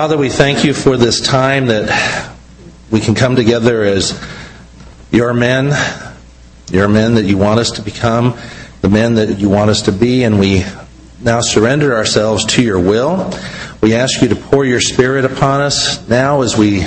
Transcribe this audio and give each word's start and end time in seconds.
Father, 0.00 0.16
we 0.16 0.30
thank 0.30 0.64
you 0.64 0.72
for 0.72 0.96
this 0.96 1.20
time 1.20 1.66
that 1.66 2.34
we 2.90 3.00
can 3.00 3.14
come 3.14 3.36
together 3.36 3.82
as 3.82 4.18
your 5.10 5.34
men, 5.34 5.76
your 6.72 6.88
men 6.88 7.16
that 7.16 7.24
you 7.24 7.36
want 7.36 7.60
us 7.60 7.72
to 7.72 7.82
become, 7.82 8.34
the 8.80 8.88
men 8.88 9.16
that 9.16 9.38
you 9.38 9.50
want 9.50 9.68
us 9.68 9.82
to 9.82 9.92
be, 9.92 10.24
and 10.24 10.40
we 10.40 10.64
now 11.20 11.42
surrender 11.42 11.94
ourselves 11.94 12.46
to 12.46 12.62
your 12.62 12.80
will. 12.80 13.30
We 13.82 13.94
ask 13.94 14.22
you 14.22 14.28
to 14.28 14.36
pour 14.36 14.64
your 14.64 14.80
spirit 14.80 15.26
upon 15.26 15.60
us 15.60 16.08
now 16.08 16.40
as 16.40 16.56
we 16.56 16.86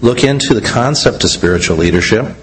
look 0.00 0.24
into 0.24 0.54
the 0.54 0.62
concept 0.62 1.24
of 1.24 1.30
spiritual 1.30 1.76
leadership 1.76 2.34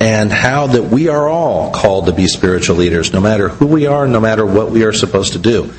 and 0.00 0.32
how 0.32 0.66
that 0.66 0.82
we 0.82 1.06
are 1.06 1.28
all 1.28 1.70
called 1.70 2.06
to 2.06 2.12
be 2.12 2.26
spiritual 2.26 2.74
leaders, 2.74 3.12
no 3.12 3.20
matter 3.20 3.48
who 3.48 3.68
we 3.68 3.86
are, 3.86 4.08
no 4.08 4.18
matter 4.18 4.44
what 4.44 4.72
we 4.72 4.82
are 4.82 4.92
supposed 4.92 5.34
to 5.34 5.38
do. 5.38 5.72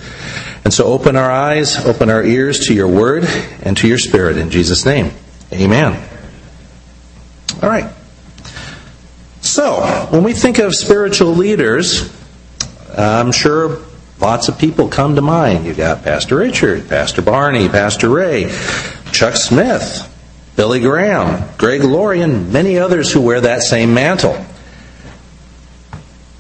And 0.63 0.73
so 0.73 0.85
open 0.85 1.15
our 1.15 1.31
eyes, 1.31 1.85
open 1.85 2.09
our 2.09 2.23
ears 2.23 2.67
to 2.67 2.73
your 2.73 2.87
word 2.87 3.25
and 3.63 3.77
to 3.77 3.87
your 3.87 3.97
spirit 3.97 4.37
in 4.37 4.49
Jesus' 4.49 4.85
name. 4.85 5.11
Amen. 5.51 6.01
All 7.61 7.69
right. 7.69 7.91
So, 9.41 10.07
when 10.11 10.23
we 10.23 10.33
think 10.33 10.59
of 10.59 10.75
spiritual 10.75 11.31
leaders, 11.31 12.13
I'm 12.95 13.31
sure 13.31 13.79
lots 14.19 14.49
of 14.49 14.59
people 14.59 14.89
come 14.89 15.15
to 15.15 15.21
mind. 15.21 15.65
You 15.65 15.73
got 15.73 16.03
Pastor 16.03 16.37
Richard, 16.37 16.89
Pastor 16.89 17.21
Barney, 17.21 17.69
Pastor 17.69 18.09
Ray, 18.09 18.51
Chuck 19.11 19.35
Smith, 19.35 20.05
Billy 20.55 20.81
Graham, 20.81 21.49
Greg 21.57 21.83
Laurie, 21.83 22.21
and 22.21 22.51
many 22.51 22.77
others 22.77 23.11
who 23.11 23.21
wear 23.21 23.41
that 23.41 23.61
same 23.63 23.93
mantle. 23.93 24.45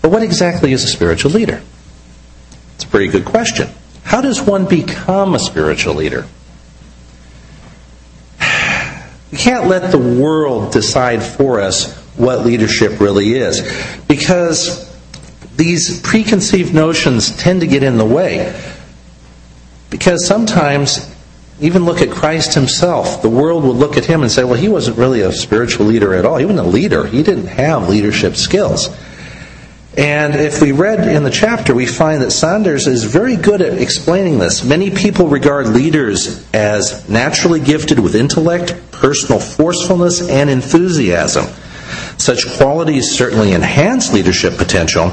But 0.01 0.11
what 0.11 0.23
exactly 0.23 0.73
is 0.73 0.83
a 0.83 0.87
spiritual 0.87 1.31
leader? 1.31 1.61
It's 2.75 2.83
a 2.83 2.87
pretty 2.87 3.07
good 3.07 3.25
question. 3.25 3.69
How 4.09 4.21
does 4.21 4.41
one 4.41 4.65
become 4.65 5.35
a 5.35 5.39
spiritual 5.39 5.93
leader? 5.93 6.25
We 9.31 9.37
can't 9.37 9.67
let 9.67 9.91
the 9.91 9.99
world 9.99 10.73
decide 10.73 11.21
for 11.21 11.61
us 11.61 11.95
what 12.17 12.43
leadership 12.43 12.99
really 12.99 13.35
is 13.35 13.61
because 14.07 14.89
these 15.57 16.01
preconceived 16.01 16.73
notions 16.73 17.37
tend 17.37 17.61
to 17.61 17.67
get 17.67 17.83
in 17.83 17.99
the 17.99 18.05
way. 18.05 18.59
Because 19.91 20.25
sometimes, 20.25 21.15
even 21.59 21.85
look 21.85 22.01
at 22.01 22.09
Christ 22.09 22.55
himself, 22.55 23.21
the 23.21 23.29
world 23.29 23.63
would 23.63 23.75
look 23.75 23.95
at 23.95 24.05
him 24.05 24.23
and 24.23 24.31
say, 24.31 24.43
well, 24.43 24.55
he 24.55 24.69
wasn't 24.69 24.97
really 24.97 25.21
a 25.21 25.31
spiritual 25.31 25.85
leader 25.85 26.15
at 26.15 26.25
all. 26.25 26.37
He 26.37 26.45
wasn't 26.45 26.65
a 26.65 26.71
leader, 26.71 27.05
he 27.05 27.21
didn't 27.21 27.45
have 27.45 27.87
leadership 27.87 28.35
skills. 28.35 28.89
And 29.97 30.35
if 30.35 30.61
we 30.61 30.71
read 30.71 31.07
in 31.07 31.23
the 31.23 31.31
chapter, 31.31 31.73
we 31.73 31.85
find 31.85 32.21
that 32.21 32.31
Sanders 32.31 32.87
is 32.87 33.03
very 33.03 33.35
good 33.35 33.61
at 33.61 33.81
explaining 33.81 34.37
this. 34.37 34.63
Many 34.63 34.91
people 34.91 35.27
regard 35.27 35.67
leaders 35.67 36.47
as 36.53 37.09
naturally 37.09 37.59
gifted 37.59 37.99
with 37.99 38.15
intellect, 38.15 38.75
personal 38.91 39.39
forcefulness, 39.39 40.29
and 40.29 40.49
enthusiasm. 40.49 41.45
Such 42.17 42.47
qualities 42.57 43.11
certainly 43.11 43.53
enhance 43.53 44.13
leadership 44.13 44.57
potential, 44.57 45.11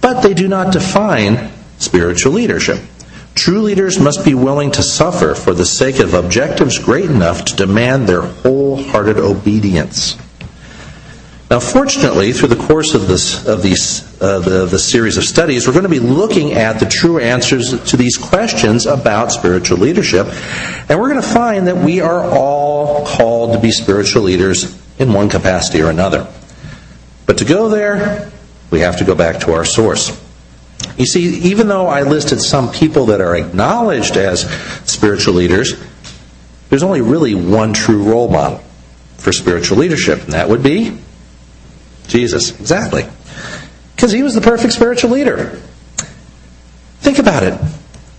but 0.00 0.22
they 0.22 0.34
do 0.34 0.48
not 0.48 0.72
define 0.72 1.50
spiritual 1.78 2.32
leadership. 2.32 2.80
True 3.36 3.60
leaders 3.60 4.00
must 4.00 4.24
be 4.24 4.34
willing 4.34 4.70
to 4.72 4.82
suffer 4.82 5.34
for 5.34 5.54
the 5.54 5.66
sake 5.66 6.00
of 6.00 6.14
objectives 6.14 6.78
great 6.78 7.04
enough 7.04 7.44
to 7.44 7.56
demand 7.56 8.08
their 8.08 8.22
wholehearted 8.22 9.18
obedience. 9.18 10.16
Now, 11.48 11.60
fortunately, 11.60 12.32
through 12.32 12.48
the 12.48 12.66
course 12.66 12.94
of 12.94 13.06
this 13.06 13.46
of 13.46 13.62
these 13.62 14.20
uh, 14.20 14.40
the, 14.40 14.66
the 14.66 14.80
series 14.80 15.16
of 15.16 15.22
studies, 15.22 15.66
we're 15.66 15.74
going 15.74 15.84
to 15.84 15.88
be 15.88 16.00
looking 16.00 16.54
at 16.54 16.80
the 16.80 16.86
true 16.86 17.20
answers 17.20 17.88
to 17.90 17.96
these 17.96 18.16
questions 18.16 18.84
about 18.84 19.30
spiritual 19.30 19.78
leadership, 19.78 20.26
and 20.88 20.98
we're 20.98 21.08
going 21.08 21.22
to 21.22 21.28
find 21.28 21.68
that 21.68 21.76
we 21.76 22.00
are 22.00 22.24
all 22.24 23.06
called 23.06 23.52
to 23.52 23.60
be 23.60 23.70
spiritual 23.70 24.22
leaders 24.22 24.76
in 24.98 25.12
one 25.12 25.28
capacity 25.28 25.80
or 25.82 25.90
another. 25.90 26.26
But 27.26 27.38
to 27.38 27.44
go 27.44 27.68
there, 27.68 28.32
we 28.72 28.80
have 28.80 28.98
to 28.98 29.04
go 29.04 29.14
back 29.14 29.40
to 29.42 29.52
our 29.52 29.64
source. 29.64 30.20
You 30.98 31.06
see, 31.06 31.50
even 31.50 31.68
though 31.68 31.86
I 31.86 32.02
listed 32.02 32.40
some 32.40 32.72
people 32.72 33.06
that 33.06 33.20
are 33.20 33.36
acknowledged 33.36 34.16
as 34.16 34.50
spiritual 34.90 35.34
leaders, 35.34 35.74
there's 36.70 36.82
only 36.82 37.02
really 37.02 37.36
one 37.36 37.72
true 37.72 38.02
role 38.02 38.28
model 38.28 38.58
for 39.16 39.32
spiritual 39.32 39.78
leadership, 39.78 40.24
and 40.24 40.32
that 40.32 40.48
would 40.48 40.64
be 40.64 40.98
Jesus, 42.08 42.58
exactly. 42.58 43.06
Because 43.94 44.12
he 44.12 44.22
was 44.22 44.34
the 44.34 44.40
perfect 44.40 44.72
spiritual 44.72 45.10
leader. 45.10 45.60
Think 47.00 47.18
about 47.18 47.42
it. 47.42 47.58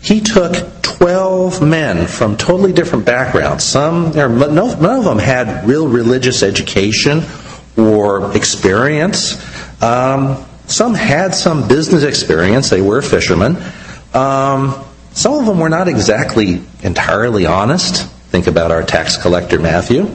He 0.01 0.21
took 0.21 0.81
12 0.81 1.61
men 1.61 2.07
from 2.07 2.37
totally 2.37 2.73
different 2.73 3.05
backgrounds. 3.05 3.63
Some, 3.63 4.11
none 4.11 4.57
of 4.57 5.03
them 5.03 5.19
had 5.19 5.67
real 5.67 5.87
religious 5.87 6.43
education 6.43 7.23
or 7.77 8.35
experience. 8.35 9.35
Um, 9.81 10.43
some 10.67 10.93
had 10.93 11.35
some 11.35 11.67
business 11.67 12.03
experience. 12.03 12.69
They 12.69 12.81
were 12.81 13.01
fishermen. 13.01 13.57
Um, 14.13 14.83
some 15.11 15.33
of 15.33 15.45
them 15.45 15.59
were 15.59 15.69
not 15.69 15.87
exactly 15.87 16.61
entirely 16.81 17.45
honest. 17.45 18.07
Think 18.29 18.47
about 18.47 18.71
our 18.71 18.83
tax 18.83 19.17
collector 19.17 19.59
Matthew 19.59 20.05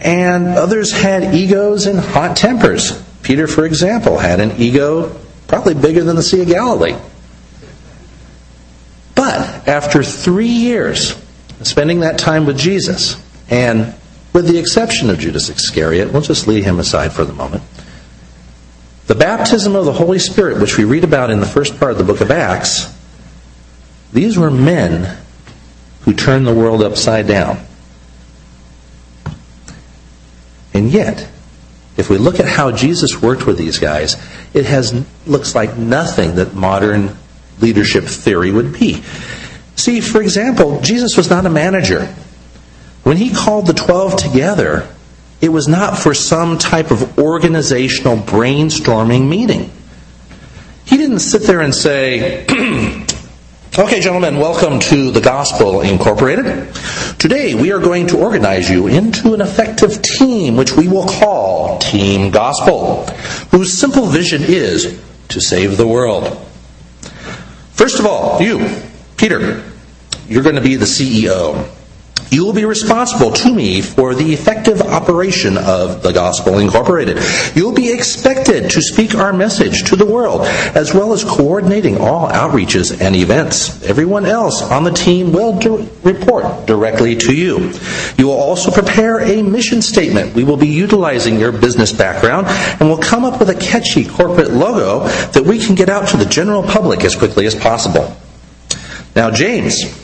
and 0.00 0.48
others 0.48 0.92
had 0.92 1.34
egos 1.34 1.86
and 1.86 1.98
hot 1.98 2.36
tempers. 2.36 3.02
Peter, 3.22 3.46
for 3.46 3.66
example, 3.66 4.18
had 4.18 4.40
an 4.40 4.52
ego 4.58 5.16
probably 5.46 5.74
bigger 5.74 6.02
than 6.02 6.16
the 6.16 6.22
Sea 6.22 6.42
of 6.42 6.48
Galilee. 6.48 6.96
But 9.14 9.68
after 9.68 10.02
three 10.02 10.48
years 10.48 11.22
spending 11.62 12.00
that 12.00 12.18
time 12.18 12.46
with 12.46 12.58
Jesus, 12.58 13.22
and 13.50 13.94
with 14.32 14.46
the 14.46 14.58
exception 14.58 15.10
of 15.10 15.18
Judas 15.18 15.50
Iscariot, 15.50 16.12
we'll 16.12 16.22
just 16.22 16.46
leave 16.46 16.64
him 16.64 16.78
aside 16.78 17.12
for 17.12 17.24
the 17.24 17.32
moment, 17.32 17.62
the 19.08 19.14
baptism 19.14 19.74
of 19.74 19.84
the 19.84 19.92
Holy 19.92 20.18
Spirit, 20.18 20.60
which 20.60 20.78
we 20.78 20.84
read 20.84 21.04
about 21.04 21.30
in 21.30 21.40
the 21.40 21.46
first 21.46 21.78
part 21.78 21.92
of 21.92 21.98
the 21.98 22.04
book 22.04 22.20
of 22.20 22.30
Acts, 22.30 22.96
these 24.12 24.38
were 24.38 24.50
men 24.50 25.18
who 26.02 26.14
turned 26.14 26.46
the 26.46 26.54
world 26.54 26.82
upside 26.82 27.26
down. 27.26 27.58
And 30.72 30.90
yet, 30.90 31.28
if 31.96 32.08
we 32.08 32.18
look 32.18 32.40
at 32.40 32.46
how 32.46 32.70
Jesus 32.70 33.20
worked 33.20 33.46
with 33.46 33.58
these 33.58 33.78
guys, 33.78 34.16
it 34.54 34.66
has 34.66 35.04
looks 35.26 35.54
like 35.54 35.76
nothing 35.76 36.36
that 36.36 36.54
modern 36.54 37.16
leadership 37.60 38.04
theory 38.04 38.50
would 38.50 38.72
be. 38.72 39.02
See, 39.76 40.00
for 40.00 40.22
example, 40.22 40.80
Jesus 40.80 41.16
was 41.16 41.30
not 41.30 41.46
a 41.46 41.50
manager. 41.50 42.14
When 43.02 43.16
he 43.16 43.30
called 43.30 43.66
the 43.66 43.72
12 43.72 44.16
together, 44.16 44.88
it 45.40 45.50
was 45.50 45.68
not 45.68 45.98
for 45.98 46.12
some 46.12 46.58
type 46.58 46.90
of 46.90 47.18
organizational 47.18 48.18
brainstorming 48.18 49.28
meeting. 49.28 49.70
He 50.84 50.96
didn't 50.96 51.20
sit 51.20 51.42
there 51.42 51.60
and 51.60 51.74
say, 51.74 52.44
Okay, 53.78 54.00
gentlemen, 54.00 54.38
welcome 54.38 54.80
to 54.80 55.12
the 55.12 55.20
Gospel 55.20 55.82
Incorporated. 55.82 56.74
Today 57.20 57.54
we 57.54 57.70
are 57.70 57.78
going 57.78 58.08
to 58.08 58.18
organize 58.18 58.68
you 58.68 58.88
into 58.88 59.32
an 59.32 59.40
effective 59.40 60.02
team 60.02 60.56
which 60.56 60.76
we 60.76 60.88
will 60.88 61.06
call 61.06 61.78
Team 61.78 62.32
Gospel, 62.32 63.06
whose 63.52 63.72
simple 63.72 64.06
vision 64.06 64.42
is 64.42 65.00
to 65.28 65.40
save 65.40 65.76
the 65.76 65.86
world. 65.86 66.36
First 67.70 68.00
of 68.00 68.06
all, 68.06 68.42
you, 68.42 68.68
Peter, 69.16 69.62
you're 70.26 70.42
going 70.42 70.56
to 70.56 70.60
be 70.60 70.74
the 70.74 70.84
CEO. 70.84 71.70
You 72.30 72.44
will 72.44 72.52
be 72.52 72.64
responsible 72.64 73.32
to 73.32 73.52
me 73.52 73.80
for 73.80 74.14
the 74.14 74.32
effective 74.32 74.80
operation 74.80 75.58
of 75.58 76.02
the 76.02 76.12
Gospel 76.12 76.58
Incorporated. 76.58 77.18
You 77.56 77.64
will 77.64 77.74
be 77.74 77.92
expected 77.92 78.70
to 78.70 78.80
speak 78.80 79.16
our 79.16 79.32
message 79.32 79.88
to 79.90 79.96
the 79.96 80.06
world, 80.06 80.42
as 80.76 80.94
well 80.94 81.12
as 81.12 81.24
coordinating 81.24 81.98
all 81.98 82.28
outreaches 82.28 83.00
and 83.00 83.16
events. 83.16 83.82
Everyone 83.82 84.26
else 84.26 84.62
on 84.62 84.84
the 84.84 84.92
team 84.92 85.32
will 85.32 85.54
report 86.04 86.66
directly 86.66 87.16
to 87.16 87.34
you. 87.34 87.72
You 88.16 88.28
will 88.28 88.40
also 88.40 88.70
prepare 88.70 89.18
a 89.20 89.42
mission 89.42 89.82
statement. 89.82 90.34
We 90.34 90.44
will 90.44 90.56
be 90.56 90.68
utilizing 90.68 91.40
your 91.40 91.50
business 91.50 91.92
background 91.92 92.46
and 92.48 92.88
will 92.88 92.98
come 92.98 93.24
up 93.24 93.40
with 93.40 93.50
a 93.50 93.56
catchy 93.56 94.04
corporate 94.04 94.52
logo 94.52 95.08
that 95.32 95.44
we 95.44 95.58
can 95.58 95.74
get 95.74 95.88
out 95.88 96.08
to 96.08 96.16
the 96.16 96.26
general 96.26 96.62
public 96.62 97.02
as 97.02 97.16
quickly 97.16 97.46
as 97.46 97.56
possible. 97.56 98.16
Now, 99.16 99.32
James, 99.32 99.99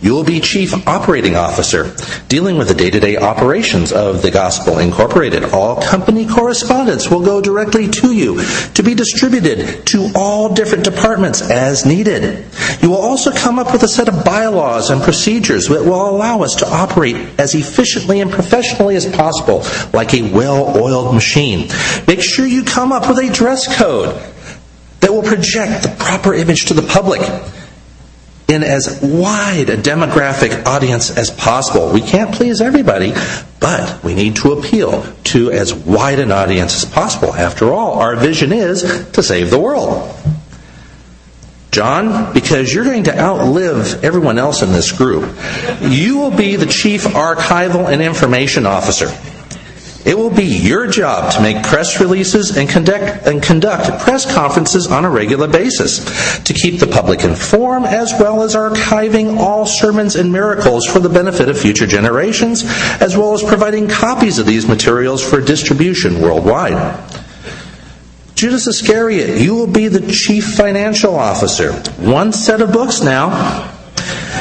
you 0.00 0.12
will 0.14 0.24
be 0.24 0.40
Chief 0.40 0.86
Operating 0.86 1.36
Officer, 1.36 1.94
dealing 2.28 2.58
with 2.58 2.68
the 2.68 2.74
day 2.74 2.90
to 2.90 3.00
day 3.00 3.16
operations 3.16 3.92
of 3.92 4.22
the 4.22 4.30
Gospel 4.30 4.78
Incorporated. 4.78 5.44
All 5.44 5.80
company 5.82 6.26
correspondence 6.26 7.10
will 7.10 7.24
go 7.24 7.40
directly 7.40 7.88
to 7.88 8.12
you 8.12 8.42
to 8.74 8.82
be 8.82 8.94
distributed 8.94 9.86
to 9.86 10.10
all 10.14 10.54
different 10.54 10.84
departments 10.84 11.42
as 11.42 11.84
needed. 11.86 12.44
You 12.80 12.90
will 12.90 12.96
also 13.02 13.32
come 13.32 13.58
up 13.58 13.72
with 13.72 13.82
a 13.82 13.88
set 13.88 14.08
of 14.08 14.24
bylaws 14.24 14.90
and 14.90 15.02
procedures 15.02 15.66
that 15.68 15.84
will 15.84 16.08
allow 16.08 16.42
us 16.42 16.56
to 16.56 16.68
operate 16.68 17.16
as 17.38 17.54
efficiently 17.54 18.20
and 18.20 18.30
professionally 18.30 18.96
as 18.96 19.06
possible, 19.06 19.64
like 19.92 20.14
a 20.14 20.22
well 20.32 20.76
oiled 20.76 21.14
machine. 21.14 21.68
Make 22.06 22.22
sure 22.22 22.46
you 22.46 22.64
come 22.64 22.92
up 22.92 23.08
with 23.08 23.18
a 23.18 23.32
dress 23.32 23.76
code 23.76 24.14
that 25.00 25.12
will 25.12 25.22
project 25.22 25.82
the 25.82 25.94
proper 25.98 26.32
image 26.34 26.66
to 26.66 26.74
the 26.74 26.82
public 26.82 27.20
in 28.48 28.62
as 28.62 29.00
wide 29.02 29.70
a 29.70 29.76
demographic 29.76 30.66
audience 30.66 31.16
as 31.16 31.30
possible. 31.30 31.90
We 31.92 32.00
can't 32.00 32.34
please 32.34 32.60
everybody, 32.60 33.14
but 33.60 34.02
we 34.04 34.14
need 34.14 34.36
to 34.36 34.52
appeal 34.52 35.04
to 35.24 35.50
as 35.50 35.72
wide 35.72 36.18
an 36.18 36.32
audience 36.32 36.84
as 36.84 36.90
possible. 36.90 37.34
After 37.34 37.72
all, 37.72 37.98
our 37.98 38.16
vision 38.16 38.52
is 38.52 39.08
to 39.12 39.22
save 39.22 39.50
the 39.50 39.58
world. 39.58 40.14
John, 41.70 42.34
because 42.34 42.72
you're 42.72 42.84
going 42.84 43.04
to 43.04 43.18
outlive 43.18 44.04
everyone 44.04 44.38
else 44.38 44.60
in 44.60 44.72
this 44.72 44.92
group, 44.92 45.34
you 45.80 46.18
will 46.18 46.30
be 46.30 46.56
the 46.56 46.66
chief 46.66 47.04
archival 47.04 47.90
and 47.90 48.02
information 48.02 48.66
officer. 48.66 49.08
It 50.04 50.18
will 50.18 50.30
be 50.30 50.44
your 50.44 50.88
job 50.88 51.32
to 51.34 51.40
make 51.42 51.62
press 51.62 52.00
releases 52.00 52.56
and 52.56 52.68
conduct, 52.68 53.26
and 53.26 53.40
conduct 53.40 54.02
press 54.02 54.32
conferences 54.32 54.88
on 54.88 55.04
a 55.04 55.10
regular 55.10 55.46
basis 55.46 56.42
to 56.42 56.52
keep 56.52 56.80
the 56.80 56.88
public 56.88 57.22
informed 57.22 57.86
as 57.86 58.12
well 58.18 58.42
as 58.42 58.56
archiving 58.56 59.38
all 59.38 59.64
sermons 59.64 60.16
and 60.16 60.32
miracles 60.32 60.86
for 60.86 60.98
the 60.98 61.08
benefit 61.08 61.48
of 61.48 61.58
future 61.58 61.86
generations 61.86 62.64
as 63.00 63.16
well 63.16 63.32
as 63.32 63.42
providing 63.44 63.88
copies 63.88 64.38
of 64.38 64.46
these 64.46 64.66
materials 64.66 65.22
for 65.22 65.40
distribution 65.40 66.20
worldwide. 66.20 66.98
Judas 68.34 68.66
Iscariot, 68.66 69.40
you 69.40 69.54
will 69.54 69.68
be 69.68 69.86
the 69.86 70.10
chief 70.10 70.54
financial 70.56 71.14
officer. 71.14 71.72
One 72.00 72.32
set 72.32 72.60
of 72.60 72.72
books 72.72 73.00
now. 73.00 73.71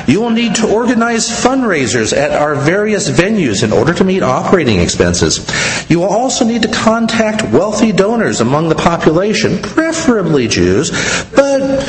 You 0.08 0.22
will 0.22 0.30
need 0.30 0.56
to 0.56 0.72
organize 0.72 1.30
fundraisers 1.30 2.16
at 2.16 2.32
our 2.32 2.56
various 2.56 3.10
venues 3.10 3.64
in 3.64 3.72
order 3.72 3.94
to 3.94 4.04
meet 4.04 4.24
operating 4.24 4.80
expenses. 4.80 5.46
You 5.90 6.00
will 6.00 6.10
also 6.10 6.46
need 6.46 6.62
to 6.64 6.72
contact 6.72 7.44
wealthy 7.52 7.92
donors 7.92 8.42
among 8.42 8.70
the 8.70 8.76
population, 8.76 9.62
preferably 9.62 10.48
Jews, 10.48 10.92
but 11.36 11.86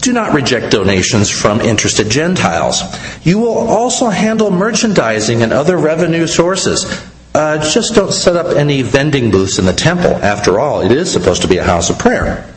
do 0.00 0.12
not 0.12 0.32
reject 0.32 0.70
donations 0.70 1.28
from 1.28 1.60
interested 1.60 2.08
Gentiles. 2.08 2.82
You 3.24 3.38
will 3.38 3.58
also 3.58 4.08
handle 4.08 4.50
merchandising 4.50 5.42
and 5.42 5.52
other 5.52 5.76
revenue 5.76 6.26
sources. 6.26 6.86
Uh, 7.34 7.58
just 7.58 7.94
don't 7.94 8.12
set 8.12 8.36
up 8.36 8.56
any 8.56 8.82
vending 8.82 9.30
booths 9.30 9.58
in 9.58 9.66
the 9.66 9.72
temple. 9.72 10.12
After 10.12 10.58
all, 10.58 10.80
it 10.80 10.92
is 10.92 11.12
supposed 11.12 11.42
to 11.42 11.48
be 11.48 11.58
a 11.58 11.64
house 11.64 11.90
of 11.90 11.98
prayer. 11.98 12.52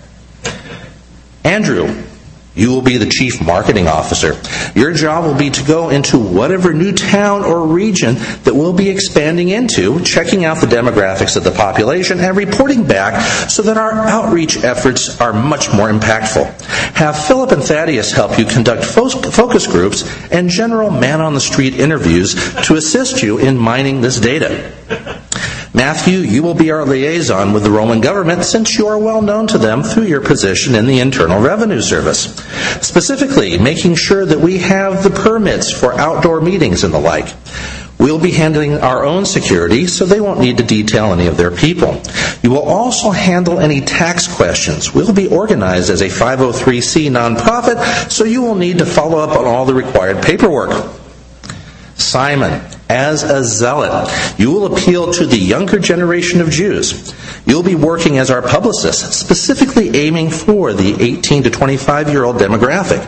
Andrew, 1.44 2.04
you 2.54 2.70
will 2.70 2.82
be 2.82 2.98
the 2.98 3.06
chief 3.06 3.42
marketing 3.42 3.88
officer. 3.88 4.40
Your 4.78 4.94
job 4.94 5.26
will 5.26 5.38
be 5.38 5.50
to 5.50 5.64
go 5.64 5.90
into 5.90 6.20
whatever 6.20 6.74
new 6.74 6.92
town 6.92 7.46
or 7.46 7.66
region 7.66 8.16
that 8.44 8.54
we'll 8.54 8.74
be 8.74 8.90
expanding 8.90 9.50
into, 9.50 10.02
checking 10.04 10.44
out 10.44 10.60
the 10.60 10.68
demographics 10.68 11.38
of 11.38 11.44
the 11.44 11.52
population, 11.52 12.20
and 12.20 12.36
reporting 12.36 12.86
back 12.86 13.22
so 13.50 13.62
that 13.64 13.78
our 13.78 13.92
outreach 13.92 14.58
efforts 14.64 15.20
are 15.22 15.32
much 15.32 15.72
more 15.74 15.90
impactful. 15.90 16.46
Have 16.96 17.26
Philip 17.26 17.52
and 17.52 17.64
Thaddeus 17.64 18.12
help 18.12 18.38
you 18.38 18.46
conduct 18.46 18.84
focus 18.84 19.68
groups 19.68 20.04
and 20.32 20.50
general 20.50 20.92
man 20.92 21.22
on 21.22 21.34
the 21.34 21.40
street 21.40 21.76
interviews 21.76 22.36
to 22.66 22.76
assist 22.76 23.24
you 23.24 23.38
in 23.38 23.58
mining 23.58 24.02
this 24.02 24.20
data. 24.20 25.21
Matthew, 25.74 26.20
you 26.20 26.44
will 26.44 26.54
be 26.54 26.70
our 26.70 26.86
liaison 26.86 27.54
with 27.54 27.64
the 27.64 27.72
Roman 27.72 28.02
government 28.02 28.44
since 28.44 28.78
you 28.78 28.88
are 28.88 29.00
well 29.00 29.22
known 29.22 29.48
to 29.48 29.58
them 29.58 29.84
through 29.84 30.04
your 30.04 30.20
position 30.20 30.76
in 30.76 30.86
the 30.86 31.00
Internal 31.00 31.42
Revenue 31.42 31.82
Service. 31.82 32.36
Specifically, 32.86 33.58
making 33.58 33.96
sure 33.96 34.26
that 34.26 34.40
we 34.40 34.58
have 34.58 35.04
the 35.04 35.10
permits 35.10 35.72
for 35.72 35.94
outdoor 35.94 36.42
meetings 36.42 36.84
and 36.84 36.94
the 36.94 37.00
like. 37.00 37.34
We'll 38.02 38.20
be 38.20 38.32
handling 38.32 38.80
our 38.80 39.06
own 39.06 39.26
security, 39.26 39.86
so 39.86 40.06
they 40.06 40.20
won't 40.20 40.40
need 40.40 40.58
to 40.58 40.64
detail 40.64 41.14
any 41.14 41.28
of 41.28 41.38
their 41.38 41.52
people. 41.52 42.02
You 42.42 42.50
will 42.50 42.68
also 42.68 43.12
handle 43.12 43.60
any 43.60 43.80
tax 43.80 44.28
questions. 44.28 44.92
We'll 44.92 45.14
be 45.14 45.28
organized 45.28 45.92
as 45.92 46.02
a 46.02 46.08
503c 46.08 47.12
nonprofit, 47.12 48.12
so 48.12 48.24
you 48.24 48.42
will 48.42 48.56
need 48.56 48.80
to 48.80 48.88
follow 48.88 49.20
up 49.20 49.38
on 49.38 49.46
all 49.46 49.66
the 49.66 49.76
required 49.76 50.24
paperwork. 50.24 50.72
Simon, 51.96 52.60
as 52.92 53.24
a 53.24 53.44
zealot, 53.44 54.12
you 54.38 54.52
will 54.52 54.74
appeal 54.74 55.14
to 55.14 55.26
the 55.26 55.38
younger 55.38 55.80
generation 55.80 56.42
of 56.42 56.50
Jews. 56.50 57.16
You'll 57.46 57.64
be 57.64 57.76
working 57.76 58.18
as 58.18 58.30
our 58.30 58.42
publicist, 58.42 59.14
specifically 59.14 59.96
aiming 59.96 60.30
for 60.30 60.74
the 60.74 61.02
18 61.02 61.44
to 61.44 61.50
25 61.50 62.10
year 62.10 62.26
old 62.26 62.36
demographic. 62.36 63.02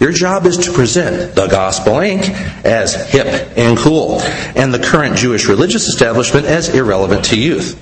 Your 0.00 0.10
job 0.10 0.46
is 0.46 0.58
to 0.66 0.72
present 0.72 1.36
the 1.36 1.46
Gospel 1.46 1.94
Inc. 1.94 2.28
as 2.64 3.10
hip 3.12 3.56
and 3.56 3.78
cool, 3.78 4.20
and 4.56 4.74
the 4.74 4.80
current 4.80 5.16
Jewish 5.16 5.46
religious 5.46 5.86
establishment 5.86 6.46
as 6.46 6.74
irrelevant 6.74 7.26
to 7.26 7.38
youth. 7.38 7.78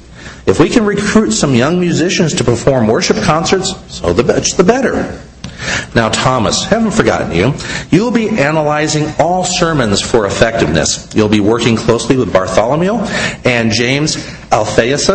If 0.47 0.61
we 0.61 0.69
can 0.69 0.85
recruit 0.85 1.31
some 1.31 1.55
young 1.55 1.81
musicians 1.81 2.35
to 2.35 2.45
perform 2.45 2.87
worship 2.87 3.17
concerts, 3.23 3.75
so 3.89 4.13
the, 4.13 4.23
the 4.23 4.65
better. 4.65 5.19
Now, 5.95 6.09
Thomas, 6.09 6.65
haven't 6.65 6.93
forgotten 6.93 7.33
you. 7.33 7.55
You 7.91 8.05
will 8.05 8.11
be 8.11 8.29
analyzing 8.29 9.07
all 9.19 9.45
sermons 9.45 10.01
for 10.01 10.27
effectiveness. 10.27 11.15
You'll 11.15 11.29
be 11.29 11.41
working 11.41 11.77
closely 11.77 12.17
with 12.17 12.33
Bartholomew 12.33 12.95
and 13.45 13.71
James 13.71 14.17
Alphaeus 14.53 15.09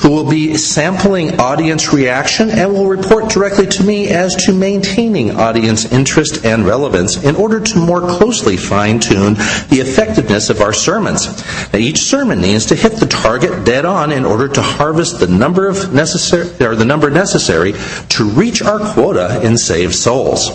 who 0.00 0.10
will 0.10 0.28
be 0.28 0.56
sampling 0.56 1.38
audience 1.38 1.92
reaction 1.92 2.48
and 2.50 2.72
will 2.72 2.86
report 2.86 3.28
directly 3.28 3.66
to 3.66 3.82
me 3.84 4.08
as 4.08 4.34
to 4.34 4.52
maintaining 4.52 5.36
audience 5.36 5.92
interest 5.92 6.44
and 6.44 6.64
relevance 6.64 7.22
in 7.22 7.36
order 7.36 7.60
to 7.60 7.78
more 7.78 8.00
closely 8.00 8.56
fine 8.56 8.98
tune 8.98 9.34
the 9.34 9.78
effectiveness 9.80 10.48
of 10.48 10.62
our 10.62 10.72
sermons. 10.72 11.26
Now, 11.72 11.78
each 11.78 12.00
sermon 12.00 12.40
needs 12.40 12.66
to 12.66 12.74
hit 12.74 12.92
the 12.92 13.06
target 13.06 13.64
dead 13.66 13.84
on 13.84 14.10
in 14.10 14.24
order 14.24 14.48
to 14.48 14.62
harvest 14.62 15.20
the 15.20 15.26
number 15.26 15.68
of 15.68 15.92
necessary 15.92 16.48
or 16.64 16.74
the 16.74 16.86
number 16.86 17.10
necessary 17.10 17.74
to 18.10 18.24
reach 18.24 18.62
our 18.62 18.78
quota 18.94 19.42
in 19.44 19.58
saved 19.58 19.94
souls. 19.94 20.50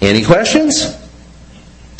Any 0.00 0.24
questions? 0.24 0.96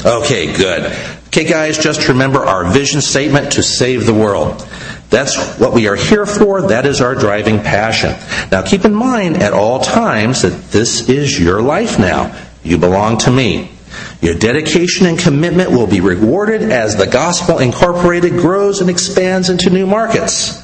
Okay, 0.04 0.56
good. 0.56 0.86
Okay, 1.28 1.44
guys, 1.44 1.78
just 1.78 2.08
remember 2.08 2.40
our 2.40 2.64
vision 2.72 3.00
statement 3.00 3.52
to 3.52 3.62
save 3.62 4.06
the 4.06 4.14
world. 4.14 4.66
That's 5.10 5.58
what 5.58 5.72
we 5.72 5.88
are 5.88 5.96
here 5.96 6.24
for. 6.24 6.68
That 6.68 6.86
is 6.86 7.00
our 7.00 7.16
driving 7.16 7.58
passion. 7.58 8.14
Now 8.50 8.62
keep 8.62 8.84
in 8.84 8.94
mind 8.94 9.42
at 9.42 9.52
all 9.52 9.80
times 9.80 10.42
that 10.42 10.70
this 10.70 11.08
is 11.08 11.38
your 11.38 11.60
life 11.60 11.98
now. 11.98 12.34
You 12.62 12.78
belong 12.78 13.18
to 13.18 13.30
me. 13.30 13.72
Your 14.20 14.34
dedication 14.34 15.06
and 15.06 15.18
commitment 15.18 15.70
will 15.70 15.88
be 15.88 16.00
rewarded 16.00 16.62
as 16.62 16.96
the 16.96 17.06
Gospel 17.06 17.58
Incorporated 17.58 18.34
grows 18.34 18.80
and 18.80 18.88
expands 18.88 19.50
into 19.50 19.70
new 19.70 19.86
markets. 19.86 20.62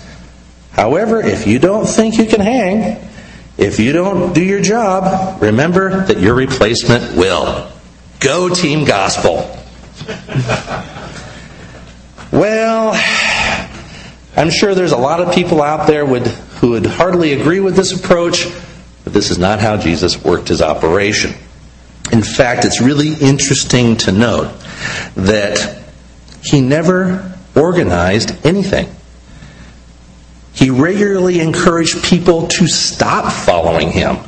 However, 0.72 1.20
if 1.20 1.46
you 1.46 1.58
don't 1.58 1.86
think 1.86 2.18
you 2.18 2.26
can 2.26 2.40
hang, 2.40 3.08
if 3.56 3.80
you 3.80 3.92
don't 3.92 4.34
do 4.34 4.44
your 4.44 4.60
job, 4.60 5.42
remember 5.42 6.04
that 6.04 6.20
your 6.20 6.34
replacement 6.34 7.16
will. 7.16 7.72
Go, 8.20 8.54
Team 8.54 8.84
Gospel. 8.84 9.50
well, 12.30 12.92
I'm 14.36 14.50
sure 14.50 14.74
there's 14.74 14.92
a 14.92 14.98
lot 14.98 15.20
of 15.20 15.34
people 15.34 15.62
out 15.62 15.86
there 15.86 16.04
would, 16.04 16.26
who 16.26 16.70
would 16.70 16.84
hardly 16.84 17.32
agree 17.32 17.60
with 17.60 17.74
this 17.74 17.92
approach, 17.98 18.46
but 19.02 19.14
this 19.14 19.30
is 19.30 19.38
not 19.38 19.60
how 19.60 19.78
Jesus 19.78 20.22
worked 20.22 20.48
his 20.48 20.60
operation. 20.60 21.32
In 22.12 22.22
fact, 22.22 22.66
it's 22.66 22.80
really 22.80 23.14
interesting 23.14 23.96
to 23.98 24.12
note 24.12 24.52
that 25.14 25.82
he 26.42 26.60
never 26.60 27.32
organized 27.54 28.46
anything. 28.46 28.94
He 30.52 30.70
regularly 30.70 31.40
encouraged 31.40 32.04
people 32.04 32.46
to 32.48 32.66
stop 32.66 33.32
following 33.32 33.90
him. 33.90 34.18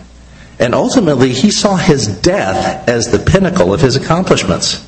And 0.59 0.75
ultimately, 0.75 1.33
he 1.33 1.51
saw 1.51 1.77
his 1.77 2.07
death 2.21 2.89
as 2.89 3.11
the 3.11 3.19
pinnacle 3.19 3.73
of 3.73 3.81
his 3.81 3.97
accomplishments. 3.97 4.85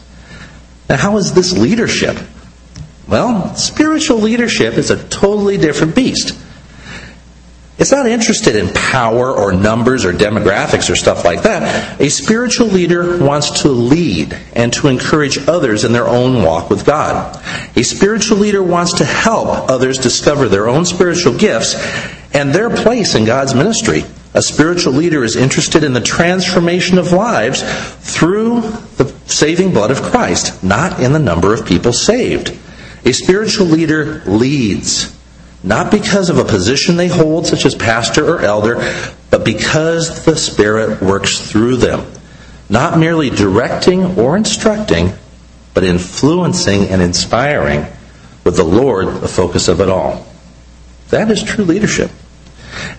Now, 0.89 0.97
how 0.97 1.17
is 1.19 1.33
this 1.33 1.57
leadership? 1.57 2.17
Well, 3.11 3.57
spiritual 3.57 4.19
leadership 4.19 4.75
is 4.75 4.91
a 4.93 5.09
totally 5.09 5.59
different 5.59 5.97
beast. 5.97 6.39
It's 7.77 7.91
not 7.91 8.07
interested 8.07 8.57
in 8.57 8.73
power 8.73 9.33
or 9.33 9.53
numbers 9.53 10.05
or 10.05 10.13
demographics 10.13 10.91
or 10.91 10.97
stuff 10.97 11.25
like 11.25 11.43
that. 11.43 11.99
A 11.99 12.09
spiritual 12.11 12.69
leader 12.69 13.19
wants 13.19 13.63
to 13.63 13.69
lead 13.69 14.39
and 14.55 14.73
to 14.75 14.89
encourage 14.89 15.49
others 15.49 15.85
in 15.85 15.93
their 15.93 16.07
own 16.07 16.45
walk 16.45 16.71
with 16.71 16.85
God. 16.85 17.43
A 17.75 17.83
spiritual 17.83 18.37
leader 18.37 18.63
wants 18.63 18.99
to 18.99 19.05
help 19.05 19.49
others 19.71 19.99
discover 19.99 20.47
their 20.47 20.69
own 20.69 20.85
spiritual 20.85 21.37
gifts 21.37 21.75
and 22.33 22.53
their 22.55 22.71
place 22.71 23.15
in 23.15 23.25
God's 23.25 23.55
ministry. 23.55 24.05
A 24.35 24.43
spiritual 24.43 24.93
leader 24.93 25.25
is 25.25 25.35
interested 25.35 25.83
in 25.83 25.95
the 25.95 26.01
transformation 26.01 26.99
of 26.99 27.13
lives 27.13 27.63
through 28.03 28.61
the 28.99 29.13
saving 29.27 29.73
blood 29.73 29.91
of 29.91 30.03
Christ, 30.03 30.63
not 30.63 31.01
in 31.01 31.13
the 31.13 31.19
number 31.19 31.53
of 31.53 31.67
people 31.67 31.93
saved. 31.93 32.57
A 33.05 33.13
spiritual 33.13 33.67
leader 33.67 34.23
leads, 34.27 35.17
not 35.63 35.91
because 35.91 36.31
of 36.31 36.39
a 36.39 36.45
position 36.45 36.97
they 36.97 37.09
hold, 37.09 37.47
such 37.47 37.65
as 37.65 37.75
pastor 37.75 38.37
or 38.37 38.41
elder, 38.41 38.77
but 39.31 39.45
because 39.45 40.25
the 40.25 40.37
Spirit 40.37 41.01
works 41.01 41.39
through 41.39 41.77
them. 41.77 42.07
Not 42.69 42.99
merely 42.99 43.31
directing 43.31 44.19
or 44.19 44.37
instructing, 44.37 45.13
but 45.75 45.85
influencing 45.85 46.85
and 46.85 47.03
inspiring, 47.03 47.87
with 48.45 48.57
the 48.57 48.65
Lord 48.65 49.21
the 49.21 49.29
focus 49.29 49.69
of 49.69 49.81
it 49.81 49.89
all. 49.89 50.27
That 51.09 51.31
is 51.31 51.43
true 51.43 51.65
leadership. 51.65 52.11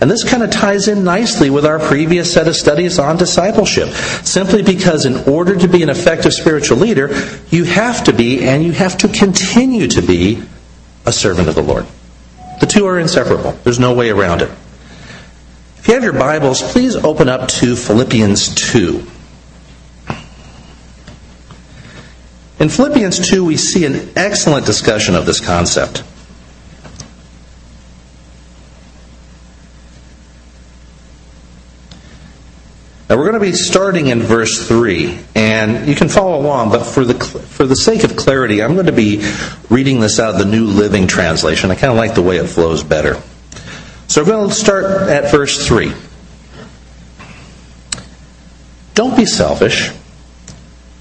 And 0.00 0.10
this 0.10 0.24
kind 0.28 0.42
of 0.42 0.50
ties 0.50 0.88
in 0.88 1.04
nicely 1.04 1.50
with 1.50 1.64
our 1.64 1.78
previous 1.78 2.32
set 2.32 2.48
of 2.48 2.56
studies 2.56 2.98
on 2.98 3.16
discipleship. 3.16 3.88
Simply 4.24 4.62
because 4.62 5.06
in 5.06 5.16
order 5.28 5.56
to 5.56 5.68
be 5.68 5.82
an 5.82 5.88
effective 5.88 6.32
spiritual 6.32 6.78
leader, 6.78 7.14
you 7.50 7.64
have 7.64 8.04
to 8.04 8.12
be 8.12 8.44
and 8.44 8.64
you 8.64 8.72
have 8.72 8.98
to 8.98 9.08
continue 9.08 9.88
to 9.88 10.02
be 10.02 10.42
a 11.06 11.12
servant 11.12 11.48
of 11.48 11.54
the 11.54 11.62
Lord. 11.62 11.86
The 12.60 12.66
two 12.66 12.86
are 12.86 12.98
inseparable. 12.98 13.52
There's 13.64 13.78
no 13.78 13.94
way 13.94 14.10
around 14.10 14.42
it. 14.42 14.50
If 15.78 15.88
you 15.88 15.94
have 15.94 16.04
your 16.04 16.12
Bibles, 16.12 16.62
please 16.62 16.94
open 16.94 17.28
up 17.28 17.48
to 17.48 17.74
Philippians 17.74 18.54
2. 18.54 19.04
In 22.60 22.68
Philippians 22.68 23.28
2, 23.28 23.44
we 23.44 23.56
see 23.56 23.84
an 23.84 24.10
excellent 24.14 24.64
discussion 24.64 25.16
of 25.16 25.26
this 25.26 25.40
concept. 25.40 26.04
Now 33.12 33.18
we're 33.18 33.30
going 33.30 33.44
to 33.44 33.50
be 33.50 33.52
starting 33.52 34.06
in 34.06 34.20
verse 34.20 34.66
3, 34.66 35.18
and 35.34 35.86
you 35.86 35.94
can 35.94 36.08
follow 36.08 36.40
along, 36.40 36.70
but 36.70 36.82
for 36.82 37.04
the, 37.04 37.12
for 37.12 37.66
the 37.66 37.76
sake 37.76 38.04
of 38.04 38.16
clarity, 38.16 38.62
I'm 38.62 38.72
going 38.72 38.86
to 38.86 38.92
be 38.92 39.22
reading 39.68 40.00
this 40.00 40.18
out 40.18 40.32
of 40.32 40.38
the 40.38 40.46
New 40.46 40.64
Living 40.64 41.06
Translation. 41.06 41.70
I 41.70 41.74
kind 41.74 41.90
of 41.90 41.98
like 41.98 42.14
the 42.14 42.22
way 42.22 42.38
it 42.38 42.46
flows 42.46 42.82
better. 42.82 43.20
So 44.08 44.22
we're 44.22 44.30
going 44.30 44.48
to 44.48 44.54
start 44.54 45.10
at 45.10 45.30
verse 45.30 45.68
3. 45.68 45.92
Don't 48.94 49.14
be 49.14 49.26
selfish. 49.26 49.90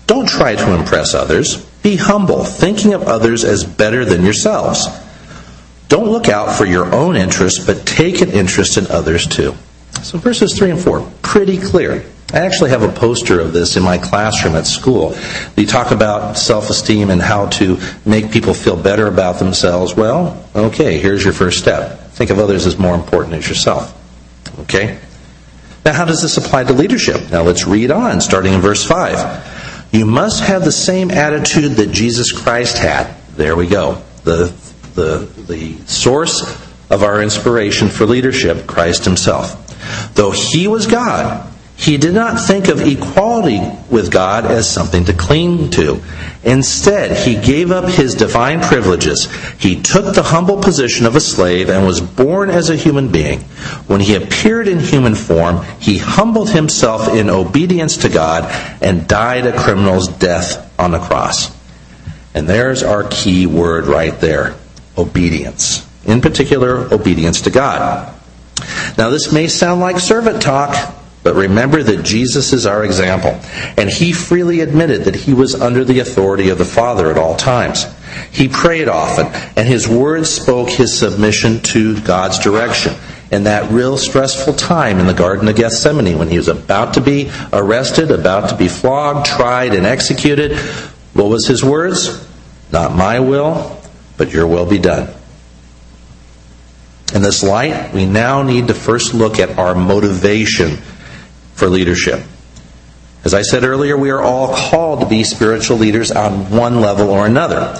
Don't 0.05 0.27
try 0.27 0.55
to 0.55 0.75
impress 0.75 1.13
others. 1.13 1.63
Be 1.81 1.95
humble, 1.95 2.43
thinking 2.43 2.93
of 2.93 3.03
others 3.03 3.45
as 3.45 3.63
better 3.63 4.03
than 4.03 4.25
yourselves. 4.25 4.85
Don't 5.87 6.09
look 6.09 6.27
out 6.27 6.57
for 6.57 6.65
your 6.65 6.93
own 6.93 7.15
interests, 7.15 7.65
but 7.65 7.85
take 7.85 8.19
an 8.19 8.31
interest 8.31 8.77
in 8.77 8.87
others 8.87 9.25
too. 9.27 9.55
So 10.03 10.17
verses 10.17 10.57
3 10.57 10.71
and 10.71 10.79
4, 10.79 11.09
pretty 11.31 11.57
clear. 11.57 12.03
I 12.33 12.39
actually 12.39 12.71
have 12.71 12.83
a 12.83 12.91
poster 12.91 13.39
of 13.39 13.53
this 13.53 13.77
in 13.77 13.83
my 13.83 13.97
classroom 13.97 14.53
at 14.55 14.67
school. 14.67 15.11
They 15.55 15.63
talk 15.63 15.91
about 15.91 16.37
self 16.37 16.69
esteem 16.69 17.09
and 17.09 17.21
how 17.21 17.47
to 17.51 17.79
make 18.05 18.33
people 18.33 18.53
feel 18.53 18.75
better 18.75 19.07
about 19.07 19.39
themselves. 19.39 19.95
Well, 19.95 20.45
okay, 20.53 20.99
here's 20.99 21.23
your 21.23 21.31
first 21.31 21.59
step. 21.59 22.09
Think 22.09 22.31
of 22.31 22.39
others 22.39 22.67
as 22.67 22.77
more 22.77 22.95
important 22.95 23.35
as 23.35 23.47
yourself. 23.47 23.97
Okay? 24.59 24.99
Now, 25.85 25.93
how 25.93 26.03
does 26.03 26.21
this 26.21 26.35
apply 26.35 26.65
to 26.65 26.73
leadership? 26.73 27.31
Now, 27.31 27.43
let's 27.43 27.65
read 27.65 27.91
on, 27.91 28.19
starting 28.19 28.51
in 28.51 28.59
verse 28.59 28.85
5. 28.85 29.87
You 29.93 30.05
must 30.05 30.43
have 30.43 30.65
the 30.65 30.71
same 30.71 31.11
attitude 31.11 31.77
that 31.77 31.91
Jesus 31.91 32.33
Christ 32.33 32.77
had. 32.77 33.15
There 33.37 33.55
we 33.55 33.67
go. 33.67 34.01
The, 34.25 34.53
the, 34.95 35.29
the 35.47 35.77
source 35.85 36.41
of 36.89 37.03
our 37.03 37.21
inspiration 37.21 37.87
for 37.87 38.05
leadership, 38.05 38.67
Christ 38.67 39.05
Himself. 39.05 39.70
Though 40.13 40.31
he 40.31 40.67
was 40.67 40.87
God, 40.87 41.51
he 41.81 41.97
did 41.97 42.13
not 42.13 42.39
think 42.39 42.67
of 42.67 42.79
equality 42.81 43.59
with 43.89 44.11
God 44.11 44.45
as 44.45 44.69
something 44.69 45.05
to 45.05 45.13
cling 45.13 45.71
to. 45.71 45.99
Instead, 46.43 47.25
he 47.25 47.35
gave 47.35 47.71
up 47.71 47.89
his 47.89 48.13
divine 48.13 48.61
privileges. 48.61 49.27
He 49.57 49.81
took 49.81 50.13
the 50.13 50.21
humble 50.21 50.61
position 50.61 51.07
of 51.07 51.15
a 51.15 51.19
slave 51.19 51.71
and 51.71 51.87
was 51.87 51.99
born 51.99 52.51
as 52.51 52.69
a 52.69 52.75
human 52.75 53.11
being. 53.11 53.39
When 53.87 53.99
he 53.99 54.13
appeared 54.13 54.67
in 54.67 54.79
human 54.79 55.15
form, 55.15 55.65
he 55.79 55.97
humbled 55.97 56.51
himself 56.51 57.09
in 57.15 57.31
obedience 57.31 57.97
to 57.97 58.09
God 58.09 58.45
and 58.79 59.07
died 59.07 59.47
a 59.47 59.57
criminal's 59.57 60.07
death 60.07 60.71
on 60.79 60.91
the 60.91 60.99
cross. 60.99 61.49
And 62.35 62.47
there's 62.47 62.83
our 62.83 63.05
key 63.05 63.47
word 63.47 63.87
right 63.87 64.19
there 64.19 64.55
obedience. 64.99 65.87
In 66.05 66.21
particular, 66.21 66.93
obedience 66.93 67.41
to 67.41 67.49
God. 67.49 68.13
Now, 68.97 69.09
this 69.09 69.31
may 69.31 69.47
sound 69.47 69.81
like 69.81 69.99
servant 69.99 70.41
talk, 70.41 70.95
but 71.23 71.35
remember 71.35 71.83
that 71.83 72.03
Jesus 72.03 72.51
is 72.51 72.65
our 72.65 72.83
example, 72.83 73.39
and 73.77 73.89
he 73.89 74.11
freely 74.11 74.61
admitted 74.61 75.03
that 75.05 75.15
he 75.15 75.33
was 75.33 75.53
under 75.53 75.83
the 75.83 75.99
authority 75.99 76.49
of 76.49 76.57
the 76.57 76.65
Father 76.65 77.11
at 77.11 77.17
all 77.17 77.35
times. 77.35 77.85
He 78.31 78.47
prayed 78.47 78.89
often, 78.89 79.27
and 79.55 79.67
his 79.67 79.87
words 79.87 80.29
spoke 80.29 80.69
his 80.69 80.97
submission 80.97 81.61
to 81.61 81.99
God's 82.01 82.39
direction. 82.39 82.93
In 83.31 83.45
that 83.45 83.71
real 83.71 83.97
stressful 83.97 84.55
time 84.55 84.99
in 84.99 85.07
the 85.07 85.13
Garden 85.13 85.47
of 85.47 85.55
Gethsemane, 85.55 86.17
when 86.17 86.27
he 86.27 86.37
was 86.37 86.49
about 86.49 86.95
to 86.95 87.01
be 87.01 87.31
arrested, 87.53 88.11
about 88.11 88.49
to 88.49 88.57
be 88.57 88.67
flogged, 88.67 89.25
tried, 89.25 89.73
and 89.73 89.85
executed, 89.85 90.57
what 91.13 91.29
was 91.29 91.47
his 91.47 91.63
words? 91.63 92.27
Not 92.71 92.95
my 92.95 93.19
will, 93.19 93.79
but 94.17 94.33
your 94.33 94.47
will 94.47 94.65
be 94.65 94.79
done. 94.79 95.13
In 97.13 97.21
this 97.21 97.43
light, 97.43 97.93
we 97.93 98.05
now 98.05 98.41
need 98.41 98.67
to 98.67 98.73
first 98.73 99.13
look 99.13 99.39
at 99.39 99.57
our 99.57 99.75
motivation 99.75 100.77
for 101.55 101.67
leadership. 101.67 102.23
As 103.23 103.33
I 103.33 103.41
said 103.41 103.63
earlier, 103.63 103.97
we 103.97 104.09
are 104.09 104.21
all 104.21 104.55
called 104.55 105.01
to 105.01 105.05
be 105.05 105.23
spiritual 105.23 105.77
leaders 105.77 106.11
on 106.11 106.49
one 106.49 106.79
level 106.79 107.09
or 107.09 107.25
another. 107.25 107.75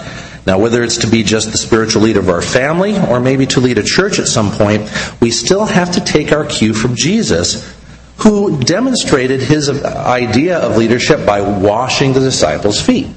Now, 0.46 0.60
whether 0.60 0.84
it's 0.84 0.98
to 0.98 1.08
be 1.08 1.24
just 1.24 1.52
the 1.52 1.58
spiritual 1.58 2.02
leader 2.02 2.20
of 2.20 2.30
our 2.30 2.42
family 2.42 2.98
or 2.98 3.20
maybe 3.20 3.46
to 3.48 3.60
lead 3.60 3.78
a 3.78 3.84
church 3.84 4.20
at 4.20 4.28
some 4.28 4.52
point, 4.52 4.90
we 5.22 5.32
still 5.32 5.66
have 5.66 5.92
to 5.94 6.02
take 6.02 6.32
our 6.32 6.46
cue 6.46 6.74
from 6.74 6.96
Jesus, 6.96 7.76
who 8.18 8.60
demonstrated 8.60 9.40
his 9.40 9.70
idea 9.84 10.60
of 10.60 10.78
leadership 10.78 11.26
by 11.26 11.42
washing 11.42 12.14
the 12.14 12.20
disciples' 12.20 12.82
feet, 12.82 13.08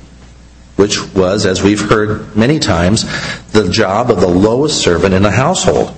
which 0.76 1.12
was, 1.14 1.44
as 1.44 1.62
we've 1.62 1.88
heard 1.90 2.36
many 2.36 2.58
times, 2.58 3.04
the 3.50 3.68
job 3.68 4.10
of 4.10 4.20
the 4.20 4.28
lowest 4.28 4.80
servant 4.80 5.12
in 5.12 5.22
the 5.22 5.30
household. 5.30 5.94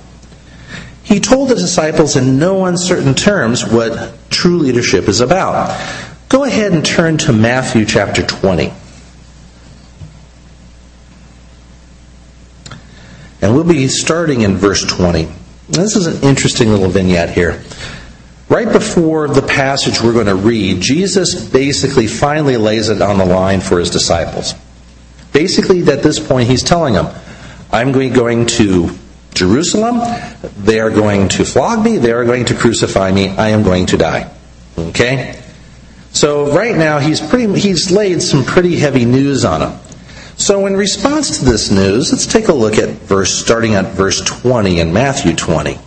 He 1.07 1.21
told 1.21 1.51
the 1.51 1.55
disciples 1.55 2.17
in 2.17 2.41
no 2.41 2.67
uncertain 2.67 3.15
terms 3.15 3.65
what 3.65 4.13
true 4.29 4.59
leadership 4.59 5.07
is 5.07 5.21
about. 5.21 5.71
Go 6.29 6.43
ahead 6.43 6.73
and 6.73 6.85
turn 6.85 7.17
to 7.19 7.33
Matthew 7.33 7.85
chapter 7.85 8.27
20. 8.27 8.73
And 13.41 13.55
we'll 13.55 13.63
be 13.63 13.87
starting 13.87 14.41
in 14.41 14.57
verse 14.57 14.83
20. 14.85 15.29
This 15.69 15.95
is 15.95 16.09
an 16.09 16.29
interesting 16.29 16.71
little 16.71 16.89
vignette 16.89 17.31
here. 17.31 17.63
Right 18.49 18.71
before 18.73 19.29
the 19.29 19.43
passage 19.43 20.03
we're 20.03 20.13
going 20.13 20.27
to 20.27 20.35
read, 20.35 20.81
Jesus 20.81 21.49
basically 21.49 22.09
finally 22.09 22.57
lays 22.57 22.89
it 22.89 23.01
on 23.01 23.19
the 23.19 23.27
line 23.27 23.61
for 23.61 23.79
his 23.79 23.91
disciples. 23.91 24.55
Basically, 25.33 25.83
at 25.89 26.03
this 26.03 26.19
point, 26.19 26.49
he's 26.49 26.65
telling 26.65 26.95
them, 26.95 27.15
I'm 27.71 27.93
going 27.93 28.47
to 28.47 28.91
Jerusalem. 29.37 30.01
They 30.59 30.81
are 30.81 30.91
going 30.91 31.29
to 31.31 31.45
flog 31.45 31.85
me. 31.85 31.99
They 31.99 32.13
are 32.13 32.25
going 32.25 32.47
to 32.47 32.55
crucify 32.55 33.13
me. 33.13 33.29
I 33.29 33.51
am 33.51 33.63
going 33.63 33.87
to 33.87 33.97
die. 33.97 34.31
Okay? 34.77 35.41
So 36.13 36.57
right 36.57 36.75
now 36.75 36.99
he's 36.99 37.21
pretty 37.21 37.61
he's 37.61 37.93
laid 37.93 38.23
some 38.23 38.45
pretty 38.45 38.77
heavy 38.77 39.05
news 39.05 39.45
on 39.45 39.61
them. 39.61 39.79
So 40.39 40.67
in 40.67 40.77
response 40.77 41.39
to 41.39 41.45
this 41.45 41.71
news, 41.71 42.13
let's 42.13 42.27
take 42.27 42.49
a 42.49 42.53
look 42.55 42.79
at 42.79 42.89
verse 42.89 43.33
starting 43.33 43.75
at 43.75 43.93
verse 43.93 44.23
20 44.23 44.81
in 44.81 44.93
Matthew 44.93 45.35
20. 45.35 45.79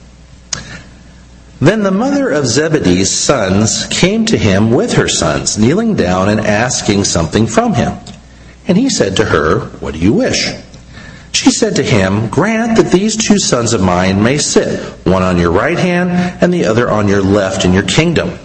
Then 1.59 1.83
the 1.83 1.91
mother 1.91 2.29
of 2.29 2.47
Zebedee's 2.47 3.11
sons 3.11 3.85
came 3.87 4.25
to 4.27 4.37
him 4.37 4.71
with 4.71 4.93
her 4.93 5.09
sons, 5.09 5.57
kneeling 5.57 5.95
down 5.95 6.29
and 6.29 6.39
asking 6.39 7.03
something 7.03 7.47
from 7.47 7.73
him. 7.73 7.97
And 8.67 8.77
he 8.77 8.89
said 8.89 9.17
to 9.17 9.25
her, 9.25 9.61
What 9.79 9.93
do 9.93 9.99
you 9.99 10.13
wish? 10.13 10.47
She 11.49 11.55
said 11.55 11.77
to 11.77 11.83
him, 11.83 12.29
Grant 12.29 12.77
that 12.77 12.91
these 12.91 13.17
two 13.17 13.39
sons 13.39 13.73
of 13.73 13.81
mine 13.81 14.21
may 14.21 14.37
sit, 14.37 14.79
one 15.07 15.23
on 15.23 15.39
your 15.39 15.51
right 15.51 15.79
hand 15.79 16.11
and 16.43 16.53
the 16.53 16.65
other 16.65 16.87
on 16.87 17.07
your 17.07 17.23
left 17.23 17.65
in 17.65 17.73
your 17.73 17.81
kingdom. 17.81 18.37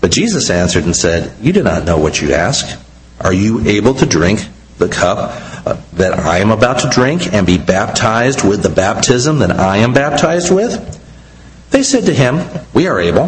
But 0.00 0.10
Jesus 0.10 0.48
answered 0.48 0.84
and 0.84 0.96
said, 0.96 1.34
You 1.42 1.52
do 1.52 1.62
not 1.62 1.84
know 1.84 1.98
what 1.98 2.18
you 2.22 2.32
ask. 2.32 2.80
Are 3.20 3.34
you 3.34 3.60
able 3.68 3.92
to 3.92 4.06
drink 4.06 4.40
the 4.78 4.88
cup 4.88 5.18
uh, 5.66 5.76
that 5.96 6.18
I 6.18 6.38
am 6.38 6.50
about 6.50 6.78
to 6.78 6.88
drink 6.88 7.30
and 7.30 7.46
be 7.46 7.58
baptized 7.58 8.42
with 8.42 8.62
the 8.62 8.70
baptism 8.70 9.40
that 9.40 9.50
I 9.50 9.76
am 9.76 9.92
baptized 9.92 10.50
with? 10.50 10.80
They 11.72 11.82
said 11.82 12.06
to 12.06 12.14
him, 12.14 12.40
We 12.72 12.86
are 12.86 12.98
able. 12.98 13.26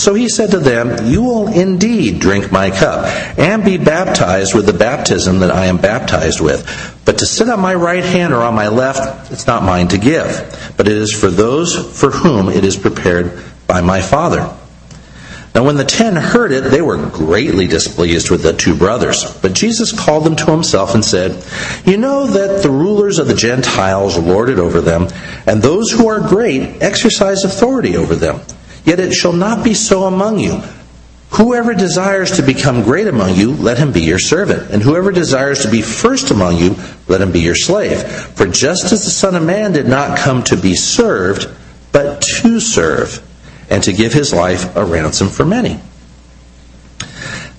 So 0.00 0.14
he 0.14 0.30
said 0.30 0.52
to 0.52 0.58
them, 0.58 1.12
You 1.12 1.22
will 1.22 1.48
indeed 1.48 2.20
drink 2.20 2.50
my 2.50 2.70
cup, 2.70 3.04
and 3.38 3.62
be 3.62 3.76
baptized 3.76 4.54
with 4.54 4.64
the 4.64 4.72
baptism 4.72 5.40
that 5.40 5.50
I 5.50 5.66
am 5.66 5.76
baptized 5.76 6.40
with. 6.40 6.64
But 7.04 7.18
to 7.18 7.26
sit 7.26 7.50
on 7.50 7.60
my 7.60 7.74
right 7.74 8.02
hand 8.02 8.32
or 8.32 8.40
on 8.40 8.54
my 8.54 8.68
left, 8.68 9.30
it's 9.30 9.46
not 9.46 9.62
mine 9.62 9.88
to 9.88 9.98
give, 9.98 10.72
but 10.78 10.88
it 10.88 10.96
is 10.96 11.12
for 11.12 11.28
those 11.28 12.00
for 12.00 12.10
whom 12.10 12.48
it 12.48 12.64
is 12.64 12.78
prepared 12.78 13.42
by 13.66 13.82
my 13.82 14.00
Father. 14.00 14.50
Now, 15.54 15.64
when 15.64 15.76
the 15.76 15.84
ten 15.84 16.16
heard 16.16 16.52
it, 16.52 16.62
they 16.62 16.80
were 16.80 17.10
greatly 17.10 17.66
displeased 17.66 18.30
with 18.30 18.42
the 18.42 18.54
two 18.54 18.74
brothers. 18.74 19.38
But 19.42 19.52
Jesus 19.52 19.92
called 19.92 20.24
them 20.24 20.36
to 20.36 20.50
himself 20.50 20.94
and 20.94 21.04
said, 21.04 21.44
You 21.84 21.98
know 21.98 22.26
that 22.26 22.62
the 22.62 22.70
rulers 22.70 23.18
of 23.18 23.26
the 23.26 23.34
Gentiles 23.34 24.16
lord 24.18 24.48
it 24.48 24.58
over 24.58 24.80
them, 24.80 25.08
and 25.46 25.60
those 25.60 25.90
who 25.90 26.08
are 26.08 26.26
great 26.26 26.82
exercise 26.82 27.44
authority 27.44 27.98
over 27.98 28.14
them. 28.14 28.40
Yet 28.84 29.00
it 29.00 29.12
shall 29.12 29.32
not 29.32 29.64
be 29.64 29.74
so 29.74 30.04
among 30.04 30.38
you. 30.40 30.62
Whoever 31.30 31.74
desires 31.74 32.32
to 32.32 32.42
become 32.42 32.82
great 32.82 33.06
among 33.06 33.36
you, 33.36 33.52
let 33.52 33.78
him 33.78 33.92
be 33.92 34.00
your 34.00 34.18
servant. 34.18 34.70
And 34.70 34.82
whoever 34.82 35.12
desires 35.12 35.62
to 35.62 35.70
be 35.70 35.80
first 35.80 36.30
among 36.30 36.56
you, 36.56 36.74
let 37.06 37.20
him 37.20 37.30
be 37.30 37.40
your 37.40 37.54
slave. 37.54 38.02
For 38.02 38.46
just 38.46 38.92
as 38.92 39.04
the 39.04 39.10
Son 39.10 39.36
of 39.36 39.44
Man 39.44 39.72
did 39.72 39.86
not 39.86 40.18
come 40.18 40.42
to 40.44 40.56
be 40.56 40.74
served, 40.74 41.48
but 41.92 42.20
to 42.22 42.58
serve, 42.58 43.24
and 43.70 43.82
to 43.84 43.92
give 43.92 44.12
his 44.12 44.32
life 44.32 44.76
a 44.76 44.84
ransom 44.84 45.28
for 45.28 45.44
many. 45.44 45.78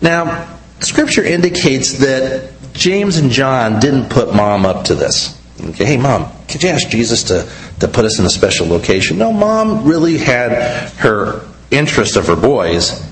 Now, 0.01 0.47
Scripture 0.81 1.23
indicates 1.23 1.99
that 1.99 2.51
James 2.73 3.17
and 3.17 3.31
John 3.31 3.79
didn't 3.79 4.09
put 4.09 4.33
mom 4.35 4.65
up 4.65 4.85
to 4.85 4.95
this. 4.95 5.40
Okay, 5.63 5.85
hey, 5.85 5.97
mom, 5.97 6.31
could 6.47 6.63
you 6.63 6.69
ask 6.69 6.89
Jesus 6.89 7.23
to, 7.23 7.47
to 7.79 7.87
put 7.87 8.05
us 8.05 8.17
in 8.19 8.25
a 8.25 8.29
special 8.29 8.67
location? 8.67 9.19
No, 9.19 9.31
mom 9.31 9.85
really 9.85 10.17
had 10.17 10.89
her 10.97 11.47
interest 11.69 12.15
of 12.15 12.27
her 12.27 12.35
boys 12.35 13.07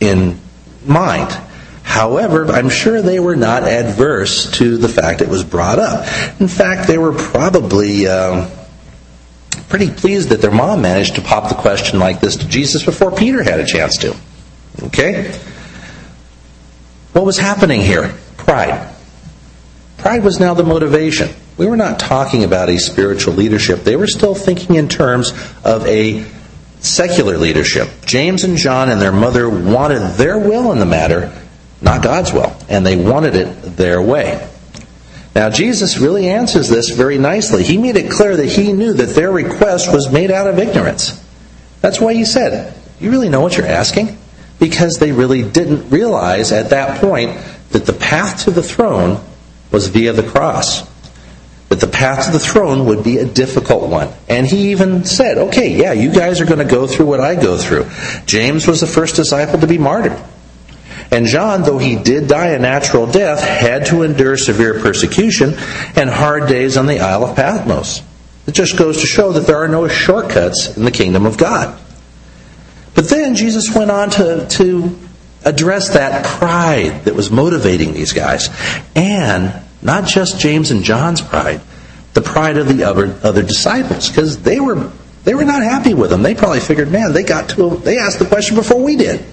in 0.00 0.38
mind. 0.86 1.36
However, 1.82 2.46
I'm 2.46 2.70
sure 2.70 3.02
they 3.02 3.20
were 3.20 3.36
not 3.36 3.64
adverse 3.64 4.50
to 4.52 4.78
the 4.78 4.88
fact 4.88 5.20
it 5.20 5.28
was 5.28 5.44
brought 5.44 5.78
up. 5.78 6.06
In 6.40 6.48
fact, 6.48 6.86
they 6.86 6.96
were 6.96 7.12
probably 7.12 8.06
um, 8.06 8.50
pretty 9.68 9.90
pleased 9.90 10.28
that 10.28 10.40
their 10.40 10.50
mom 10.52 10.82
managed 10.82 11.16
to 11.16 11.20
pop 11.20 11.48
the 11.48 11.54
question 11.56 11.98
like 11.98 12.20
this 12.20 12.36
to 12.36 12.48
Jesus 12.48 12.84
before 12.84 13.10
Peter 13.10 13.42
had 13.42 13.60
a 13.60 13.66
chance 13.66 13.98
to. 13.98 14.16
Okay? 14.84 15.32
What 17.12 17.24
was 17.24 17.38
happening 17.38 17.80
here? 17.80 18.14
Pride. 18.36 18.92
Pride 19.98 20.24
was 20.24 20.40
now 20.40 20.54
the 20.54 20.64
motivation. 20.64 21.30
We 21.56 21.66
were 21.66 21.76
not 21.76 21.98
talking 21.98 22.44
about 22.44 22.68
a 22.68 22.78
spiritual 22.78 23.34
leadership. 23.34 23.84
They 23.84 23.96
were 23.96 24.06
still 24.06 24.34
thinking 24.34 24.76
in 24.76 24.88
terms 24.88 25.32
of 25.64 25.86
a 25.86 26.24
secular 26.80 27.38
leadership. 27.38 27.88
James 28.04 28.44
and 28.44 28.56
John 28.56 28.90
and 28.90 29.00
their 29.00 29.12
mother 29.12 29.48
wanted 29.48 30.14
their 30.14 30.38
will 30.38 30.72
in 30.72 30.78
the 30.78 30.86
matter, 30.86 31.32
not 31.80 32.02
God's 32.02 32.32
will, 32.32 32.56
and 32.68 32.84
they 32.84 32.96
wanted 32.96 33.36
it 33.36 33.76
their 33.76 34.02
way. 34.02 34.48
Now, 35.34 35.50
Jesus 35.50 35.98
really 35.98 36.28
answers 36.28 36.68
this 36.68 36.90
very 36.90 37.18
nicely. 37.18 37.64
He 37.64 37.78
made 37.78 37.96
it 37.96 38.10
clear 38.10 38.36
that 38.36 38.46
he 38.46 38.72
knew 38.72 38.92
that 38.92 39.14
their 39.14 39.32
request 39.32 39.92
was 39.92 40.12
made 40.12 40.30
out 40.30 40.46
of 40.46 40.58
ignorance. 40.58 41.20
That's 41.80 42.00
why 42.00 42.14
he 42.14 42.24
said, 42.24 42.74
You 43.00 43.10
really 43.10 43.28
know 43.28 43.40
what 43.40 43.56
you're 43.56 43.66
asking? 43.66 44.18
because 44.58 44.98
they 44.98 45.12
really 45.12 45.42
didn't 45.42 45.90
realize 45.90 46.52
at 46.52 46.70
that 46.70 47.00
point 47.00 47.38
that 47.70 47.86
the 47.86 47.92
path 47.92 48.44
to 48.44 48.50
the 48.50 48.62
throne 48.62 49.22
was 49.70 49.88
via 49.88 50.12
the 50.12 50.22
cross. 50.22 50.88
That 51.74 51.84
the 51.84 51.92
path 51.92 52.26
to 52.26 52.30
the 52.30 52.38
throne 52.38 52.86
would 52.86 53.02
be 53.02 53.18
a 53.18 53.24
difficult 53.24 53.90
one. 53.90 54.08
And 54.28 54.46
he 54.46 54.70
even 54.70 55.04
said, 55.04 55.38
okay, 55.38 55.76
yeah, 55.76 55.92
you 55.92 56.12
guys 56.12 56.40
are 56.40 56.44
going 56.44 56.60
to 56.60 56.64
go 56.64 56.86
through 56.86 57.06
what 57.06 57.18
I 57.18 57.34
go 57.34 57.58
through. 57.58 57.90
James 58.26 58.68
was 58.68 58.80
the 58.80 58.86
first 58.86 59.16
disciple 59.16 59.58
to 59.58 59.66
be 59.66 59.76
martyred. 59.76 60.16
And 61.10 61.26
John, 61.26 61.62
though 61.62 61.78
he 61.78 61.96
did 61.96 62.28
die 62.28 62.50
a 62.50 62.60
natural 62.60 63.10
death, 63.10 63.42
had 63.42 63.86
to 63.86 64.02
endure 64.02 64.36
severe 64.36 64.78
persecution 64.78 65.54
and 65.96 66.08
hard 66.08 66.48
days 66.48 66.76
on 66.76 66.86
the 66.86 67.00
Isle 67.00 67.24
of 67.24 67.34
Patmos. 67.34 68.02
It 68.46 68.52
just 68.52 68.78
goes 68.78 69.00
to 69.00 69.06
show 69.08 69.32
that 69.32 69.48
there 69.48 69.58
are 69.58 69.66
no 69.66 69.88
shortcuts 69.88 70.76
in 70.76 70.84
the 70.84 70.92
kingdom 70.92 71.26
of 71.26 71.36
God. 71.36 71.76
But 72.94 73.08
then 73.08 73.34
Jesus 73.34 73.74
went 73.74 73.90
on 73.90 74.10
to, 74.10 74.46
to 74.46 74.96
address 75.44 75.94
that 75.94 76.24
pride 76.24 77.04
that 77.06 77.16
was 77.16 77.32
motivating 77.32 77.94
these 77.94 78.12
guys. 78.12 78.48
And 78.94 79.60
not 79.84 80.06
just 80.06 80.40
James 80.40 80.70
and 80.70 80.82
John's 80.82 81.20
pride, 81.20 81.60
the 82.14 82.22
pride 82.22 82.56
of 82.56 82.68
the 82.68 82.84
other, 82.84 83.18
other 83.22 83.42
disciples, 83.42 84.08
because 84.08 84.42
they 84.42 84.60
were, 84.60 84.90
they 85.24 85.34
were 85.34 85.44
not 85.44 85.62
happy 85.62 85.94
with 85.94 86.10
them. 86.10 86.22
They 86.22 86.34
probably 86.34 86.60
figured, 86.60 86.90
man, 86.90 87.12
they 87.12 87.22
got 87.22 87.50
to, 87.50 87.76
they 87.76 87.98
asked 87.98 88.18
the 88.18 88.26
question 88.26 88.56
before 88.56 88.82
we 88.82 88.96
did. 88.96 89.24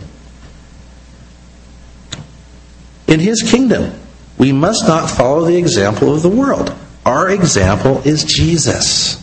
In 3.07 3.19
his 3.19 3.41
kingdom, 3.43 3.93
we 4.37 4.51
must 4.51 4.87
not 4.87 5.09
follow 5.09 5.45
the 5.45 5.57
example 5.57 6.13
of 6.13 6.21
the 6.21 6.29
world. 6.29 6.73
Our 7.05 7.29
example 7.29 8.01
is 8.05 8.23
Jesus. 8.23 9.21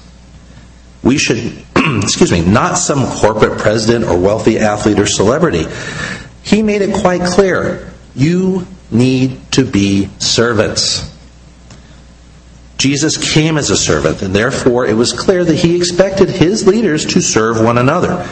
We 1.02 1.16
should 1.16 1.64
excuse 2.02 2.32
me, 2.32 2.44
not 2.44 2.74
some 2.74 3.06
corporate 3.06 3.58
president 3.58 4.04
or 4.04 4.18
wealthy 4.18 4.58
athlete 4.58 4.98
or 4.98 5.06
celebrity. 5.06 5.66
He 6.42 6.62
made 6.62 6.82
it 6.82 7.00
quite 7.00 7.22
clear 7.22 7.92
you 8.14 8.66
need 8.90 9.52
to 9.52 9.64
be 9.64 10.08
servants. 10.18 11.14
Jesus 12.78 13.34
came 13.34 13.58
as 13.58 13.70
a 13.70 13.76
servant, 13.76 14.22
and 14.22 14.34
therefore 14.34 14.86
it 14.86 14.94
was 14.94 15.12
clear 15.12 15.44
that 15.44 15.56
he 15.56 15.76
expected 15.76 16.30
his 16.30 16.66
leaders 16.66 17.04
to 17.06 17.20
serve 17.20 17.60
one 17.60 17.76
another. 17.76 18.26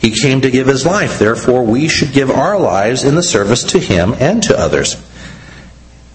He 0.00 0.12
came 0.12 0.40
to 0.40 0.50
give 0.50 0.68
his 0.68 0.86
life, 0.86 1.18
therefore 1.18 1.64
we 1.64 1.88
should 1.88 2.12
give 2.12 2.30
our 2.30 2.58
lives 2.58 3.04
in 3.04 3.16
the 3.16 3.22
service 3.22 3.64
to 3.64 3.78
him 3.78 4.14
and 4.18 4.42
to 4.44 4.58
others. 4.58 4.96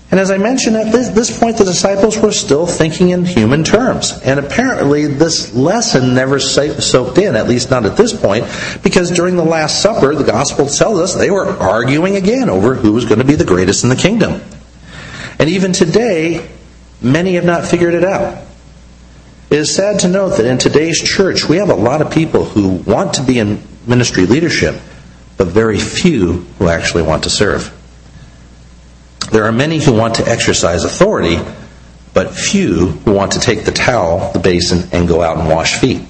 And 0.10 0.20
as 0.20 0.32
I 0.32 0.38
mentioned, 0.38 0.78
at 0.78 0.94
this, 0.94 1.38
point, 1.38 1.58
the 1.58 1.66
disciples 1.66 2.18
were 2.18 2.32
still 2.32 2.66
thinking 2.66 3.10
in 3.10 3.26
human 3.26 3.66
terms. 3.66 4.18
And 4.24 4.40
apparently, 4.40 5.08
this 5.08 5.54
lesson 5.54 6.14
never 6.14 6.40
soaked 6.40 7.18
in, 7.18 7.36
at 7.36 7.50
least 7.50 7.70
not 7.70 7.86
at 7.86 7.98
this 7.98 8.14
point, 8.14 8.46
because 8.82 9.12
during 9.12 9.36
the 9.36 9.44
Last 9.44 9.82
Supper, 9.82 10.16
the 10.16 10.24
Gospel 10.24 10.68
tells 10.68 11.00
us 11.00 11.16
they 11.16 11.32
were 11.32 11.48
arguing 11.48 12.16
again 12.16 12.50
over 12.50 12.76
who 12.76 12.94
was 12.94 13.04
going 13.04 13.20
to 13.20 13.26
be 13.26 13.36
the 13.36 13.44
greatest 13.44 13.84
in 13.84 13.90
the 13.90 13.96
kingdom. 13.96 14.42
And 15.38 15.50
even 15.50 15.74
today, 15.74 16.48
many 17.02 17.36
have 17.36 17.46
not 17.46 17.66
figured 17.66 17.94
it 17.94 18.04
out. 18.04 18.44
It 19.50 19.60
is 19.60 19.76
sad 19.76 20.00
to 20.02 20.08
note 20.08 20.38
that 20.38 20.46
in 20.46 20.58
today's 20.58 21.02
church, 21.02 21.48
we 21.48 21.58
have 21.58 21.70
a 21.70 21.76
lot 21.76 22.02
of 22.02 22.12
people 22.12 22.46
who 22.46 22.70
want 22.70 23.16
to 23.16 23.24
be 23.24 23.40
in 23.40 23.64
ministry 23.86 24.26
leadership, 24.26 24.76
but 25.38 25.48
very 25.48 25.80
few 25.80 26.46
who 26.60 26.68
actually 26.68 27.04
want 27.04 27.24
to 27.24 27.30
serve. 27.30 27.72
There 29.32 29.46
are 29.46 29.52
many 29.52 29.80
who 29.80 29.94
want 29.94 30.16
to 30.16 30.28
exercise 30.28 30.84
authority, 30.84 31.38
but 32.14 32.34
few 32.34 32.88
who 32.88 33.14
want 33.14 33.34
to 33.34 33.40
take 33.40 33.66
the 33.66 33.72
towel, 33.72 34.32
the 34.32 34.40
basin, 34.40 34.90
and 34.92 35.08
go 35.08 35.22
out 35.22 35.38
and 35.38 35.50
wash 35.50 35.80
feet. 35.80 36.02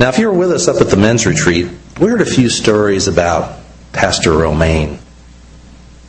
Now, 0.00 0.08
if 0.08 0.18
you 0.18 0.28
were 0.28 0.38
with 0.38 0.52
us 0.52 0.68
up 0.68 0.80
at 0.80 0.88
the 0.88 0.96
men's 0.96 1.26
retreat, 1.26 1.68
we 2.00 2.08
heard 2.08 2.20
a 2.20 2.26
few 2.26 2.48
stories 2.48 3.08
about 3.08 3.58
Pastor 3.92 4.32
Romaine. 4.32 4.98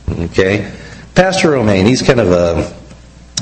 Okay? 0.08 0.72
Pastor 1.14 1.50
Romaine, 1.50 1.86
he's 1.86 2.02
kind 2.02 2.20
of 2.20 2.30
a, 2.30 2.79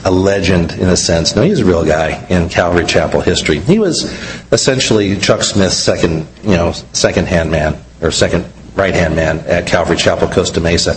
a 0.05 0.11
legend 0.11 0.73
in 0.73 0.89
a 0.89 0.97
sense. 0.97 1.35
No, 1.37 1.43
he's 1.43 1.61
a 1.61 1.65
real 1.65 1.85
guy 1.85 2.27
in 2.29 2.49
Calvary 2.49 2.87
Chapel 2.87 3.21
history. 3.21 3.59
He 3.61 3.79
was 3.79 4.05
essentially 4.53 5.19
Chuck 5.19 5.43
Smith's 5.43 5.77
second, 5.77 6.27
you 6.43 6.57
know, 6.57 6.73
second 6.93 7.29
hand 7.29 7.51
man, 7.51 7.79
or 8.01 8.11
second 8.11 8.45
right 8.75 8.95
hand 8.95 9.17
man 9.17 9.41
at 9.41 9.67
Calvary 9.67 9.97
Chapel, 9.97 10.29
Costa 10.29 10.61
Mesa. 10.61 10.93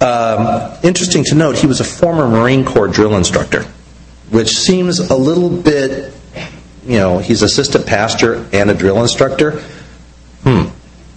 Um, 0.00 0.76
interesting 0.82 1.24
to 1.24 1.34
note, 1.34 1.56
he 1.56 1.66
was 1.66 1.80
a 1.80 1.84
former 1.84 2.28
Marine 2.28 2.64
Corps 2.64 2.88
drill 2.88 3.16
instructor, 3.16 3.62
which 4.30 4.50
seems 4.50 4.98
a 4.98 5.16
little 5.16 5.48
bit, 5.48 6.12
you 6.84 6.98
know, 6.98 7.18
he's 7.18 7.42
assistant 7.42 7.86
pastor 7.86 8.46
and 8.52 8.70
a 8.70 8.74
drill 8.74 9.00
instructor. 9.00 9.62
Hmm. 10.42 10.68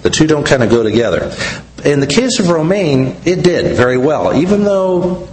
The 0.02 0.10
two 0.10 0.28
don't 0.28 0.46
kind 0.46 0.64
of 0.64 0.70
go 0.70 0.82
together. 0.82 1.36
In 1.84 2.00
the 2.00 2.08
case 2.08 2.40
of 2.40 2.50
Romaine, 2.50 3.18
it 3.26 3.44
did 3.44 3.76
very 3.76 3.98
well, 3.98 4.34
even 4.42 4.64
though 4.64 5.28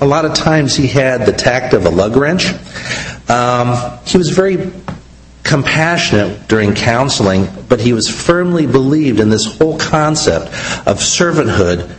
a 0.00 0.06
lot 0.06 0.24
of 0.24 0.34
times 0.34 0.76
he 0.76 0.86
had 0.86 1.26
the 1.26 1.32
tact 1.32 1.74
of 1.74 1.86
a 1.86 1.90
lug 1.90 2.16
wrench. 2.16 2.46
Um, 3.28 3.98
he 4.06 4.16
was 4.16 4.30
very 4.30 4.70
compassionate 5.42 6.46
during 6.48 6.74
counseling, 6.74 7.48
but 7.68 7.80
he 7.80 7.92
was 7.92 8.08
firmly 8.08 8.66
believed 8.66 9.18
in 9.18 9.30
this 9.30 9.44
whole 9.44 9.78
concept 9.78 10.46
of 10.86 10.98
servanthood 10.98 11.94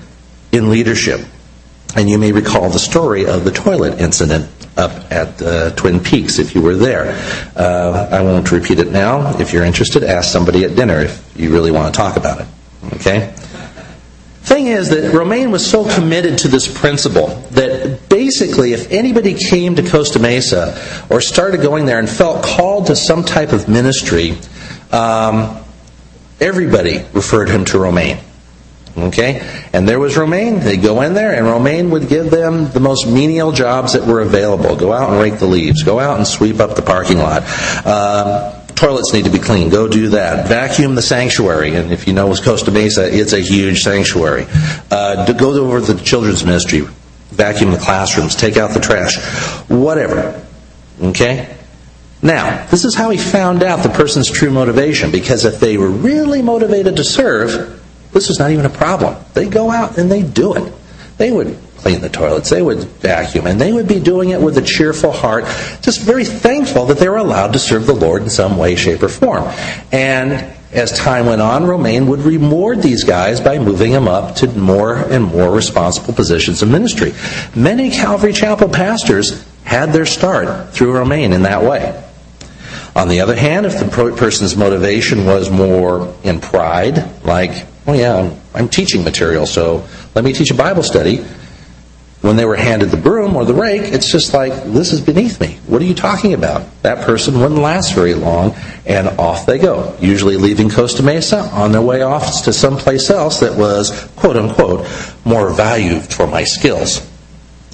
in 0.51 0.69
leadership. 0.69 1.21
And 1.95 2.09
you 2.09 2.17
may 2.17 2.31
recall 2.31 2.69
the 2.69 2.79
story 2.79 3.25
of 3.25 3.43
the 3.43 3.51
toilet 3.51 3.99
incident 3.99 4.49
up 4.77 5.11
at 5.11 5.41
uh, 5.41 5.71
Twin 5.71 5.99
Peaks 5.99 6.39
if 6.39 6.55
you 6.55 6.61
were 6.61 6.75
there. 6.75 7.19
Uh, 7.55 8.07
I 8.11 8.21
won't 8.21 8.51
repeat 8.51 8.79
it 8.79 8.91
now. 8.91 9.37
If 9.39 9.51
you're 9.51 9.65
interested, 9.65 10.03
ask 10.03 10.31
somebody 10.31 10.63
at 10.63 10.75
dinner 10.75 11.01
if 11.01 11.33
you 11.35 11.51
really 11.51 11.71
want 11.71 11.93
to 11.93 11.97
talk 11.97 12.15
about 12.15 12.41
it. 12.41 12.47
Okay? 12.93 13.33
Thing 14.49 14.65
is 14.65 14.89
that 14.89 15.13
Romaine 15.13 15.51
was 15.51 15.69
so 15.69 15.87
committed 15.93 16.39
to 16.39 16.47
this 16.47 16.67
principle 16.67 17.27
that 17.51 18.09
basically, 18.09 18.73
if 18.73 18.91
anybody 18.91 19.35
came 19.35 19.75
to 19.75 19.87
Costa 19.87 20.17
Mesa 20.17 21.05
or 21.07 21.21
started 21.21 21.61
going 21.61 21.85
there 21.85 21.99
and 21.99 22.09
felt 22.09 22.43
called 22.43 22.87
to 22.87 22.95
some 22.95 23.23
type 23.23 23.51
of 23.51 23.69
ministry, 23.69 24.35
um, 24.91 25.63
everybody 26.41 27.05
referred 27.13 27.47
him 27.47 27.63
to 27.65 27.77
Romaine. 27.77 28.17
Okay? 28.97 29.47
And 29.71 29.87
there 29.87 29.99
was 29.99 30.17
Romaine. 30.17 30.61
They'd 30.61 30.81
go 30.81 31.01
in 31.01 31.13
there, 31.13 31.35
and 31.35 31.45
Romaine 31.45 31.91
would 31.91 32.09
give 32.09 32.31
them 32.31 32.71
the 32.71 32.79
most 32.79 33.07
menial 33.07 33.51
jobs 33.51 33.93
that 33.93 34.07
were 34.07 34.21
available. 34.21 34.75
Go 34.75 34.91
out 34.91 35.11
and 35.11 35.21
rake 35.21 35.37
the 35.37 35.45
leaves. 35.45 35.83
Go 35.83 35.99
out 35.99 36.17
and 36.17 36.25
sweep 36.25 36.59
up 36.59 36.75
the 36.75 36.81
parking 36.81 37.19
lot. 37.19 37.43
Um, 37.85 38.58
toilets 38.79 39.13
need 39.13 39.25
to 39.25 39.31
be 39.31 39.39
cleaned. 39.39 39.71
Go 39.71 39.87
do 39.87 40.09
that. 40.09 40.47
Vacuum 40.47 40.95
the 40.95 41.01
sanctuary. 41.01 41.75
And 41.75 41.91
if 41.91 42.07
you 42.07 42.13
know 42.13 42.33
Costa 42.33 42.71
Mesa, 42.71 43.13
it's 43.13 43.33
a 43.33 43.39
huge 43.39 43.79
sanctuary. 43.79 44.45
Uh, 44.89 45.25
to 45.25 45.33
go 45.33 45.51
over 45.51 45.85
to 45.85 45.93
the 45.93 46.03
children's 46.03 46.45
ministry. 46.45 46.81
Vacuum 47.29 47.71
the 47.71 47.77
classrooms. 47.77 48.35
Take 48.35 48.57
out 48.57 48.71
the 48.71 48.79
trash. 48.79 49.17
Whatever. 49.69 50.45
Okay? 51.01 51.55
Now, 52.21 52.65
this 52.67 52.85
is 52.85 52.95
how 52.95 53.09
he 53.09 53.17
found 53.17 53.63
out 53.63 53.83
the 53.83 53.89
person's 53.89 54.31
true 54.31 54.49
motivation. 54.49 55.11
Because 55.11 55.45
if 55.45 55.59
they 55.59 55.77
were 55.77 55.89
really 55.89 56.41
motivated 56.41 56.95
to 56.95 57.03
serve, 57.03 57.83
this 58.13 58.29
was 58.29 58.39
not 58.39 58.51
even 58.51 58.65
a 58.65 58.69
problem. 58.69 59.23
They 59.33 59.47
go 59.47 59.69
out 59.69 59.97
and 59.97 60.11
they 60.11 60.23
do 60.23 60.53
it. 60.53 60.73
They 61.17 61.31
would 61.31 61.57
clean 61.79 62.01
the 62.01 62.09
toilets, 62.09 62.49
they 62.49 62.61
would 62.61 62.79
vacuum, 62.79 63.47
and 63.47 63.59
they 63.59 63.73
would 63.73 63.87
be 63.87 63.99
doing 63.99 64.29
it 64.29 64.41
with 64.41 64.57
a 64.57 64.61
cheerful 64.61 65.11
heart, 65.11 65.45
just 65.81 66.01
very 66.01 66.25
thankful 66.25 66.85
that 66.85 66.97
they 66.97 67.09
were 67.09 67.17
allowed 67.17 67.53
to 67.53 67.59
serve 67.59 67.85
the 67.85 67.93
Lord 67.93 68.21
in 68.21 68.29
some 68.29 68.57
way, 68.57 68.75
shape, 68.75 69.01
or 69.03 69.09
form. 69.09 69.45
And 69.91 70.55
as 70.71 70.91
time 70.91 71.25
went 71.25 71.41
on, 71.41 71.65
Romaine 71.65 72.07
would 72.07 72.19
reward 72.19 72.83
these 72.83 73.03
guys 73.03 73.41
by 73.41 73.57
moving 73.57 73.91
them 73.91 74.07
up 74.07 74.35
to 74.35 74.47
more 74.47 74.95
and 74.95 75.23
more 75.23 75.51
responsible 75.51 76.13
positions 76.13 76.61
of 76.61 76.69
ministry. 76.69 77.13
Many 77.55 77.89
Calvary 77.89 78.33
Chapel 78.33 78.69
pastors 78.69 79.45
had 79.63 79.93
their 79.93 80.05
start 80.05 80.73
through 80.73 80.93
Romaine 80.93 81.33
in 81.33 81.43
that 81.43 81.63
way. 81.63 82.03
On 82.95 83.07
the 83.07 83.21
other 83.21 83.35
hand, 83.35 83.65
if 83.65 83.79
the 83.79 84.13
person's 84.15 84.55
motivation 84.55 85.25
was 85.25 85.49
more 85.49 86.13
in 86.23 86.39
pride, 86.39 87.23
like, 87.23 87.65
oh 87.87 87.93
yeah, 87.93 88.15
I'm, 88.15 88.39
I'm 88.53 88.69
teaching 88.69 89.03
material, 89.03 89.45
so 89.45 89.87
let 90.15 90.23
me 90.23 90.33
teach 90.33 90.51
a 90.51 90.55
Bible 90.55 90.83
study, 90.83 91.23
when 92.21 92.35
they 92.35 92.43
were 92.43 92.57
handed 92.57 92.89
the 92.89 92.97
broom 92.97 93.35
or 93.35 93.45
the 93.45 93.53
rake, 93.53 93.93
it's 93.93 94.11
just 94.11 94.33
like, 94.33 94.51
this 94.65 94.91
is 94.91 94.99
beneath 94.99 95.39
me. 95.39 95.57
What 95.67 95.81
are 95.81 95.85
you 95.85 95.95
talking 95.95 96.33
about? 96.33 96.67
That 96.81 97.05
person 97.05 97.39
wouldn't 97.39 97.61
last 97.61 97.93
very 97.93 98.13
long, 98.13 98.55
and 98.85 99.07
off 99.19 99.45
they 99.45 99.57
go, 99.57 99.95
usually 100.01 100.35
leaving 100.35 100.69
Costa 100.69 101.01
Mesa 101.01 101.39
on 101.39 101.71
their 101.71 101.81
way 101.81 102.01
off 102.01 102.43
to 102.43 102.51
someplace 102.51 103.09
else 103.09 103.39
that 103.39 103.57
was, 103.57 104.09
quote 104.17 104.35
unquote, 104.35 104.85
more 105.23 105.53
valued 105.53 106.03
for 106.03 106.27
my 106.27 106.43
skills. 106.43 107.09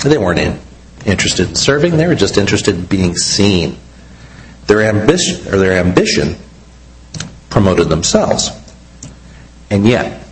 They 0.03 0.17
weren't 0.19 0.39
in, 0.39 0.60
interested 1.08 1.49
in 1.49 1.55
serving, 1.55 1.97
they 1.97 2.05
were 2.05 2.13
just 2.13 2.38
interested 2.38 2.75
in 2.75 2.86
being 2.86 3.15
seen. 3.15 3.77
Their 4.67 4.84
ambition, 4.84 5.53
or 5.53 5.58
their 5.58 5.79
ambition 5.79 6.36
promoted 7.49 7.89
themselves. 7.89 8.49
And 9.71 9.88
yet, 9.88 10.24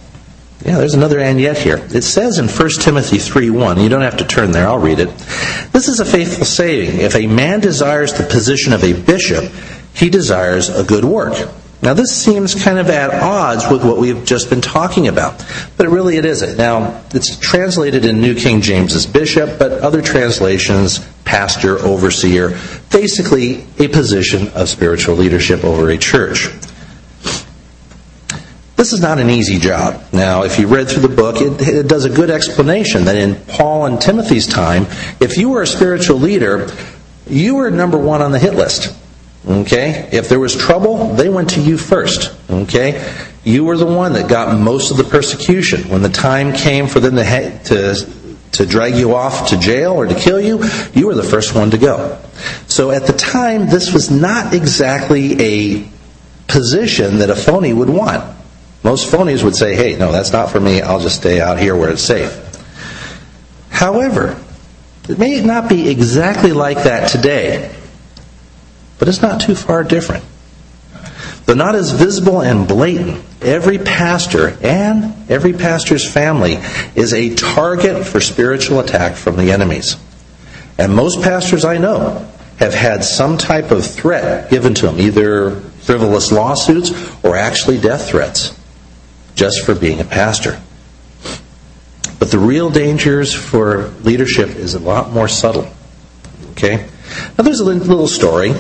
yeah, 0.65 0.78
there's 0.78 0.93
another 0.93 1.19
and 1.19 1.41
yet 1.41 1.58
here. 1.58 1.78
It 1.89 2.04
says 2.04 2.39
in 2.39 2.47
1 2.47 2.69
Timothy 2.80 3.17
3:1, 3.17 3.82
you 3.84 3.89
don't 3.89 4.02
have 4.02 4.17
to 4.17 4.26
turn 4.26 4.52
there, 4.52 4.67
I'll 4.67 4.80
read 4.80 4.99
it. 4.99 5.10
This 5.73 5.89
is 5.89 5.99
a 5.99 6.06
faithful 6.06 6.45
saying. 6.45 7.02
If 7.02 7.15
a 7.15 7.28
man 7.28 7.60
desires 7.60 8.13
the 8.13 8.23
position 8.23 8.71
of 8.71 8.84
a 8.84 8.93
bishop, 8.93 9.52
he 9.93 10.10
desires 10.10 10.69
a 10.69 10.84
good 10.84 11.04
work. 11.04 11.49
Now 11.82 11.93
this 11.93 12.15
seems 12.15 12.56
kind 12.63 12.80
of 12.80 12.89
at 12.89 13.10
odds 13.21 13.69
with 13.69 13.84
what 13.84 13.97
we've 13.97 14.23
just 14.23 14.49
been 14.49 14.62
talking 14.62 15.10
about, 15.10 15.45
but 15.76 15.89
really 15.89 16.15
it 16.15 16.23
isn't. 16.23 16.58
Now, 16.58 17.02
it's 17.13 17.36
translated 17.36 18.06
in 18.06 18.21
New 18.21 18.34
King 18.34 18.62
James 18.62 18.95
as 18.95 19.06
bishop, 19.06 19.60
but 19.60 19.73
other 19.73 20.02
translations, 20.02 20.99
pastor, 21.26 21.78
overseer, 21.80 22.58
basically 22.89 23.65
a 23.80 23.89
position 23.89 24.47
of 24.56 24.69
spiritual 24.69 25.15
leadership 25.15 25.65
over 25.65 25.89
a 25.89 25.97
church. 25.97 26.47
This 28.75 28.91
is 28.91 29.01
not 29.01 29.19
an 29.19 29.29
easy 29.29 29.59
job. 29.59 30.03
Now, 30.12 30.43
if 30.43 30.57
you 30.57 30.67
read 30.67 30.89
through 30.89 31.03
the 31.03 31.15
book, 31.15 31.38
it, 31.39 31.62
it, 31.67 31.88
does 31.88 32.05
a 32.05 32.09
good 32.09 32.31
explanation 32.31 33.05
that 33.05 33.15
in 33.15 33.36
Paul 33.36 33.86
and 33.86 34.01
Timothy's 34.01 34.47
time, 34.47 34.88
if 35.19 35.38
you 35.38 35.49
were 35.49 35.62
a 35.62 35.67
spiritual 35.67 36.17
leader, 36.17 36.69
you 37.27 37.55
were 37.55 37.69
number 37.69 37.97
one 37.97 38.21
on 38.21 38.31
the 38.31 38.39
hit 38.39 38.55
list. 38.55 38.95
Okay? 39.47 40.09
If 40.12 40.27
there 40.27 40.39
was 40.39 40.55
trouble, 40.55 41.13
they 41.13 41.29
went 41.29 41.51
to 41.51 41.62
you 41.62 41.77
first. 41.77 42.36
Okay? 42.49 43.13
You 43.43 43.65
were 43.65 43.77
the 43.77 43.86
one 43.86 44.13
that 44.13 44.27
got 44.27 44.57
most 44.59 44.89
of 44.89 44.97
the 44.97 45.03
persecution. 45.03 45.89
When 45.89 46.01
the 46.01 46.09
time 46.09 46.53
came 46.53 46.88
for 46.88 46.99
them 46.99 47.15
to, 47.17 47.59
to, 47.65 48.36
to 48.53 48.65
drag 48.65 48.95
you 48.95 49.15
off 49.15 49.49
to 49.49 49.59
jail 49.59 49.93
or 49.93 50.07
to 50.07 50.15
kill 50.15 50.41
you, 50.41 50.63
you 50.93 51.07
were 51.07 51.15
the 51.15 51.23
first 51.23 51.53
one 51.53 51.71
to 51.71 51.77
go. 51.77 52.19
So 52.67 52.91
at 52.91 53.05
the 53.05 53.13
time, 53.13 53.67
this 53.67 53.93
was 53.93 54.09
not 54.09 54.53
exactly 54.53 55.41
a 55.41 55.89
position 56.47 57.19
that 57.19 57.29
a 57.29 57.36
phony 57.36 57.73
would 57.73 57.89
want. 57.89 58.33
Most 58.84 59.10
phonies 59.10 59.43
would 59.43 59.56
say, 59.56 59.76
hey, 59.76 59.96
no, 59.98 60.12
that's 60.12 60.34
not 60.34 60.52
for 60.52 60.60
me. 60.60 60.82
I'll 60.82 61.00
just 61.00 61.15
stay 61.15 61.39
out 61.39 61.58
here 61.58 61.76
where 61.76 61.89
it's 61.89 62.02
safe. 62.02 62.39
However, 63.69 64.38
it 65.08 65.17
may 65.17 65.41
not 65.41 65.69
be 65.69 65.89
exactly 65.89 66.52
like 66.52 66.84
that 66.84 67.10
today, 67.10 67.74
but 69.00 69.08
it's 69.08 69.22
not 69.22 69.41
too 69.41 69.56
far 69.56 69.84
different. 69.84 70.26
Though 71.46 71.54
not 71.54 71.76
as 71.76 71.91
visible 71.91 72.41
and 72.41 72.67
blatant, 72.67 73.24
every 73.41 73.78
pastor 73.78 74.58
and 74.62 75.30
every 75.30 75.54
pastor's 75.54 76.10
family 76.10 76.58
is 76.96 77.13
a 77.13 77.36
target 77.36 78.06
for 78.06 78.19
spiritual 78.22 78.80
attack 78.80 79.15
from 79.15 79.38
the 79.38 79.52
enemies. 79.52 79.98
And 80.78 80.96
most 80.96 81.22
pastors 81.22 81.65
I 81.65 81.78
know 81.78 82.30
have 82.60 82.74
had 82.74 83.04
some 83.04 83.38
type 83.38 83.72
of 83.72 83.86
threat 83.86 84.50
given 84.50 84.74
to 84.76 84.88
them, 84.88 85.00
either 85.00 85.52
frivolous 85.52 86.32
lawsuits 86.32 86.91
or 87.24 87.36
actually 87.36 87.80
death 87.80 88.10
threats 88.10 88.58
just 89.36 89.65
for 89.65 89.76
being 89.76 90.00
a 90.00 90.06
pastor. 90.06 90.62
But 92.19 92.32
the 92.32 92.39
real 92.39 92.69
dangers 92.69 93.34
for 93.34 93.89
leadership 94.02 94.50
is 94.50 94.76
a 94.76 94.80
lot 94.80 95.12
more 95.12 95.28
subtle. 95.28 95.69
Okay? 96.52 96.88
Now 97.38 97.43
there's 97.43 97.60
a 97.60 97.65
little 97.65 98.08
story 98.08 98.54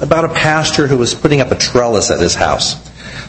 about 0.00 0.24
a 0.24 0.28
pastor 0.28 0.86
who 0.86 0.96
was 0.96 1.14
putting 1.14 1.40
up 1.40 1.50
a 1.50 1.54
trellis 1.54 2.10
at 2.10 2.20
his 2.20 2.34
house. 2.34 2.82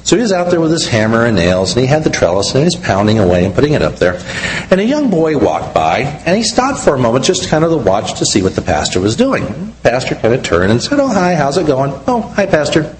So 0.03 0.15
he 0.15 0.21
was 0.21 0.31
out 0.31 0.51
there 0.51 0.61
with 0.61 0.71
his 0.71 0.87
hammer 0.87 1.25
and 1.25 1.35
nails, 1.35 1.73
and 1.73 1.81
he 1.81 1.87
had 1.87 2.03
the 2.03 2.09
trellis, 2.09 2.51
and 2.51 2.59
he 2.59 2.65
was 2.65 2.75
pounding 2.75 3.17
away 3.17 3.43
and 3.43 3.55
putting 3.55 3.73
it 3.73 3.81
up 3.81 3.95
there. 3.95 4.21
And 4.69 4.79
a 4.79 4.83
young 4.83 5.09
boy 5.09 5.37
walked 5.37 5.73
by, 5.73 6.01
and 6.25 6.37
he 6.37 6.43
stopped 6.43 6.79
for 6.79 6.93
a 6.93 6.99
moment 6.99 7.25
just 7.25 7.49
kind 7.49 7.63
of 7.63 7.71
to 7.71 7.77
watch 7.77 8.19
to 8.19 8.25
see 8.25 8.43
what 8.43 8.55
the 8.55 8.61
pastor 8.61 8.99
was 8.99 9.15
doing. 9.15 9.45
The 9.45 9.89
pastor 9.89 10.15
kind 10.15 10.33
of 10.33 10.43
turned 10.43 10.71
and 10.71 10.81
said, 10.81 10.99
Oh, 10.99 11.07
hi, 11.07 11.33
how's 11.33 11.57
it 11.57 11.65
going? 11.65 11.91
Oh, 12.07 12.21
hi, 12.21 12.45
pastor. 12.45 12.95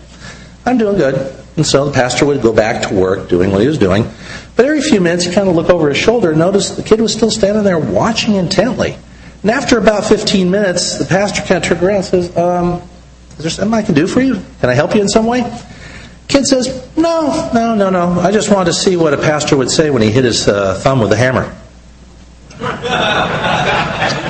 I'm 0.66 0.78
doing 0.78 0.98
good. 0.98 1.45
And 1.56 1.66
so 1.66 1.86
the 1.86 1.92
pastor 1.92 2.26
would 2.26 2.42
go 2.42 2.52
back 2.52 2.88
to 2.88 2.94
work 2.94 3.30
doing 3.30 3.52
what 3.52 3.62
he 3.62 3.68
was 3.68 3.78
doing. 3.78 4.10
But 4.56 4.66
every 4.66 4.82
few 4.82 5.00
minutes, 5.00 5.26
he'd 5.26 5.34
kind 5.34 5.48
of 5.48 5.56
look 5.56 5.70
over 5.70 5.90
his 5.90 5.98
shoulder 5.98 6.32
and 6.32 6.40
notice 6.40 6.72
the 6.72 6.84
kid 6.84 7.00
was 7.00 7.14
still 7.14 7.32
standing 7.32 7.64
there 7.64 7.80
watching 7.80 8.36
intently. 8.36 8.98
And 9.42 9.52
after 9.52 9.78
about 9.78 10.06
15 10.06 10.50
minutes, 10.50 10.98
the 10.98 11.06
pastor 11.06 11.42
kind 11.42 11.64
of 11.64 11.64
turned 11.64 11.84
around 11.84 11.98
and 11.98 12.06
says, 12.06 12.38
um, 12.38 12.82
Is 13.38 13.38
there 13.38 13.52
something 13.52 13.74
I 13.74 13.84
can 13.84 13.96
do 13.96 14.08
for 14.08 14.22
you? 14.22 14.42
Can 14.60 14.70
I 14.70 14.74
help 14.74 14.96
you 14.96 15.02
in 15.02 15.08
some 15.08 15.28
way? 15.28 15.44
Kid 16.28 16.46
says, 16.46 16.90
No, 16.98 17.52
no, 17.54 17.76
no, 17.76 17.90
no. 17.90 18.20
I 18.20 18.32
just 18.32 18.52
wanted 18.52 18.72
to 18.72 18.74
see 18.74 18.98
what 18.98 19.14
a 19.14 19.18
pastor 19.18 19.56
would 19.56 19.72
say 19.72 19.92
when 19.92 20.02
he 20.02 20.12
hit 20.12 20.26
his 20.26 20.48
uh, 20.48 20.80
thumb 20.82 21.00
with 21.00 21.12
a 21.12 21.16
hammer. 21.16 21.56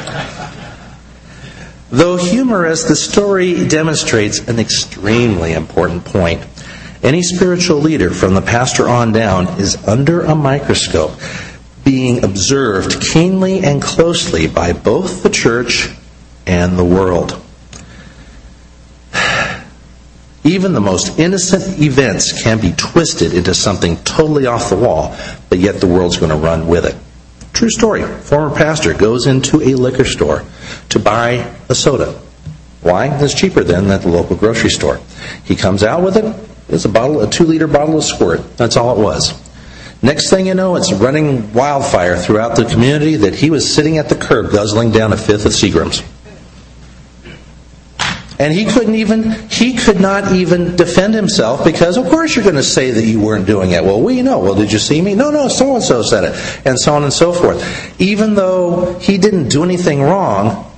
Though 1.92 2.18
humorous, 2.18 2.84
the 2.84 2.96
story 2.96 3.68
demonstrates 3.68 4.40
an 4.48 4.60
extremely 4.60 5.54
important 5.54 6.04
point. 6.04 6.46
Any 7.04 7.22
spiritual 7.22 7.78
leader, 7.78 8.10
from 8.10 8.34
the 8.34 8.42
pastor 8.42 8.88
on 8.88 9.12
down, 9.12 9.60
is 9.60 9.76
under 9.88 10.22
a 10.22 10.36
microscope, 10.36 11.12
being 11.84 12.24
observed 12.24 13.02
keenly 13.02 13.60
and 13.60 13.82
closely 13.82 14.48
by 14.48 14.74
both 14.74 15.22
the 15.24 15.30
church 15.30 15.90
and 16.48 16.78
the 16.78 16.84
world. 16.84 17.42
Even 20.44 20.74
the 20.74 20.82
most 20.82 21.20
innocent 21.20 21.80
events 21.80 22.44
can 22.44 22.60
be 22.60 22.72
twisted 22.72 23.34
into 23.34 23.54
something 23.54 23.98
totally 23.98 24.46
off 24.46 24.70
the 24.70 24.78
wall, 24.78 25.16
but 25.50 25.60
yet 25.60 25.80
the 25.80 25.88
world's 25.88 26.18
going 26.18 26.32
to 26.32 26.38
run 26.38 26.68
with 26.68 26.86
it. 26.86 26.96
True 27.54 27.70
story. 27.70 28.04
Former 28.04 28.54
pastor 28.54 28.94
goes 28.94 29.28
into 29.28 29.62
a 29.62 29.76
liquor 29.76 30.04
store 30.04 30.44
to 30.90 31.00
buy 31.00 31.56
a 31.70 31.76
soda. 31.76 32.20
Why? 32.82 33.08
It's 33.24 33.34
cheaper 33.34 33.64
than 33.64 33.90
at 33.92 34.02
the 34.02 34.10
local 34.10 34.36
grocery 34.36 34.70
store. 34.70 35.00
He 35.46 35.56
comes 35.56 35.82
out 35.82 36.04
with 36.04 36.18
it. 36.18 36.45
It's 36.68 36.86
a 36.86 36.90
bottle, 36.90 37.22
a 37.22 37.30
two-liter 37.30 37.68
bottle 37.68 37.98
of 37.98 38.04
squirt. 38.04 38.58
That's 38.58 38.78
all 38.78 38.98
it 38.98 39.04
was. 39.04 39.42
Next 40.02 40.30
thing 40.30 40.48
you 40.48 40.54
know, 40.54 40.76
it's 40.76 40.92
running 40.92 41.54
wildfire 41.54 42.18
throughout 42.18 42.56
the 42.56 42.66
community 42.66 43.16
that 43.18 43.34
he 43.36 43.50
was 43.50 43.74
sitting 43.74 43.98
at 43.98 44.10
the 44.10 44.16
curb 44.16 44.52
guzzling 44.52 44.92
down 44.92 45.14
a 45.14 45.18
fifth 45.18 45.46
of 45.46 45.52
Seagram's. 45.52 46.04
And 48.38 48.54
he 48.54 48.66
couldn't 48.66 48.96
even, 48.96 49.32
he 49.50 49.78
could 49.78 50.02
not 50.02 50.34
even 50.34 50.76
defend 50.76 51.14
himself 51.14 51.64
because, 51.64 51.96
of 51.98 52.08
course, 52.10 52.36
you're 52.36 52.44
going 52.44 52.56
to 52.56 52.64
say 52.64 52.92
that 52.92 53.04
you 53.04 53.22
weren't 53.22 53.46
doing 53.46 53.72
it. 53.72 53.84
Well, 53.84 54.02
we 54.02 54.22
know. 54.22 54.40
Well, 54.40 54.56
did 54.56 54.74
you 54.74 54.80
see 54.80 55.02
me? 55.02 55.16
No, 55.16 55.32
no, 55.32 55.48
so 55.48 55.74
and 55.76 55.84
so 55.84 56.02
said 56.02 56.26
it. 56.26 56.62
And 56.68 56.78
so 56.78 56.94
on 56.94 57.04
and 57.04 57.14
so 57.14 57.32
forth. 57.32 58.00
Even 58.00 58.36
though 58.36 59.00
he 59.00 59.18
didn't 59.18 59.48
do 59.48 59.64
anything 59.64 60.02
wrong, 60.02 60.70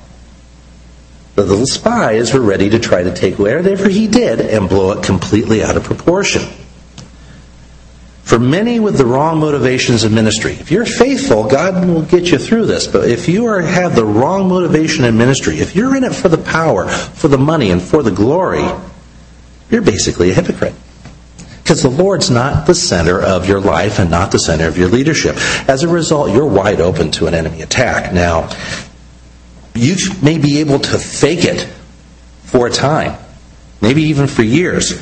the 1.38 1.45
little 1.45 1.67
spies 1.67 2.34
were 2.34 2.41
ready 2.41 2.67
to 2.71 2.80
try 2.80 3.04
to 3.04 3.13
take 3.13 3.38
whatever 3.38 3.88
he 3.88 4.08
did 4.08 4.41
and 4.41 4.67
blow 4.67 4.91
it 4.93 5.04
completely 5.04 5.63
out 5.63 5.78
of 5.78 5.84
proportion. 5.84 6.41
For 8.23 8.39
many 8.39 8.80
with 8.80 8.97
the 8.97 9.06
wrong 9.06 9.39
motivations 9.39 10.04
in 10.04 10.15
ministry, 10.15 10.54
if 10.54 10.71
you're 10.71 10.84
faithful, 10.84 11.47
God 11.47 11.88
will 11.88 12.02
get 12.02 12.32
you 12.32 12.39
through 12.39 12.65
this. 12.65 12.88
But 12.88 13.08
if 13.08 13.30
you 13.30 13.45
are, 13.45 13.62
have 13.62 13.95
the 13.95 14.04
wrong 14.04 14.50
motivation 14.50 15.06
in 15.06 15.15
ministry, 15.15 15.60
if 15.60 15.76
you're 15.76 15.95
in 15.95 16.04
it 16.04 16.15
for 16.15 16.28
the 16.28 16.39
power, 16.39 16.88
for 16.88 17.28
the 17.28 17.38
money, 17.38 17.69
and 17.69 17.82
for 17.82 18.02
the 18.02 18.12
glory, 18.12 18.65
you're 19.69 19.84
basically 19.84 20.32
a 20.32 20.34
hypocrite. 20.34 20.73
Because 21.62 21.84
the 21.84 21.89
Lord's 21.89 22.32
not 22.32 22.65
the 22.65 22.73
center 22.73 23.21
of 23.21 23.47
your 23.47 23.62
life 23.62 24.00
and 24.00 24.10
not 24.10 24.32
the 24.32 24.39
center 24.39 24.67
of 24.67 24.78
your 24.78 24.88
leadership. 24.88 25.36
As 25.69 25.84
a 25.84 25.88
result, 25.88 26.32
you're 26.32 26.47
wide 26.47 26.82
open 26.82 27.12
to 27.12 27.28
an 27.28 27.34
enemy 27.36 27.62
attack. 27.62 28.12
Now, 28.12 28.50
you 29.78 29.96
may 30.22 30.38
be 30.38 30.60
able 30.60 30.80
to 30.80 30.98
fake 30.98 31.46
it 31.46 31.62
for 32.44 32.68
a 32.68 32.72
time, 32.72 33.18
maybe 33.82 34.04
even 34.04 34.28
for 34.28 34.44
years. 34.44 34.94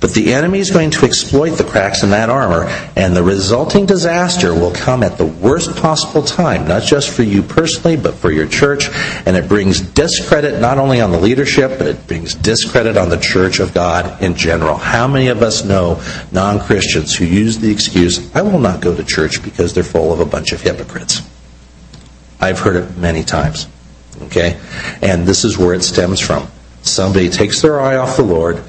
But 0.00 0.14
the 0.14 0.32
enemy 0.32 0.60
is 0.60 0.70
going 0.70 0.90
to 0.90 1.06
exploit 1.06 1.50
the 1.50 1.64
cracks 1.64 2.04
in 2.04 2.10
that 2.10 2.30
armor, 2.30 2.66
and 2.94 3.16
the 3.16 3.22
resulting 3.22 3.84
disaster 3.84 4.54
will 4.54 4.70
come 4.70 5.02
at 5.02 5.18
the 5.18 5.26
worst 5.26 5.74
possible 5.76 6.22
time, 6.22 6.68
not 6.68 6.84
just 6.84 7.10
for 7.10 7.24
you 7.24 7.42
personally, 7.42 7.96
but 7.96 8.14
for 8.14 8.30
your 8.30 8.46
church. 8.46 8.90
And 9.26 9.36
it 9.36 9.48
brings 9.48 9.80
discredit 9.80 10.60
not 10.60 10.78
only 10.78 11.00
on 11.00 11.10
the 11.10 11.18
leadership, 11.18 11.78
but 11.78 11.88
it 11.88 12.06
brings 12.06 12.34
discredit 12.34 12.96
on 12.96 13.08
the 13.08 13.16
church 13.16 13.58
of 13.58 13.74
God 13.74 14.22
in 14.22 14.36
general. 14.36 14.76
How 14.76 15.08
many 15.08 15.28
of 15.28 15.42
us 15.42 15.64
know 15.64 16.00
non 16.30 16.60
Christians 16.60 17.16
who 17.16 17.24
use 17.24 17.58
the 17.58 17.70
excuse, 17.70 18.32
I 18.36 18.42
will 18.42 18.60
not 18.60 18.80
go 18.80 18.94
to 18.94 19.02
church 19.02 19.42
because 19.42 19.74
they're 19.74 19.82
full 19.82 20.12
of 20.12 20.20
a 20.20 20.26
bunch 20.26 20.52
of 20.52 20.62
hypocrites? 20.62 21.22
I've 22.40 22.60
heard 22.60 22.76
it 22.76 22.96
many 22.96 23.24
times. 23.24 23.66
Okay? 24.22 24.60
And 25.02 25.26
this 25.26 25.44
is 25.44 25.58
where 25.58 25.74
it 25.74 25.82
stems 25.82 26.20
from. 26.20 26.48
Somebody 26.82 27.28
takes 27.28 27.62
their 27.62 27.80
eye 27.80 27.96
off 27.96 28.16
the 28.16 28.22
Lord 28.22 28.62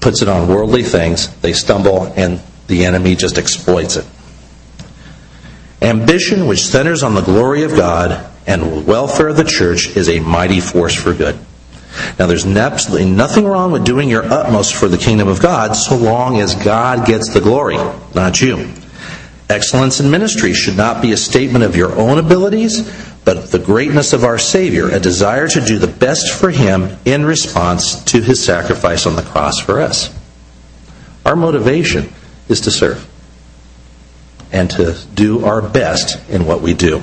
puts 0.00 0.22
it 0.22 0.28
on 0.28 0.48
worldly 0.48 0.82
things, 0.82 1.28
they 1.40 1.52
stumble, 1.52 2.04
and 2.16 2.40
the 2.66 2.84
enemy 2.84 3.16
just 3.16 3.38
exploits 3.38 3.96
it. 3.96 4.06
Ambition, 5.80 6.46
which 6.46 6.66
centers 6.66 7.02
on 7.02 7.14
the 7.14 7.20
glory 7.20 7.62
of 7.62 7.72
God 7.72 8.28
and 8.46 8.86
welfare 8.86 9.28
of 9.28 9.36
the 9.36 9.44
church, 9.44 9.96
is 9.96 10.08
a 10.08 10.20
mighty 10.20 10.60
force 10.60 10.94
for 10.94 11.14
good. 11.14 11.38
Now, 12.18 12.26
there's 12.26 12.46
absolutely 12.46 13.10
nothing 13.10 13.44
wrong 13.44 13.72
with 13.72 13.84
doing 13.84 14.08
your 14.08 14.24
utmost 14.24 14.74
for 14.74 14.88
the 14.88 14.98
kingdom 14.98 15.28
of 15.28 15.40
God 15.40 15.74
so 15.74 15.96
long 15.96 16.40
as 16.40 16.54
God 16.54 17.06
gets 17.06 17.32
the 17.32 17.40
glory, 17.40 17.76
not 18.14 18.40
you. 18.40 18.72
Excellence 19.48 19.98
in 19.98 20.10
ministry 20.10 20.52
should 20.52 20.76
not 20.76 21.00
be 21.00 21.12
a 21.12 21.16
statement 21.16 21.64
of 21.64 21.74
your 21.74 21.94
own 21.96 22.18
abilities, 22.18 22.86
but 23.28 23.50
the 23.50 23.58
greatness 23.58 24.14
of 24.14 24.24
our 24.24 24.38
Savior, 24.38 24.88
a 24.88 24.98
desire 24.98 25.46
to 25.46 25.60
do 25.60 25.78
the 25.78 25.86
best 25.86 26.32
for 26.32 26.48
Him 26.48 26.96
in 27.04 27.26
response 27.26 28.02
to 28.04 28.22
His 28.22 28.42
sacrifice 28.42 29.04
on 29.04 29.16
the 29.16 29.22
cross 29.22 29.60
for 29.60 29.82
us. 29.82 30.08
Our 31.26 31.36
motivation 31.36 32.10
is 32.48 32.62
to 32.62 32.70
serve 32.70 33.06
and 34.50 34.70
to 34.70 34.96
do 35.12 35.44
our 35.44 35.60
best 35.60 36.26
in 36.30 36.46
what 36.46 36.62
we 36.62 36.72
do. 36.72 37.02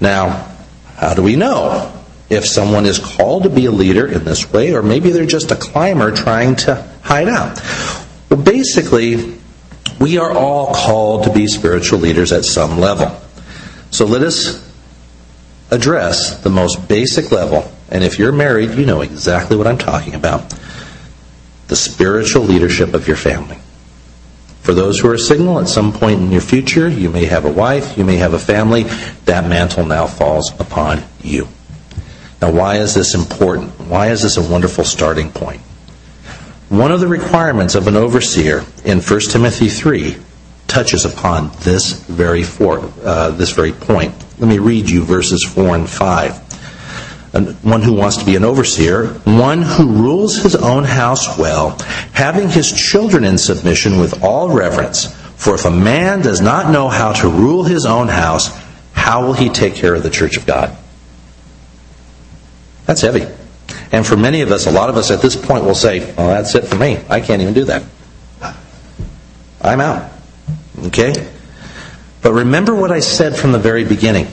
Now, 0.00 0.50
how 0.96 1.12
do 1.12 1.22
we 1.22 1.36
know 1.36 1.92
if 2.30 2.46
someone 2.46 2.86
is 2.86 2.98
called 2.98 3.42
to 3.42 3.50
be 3.50 3.66
a 3.66 3.70
leader 3.70 4.06
in 4.06 4.24
this 4.24 4.50
way, 4.50 4.72
or 4.72 4.80
maybe 4.82 5.10
they're 5.10 5.26
just 5.26 5.50
a 5.50 5.56
climber 5.56 6.10
trying 6.10 6.56
to 6.56 6.90
hide 7.02 7.28
out? 7.28 7.60
Well, 8.30 8.40
basically, 8.40 9.36
we 10.00 10.16
are 10.16 10.32
all 10.32 10.72
called 10.74 11.24
to 11.24 11.32
be 11.34 11.46
spiritual 11.48 11.98
leaders 11.98 12.32
at 12.32 12.46
some 12.46 12.80
level. 12.80 13.14
So 13.98 14.06
let 14.06 14.22
us 14.22 14.64
address 15.72 16.38
the 16.44 16.50
most 16.50 16.86
basic 16.86 17.32
level. 17.32 17.68
And 17.90 18.04
if 18.04 18.16
you're 18.16 18.30
married, 18.30 18.78
you 18.78 18.86
know 18.86 19.00
exactly 19.00 19.56
what 19.56 19.66
I'm 19.66 19.76
talking 19.76 20.14
about 20.14 20.54
the 21.66 21.74
spiritual 21.74 22.44
leadership 22.44 22.94
of 22.94 23.08
your 23.08 23.16
family. 23.16 23.58
For 24.62 24.72
those 24.72 25.00
who 25.00 25.10
are 25.10 25.18
single, 25.18 25.58
at 25.58 25.66
some 25.66 25.92
point 25.92 26.20
in 26.20 26.30
your 26.30 26.42
future, 26.42 26.88
you 26.88 27.10
may 27.10 27.24
have 27.24 27.44
a 27.44 27.50
wife, 27.50 27.98
you 27.98 28.04
may 28.04 28.18
have 28.18 28.34
a 28.34 28.38
family. 28.38 28.84
That 29.24 29.48
mantle 29.48 29.84
now 29.84 30.06
falls 30.06 30.52
upon 30.60 31.02
you. 31.20 31.48
Now, 32.40 32.52
why 32.52 32.76
is 32.76 32.94
this 32.94 33.16
important? 33.16 33.80
Why 33.80 34.10
is 34.10 34.22
this 34.22 34.36
a 34.36 34.48
wonderful 34.48 34.84
starting 34.84 35.32
point? 35.32 35.60
One 36.68 36.92
of 36.92 37.00
the 37.00 37.08
requirements 37.08 37.74
of 37.74 37.88
an 37.88 37.96
overseer 37.96 38.64
in 38.84 39.00
1 39.00 39.20
Timothy 39.22 39.68
3 39.68 40.18
touches 40.68 41.04
upon 41.04 41.50
this 41.60 41.92
very 42.04 42.44
for, 42.44 42.90
uh, 43.02 43.30
this 43.30 43.50
very 43.50 43.72
point. 43.72 44.14
Let 44.38 44.48
me 44.48 44.58
read 44.58 44.88
you 44.88 45.02
verses 45.02 45.42
four 45.44 45.74
and 45.74 45.88
five. 45.88 46.36
One 47.62 47.82
who 47.82 47.92
wants 47.92 48.18
to 48.18 48.24
be 48.24 48.36
an 48.36 48.44
overseer, 48.44 49.08
one 49.24 49.62
who 49.62 49.86
rules 49.86 50.36
his 50.36 50.54
own 50.54 50.84
house 50.84 51.38
well, 51.38 51.78
having 52.12 52.48
his 52.48 52.72
children 52.72 53.24
in 53.24 53.38
submission 53.38 53.98
with 53.98 54.22
all 54.22 54.48
reverence. 54.50 55.14
For 55.36 55.54
if 55.54 55.64
a 55.64 55.70
man 55.70 56.20
does 56.20 56.40
not 56.40 56.70
know 56.70 56.88
how 56.88 57.12
to 57.12 57.28
rule 57.28 57.64
his 57.64 57.86
own 57.86 58.08
house, 58.08 58.50
how 58.92 59.26
will 59.26 59.34
he 59.34 59.50
take 59.50 59.74
care 59.74 59.94
of 59.94 60.02
the 60.02 60.10
church 60.10 60.36
of 60.36 60.46
God? 60.46 60.76
That's 62.86 63.02
heavy. 63.02 63.26
And 63.92 64.06
for 64.06 64.16
many 64.16 64.40
of 64.40 64.50
us, 64.50 64.66
a 64.66 64.70
lot 64.70 64.90
of 64.90 64.96
us 64.96 65.10
at 65.10 65.20
this 65.20 65.36
point 65.36 65.64
will 65.64 65.74
say, 65.74 66.00
well, 66.14 66.28
that's 66.28 66.54
it 66.54 66.64
for 66.64 66.76
me. 66.76 66.98
I 67.08 67.20
can't 67.20 67.40
even 67.42 67.54
do 67.54 67.64
that. 67.64 67.84
I'm 69.60 69.80
out. 69.80 70.10
Okay? 70.86 71.28
But 72.22 72.32
remember 72.32 72.74
what 72.74 72.90
I 72.90 73.00
said 73.00 73.36
from 73.36 73.52
the 73.52 73.58
very 73.58 73.84
beginning. 73.84 74.28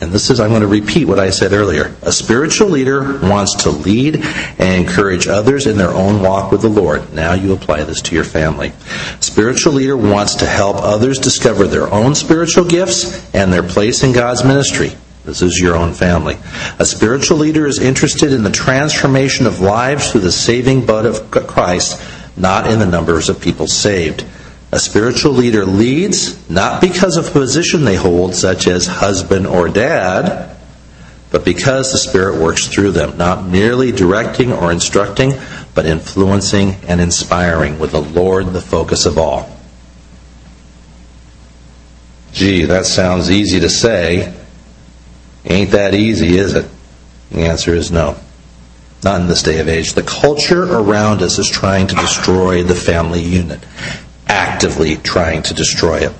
And 0.00 0.12
this 0.12 0.30
is, 0.30 0.40
I'm 0.40 0.48
going 0.48 0.62
to 0.62 0.66
repeat 0.66 1.06
what 1.06 1.18
I 1.18 1.28
said 1.28 1.52
earlier. 1.52 1.94
A 2.00 2.10
spiritual 2.10 2.68
leader 2.68 3.18
wants 3.18 3.64
to 3.64 3.70
lead 3.70 4.16
and 4.16 4.82
encourage 4.82 5.28
others 5.28 5.66
in 5.66 5.76
their 5.76 5.90
own 5.90 6.22
walk 6.22 6.50
with 6.50 6.62
the 6.62 6.68
Lord. 6.68 7.12
Now 7.12 7.34
you 7.34 7.52
apply 7.52 7.84
this 7.84 8.00
to 8.02 8.14
your 8.14 8.24
family. 8.24 8.72
A 9.18 9.22
spiritual 9.22 9.74
leader 9.74 9.98
wants 9.98 10.36
to 10.36 10.46
help 10.46 10.76
others 10.76 11.18
discover 11.18 11.66
their 11.66 11.92
own 11.92 12.14
spiritual 12.14 12.64
gifts 12.64 13.34
and 13.34 13.52
their 13.52 13.62
place 13.62 14.02
in 14.02 14.12
God's 14.12 14.42
ministry. 14.42 14.92
This 15.26 15.42
is 15.42 15.60
your 15.60 15.76
own 15.76 15.92
family. 15.92 16.38
A 16.78 16.86
spiritual 16.86 17.36
leader 17.36 17.66
is 17.66 17.78
interested 17.78 18.32
in 18.32 18.42
the 18.42 18.50
transformation 18.50 19.46
of 19.46 19.60
lives 19.60 20.10
through 20.10 20.22
the 20.22 20.32
saving 20.32 20.86
blood 20.86 21.04
of 21.04 21.30
Christ, 21.30 22.02
not 22.38 22.70
in 22.70 22.78
the 22.78 22.86
numbers 22.86 23.28
of 23.28 23.38
people 23.38 23.66
saved. 23.66 24.24
A 24.72 24.78
spiritual 24.78 25.32
leader 25.32 25.64
leads 25.64 26.48
not 26.48 26.80
because 26.80 27.16
of 27.16 27.28
a 27.28 27.30
position 27.32 27.84
they 27.84 27.96
hold, 27.96 28.34
such 28.34 28.68
as 28.68 28.86
husband 28.86 29.46
or 29.46 29.68
dad, 29.68 30.56
but 31.30 31.44
because 31.44 31.90
the 31.90 31.98
Spirit 31.98 32.40
works 32.40 32.68
through 32.68 32.92
them, 32.92 33.16
not 33.16 33.44
merely 33.44 33.90
directing 33.90 34.52
or 34.52 34.70
instructing, 34.70 35.34
but 35.74 35.86
influencing 35.86 36.76
and 36.86 37.00
inspiring, 37.00 37.78
with 37.78 37.92
the 37.92 38.00
Lord 38.00 38.52
the 38.52 38.60
focus 38.60 39.06
of 39.06 39.18
all. 39.18 39.56
Gee, 42.32 42.64
that 42.66 42.86
sounds 42.86 43.30
easy 43.30 43.58
to 43.60 43.68
say. 43.68 44.32
Ain't 45.44 45.72
that 45.72 45.94
easy, 45.94 46.36
is 46.36 46.54
it? 46.54 46.66
The 47.32 47.40
answer 47.40 47.74
is 47.74 47.90
no. 47.90 48.16
Not 49.02 49.22
in 49.22 49.26
this 49.26 49.42
day 49.42 49.58
of 49.58 49.68
age. 49.68 49.94
The 49.94 50.02
culture 50.02 50.62
around 50.62 51.22
us 51.22 51.38
is 51.38 51.48
trying 51.48 51.88
to 51.88 51.94
destroy 51.96 52.62
the 52.62 52.74
family 52.74 53.22
unit 53.22 53.60
actively 54.30 54.96
trying 54.96 55.42
to 55.42 55.54
destroy 55.54 55.98
it. 55.98 56.12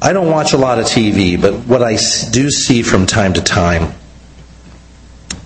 I 0.00 0.12
don't 0.12 0.30
watch 0.30 0.52
a 0.52 0.56
lot 0.56 0.78
of 0.78 0.86
TV, 0.86 1.40
but 1.40 1.54
what 1.66 1.82
I 1.82 1.98
do 2.30 2.50
see 2.50 2.82
from 2.82 3.04
time 3.04 3.34
to 3.34 3.42
time, 3.42 3.92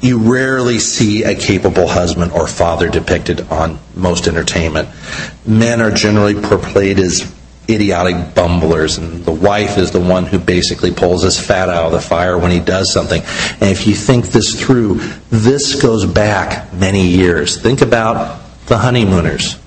you 0.00 0.32
rarely 0.32 0.78
see 0.78 1.24
a 1.24 1.34
capable 1.34 1.88
husband 1.88 2.32
or 2.32 2.46
father 2.46 2.88
depicted 2.90 3.40
on 3.50 3.78
most 3.96 4.28
entertainment. 4.28 4.90
Men 5.46 5.80
are 5.80 5.90
generally 5.90 6.34
portrayed 6.34 6.98
as 6.98 7.34
idiotic 7.68 8.34
bumblers, 8.34 8.98
and 8.98 9.24
the 9.24 9.32
wife 9.32 9.78
is 9.78 9.90
the 9.90 10.00
one 10.00 10.26
who 10.26 10.38
basically 10.38 10.92
pulls 10.92 11.22
his 11.22 11.40
fat 11.40 11.70
out 11.70 11.86
of 11.86 11.92
the 11.92 12.00
fire 12.00 12.36
when 12.36 12.50
he 12.50 12.60
does 12.60 12.92
something. 12.92 13.22
And 13.22 13.70
if 13.70 13.86
you 13.86 13.94
think 13.94 14.26
this 14.26 14.60
through, 14.60 14.96
this 15.30 15.80
goes 15.80 16.04
back 16.04 16.72
many 16.74 17.06
years. 17.06 17.60
Think 17.60 17.80
about 17.80 18.40
the 18.66 18.76
honeymooners. 18.76 19.58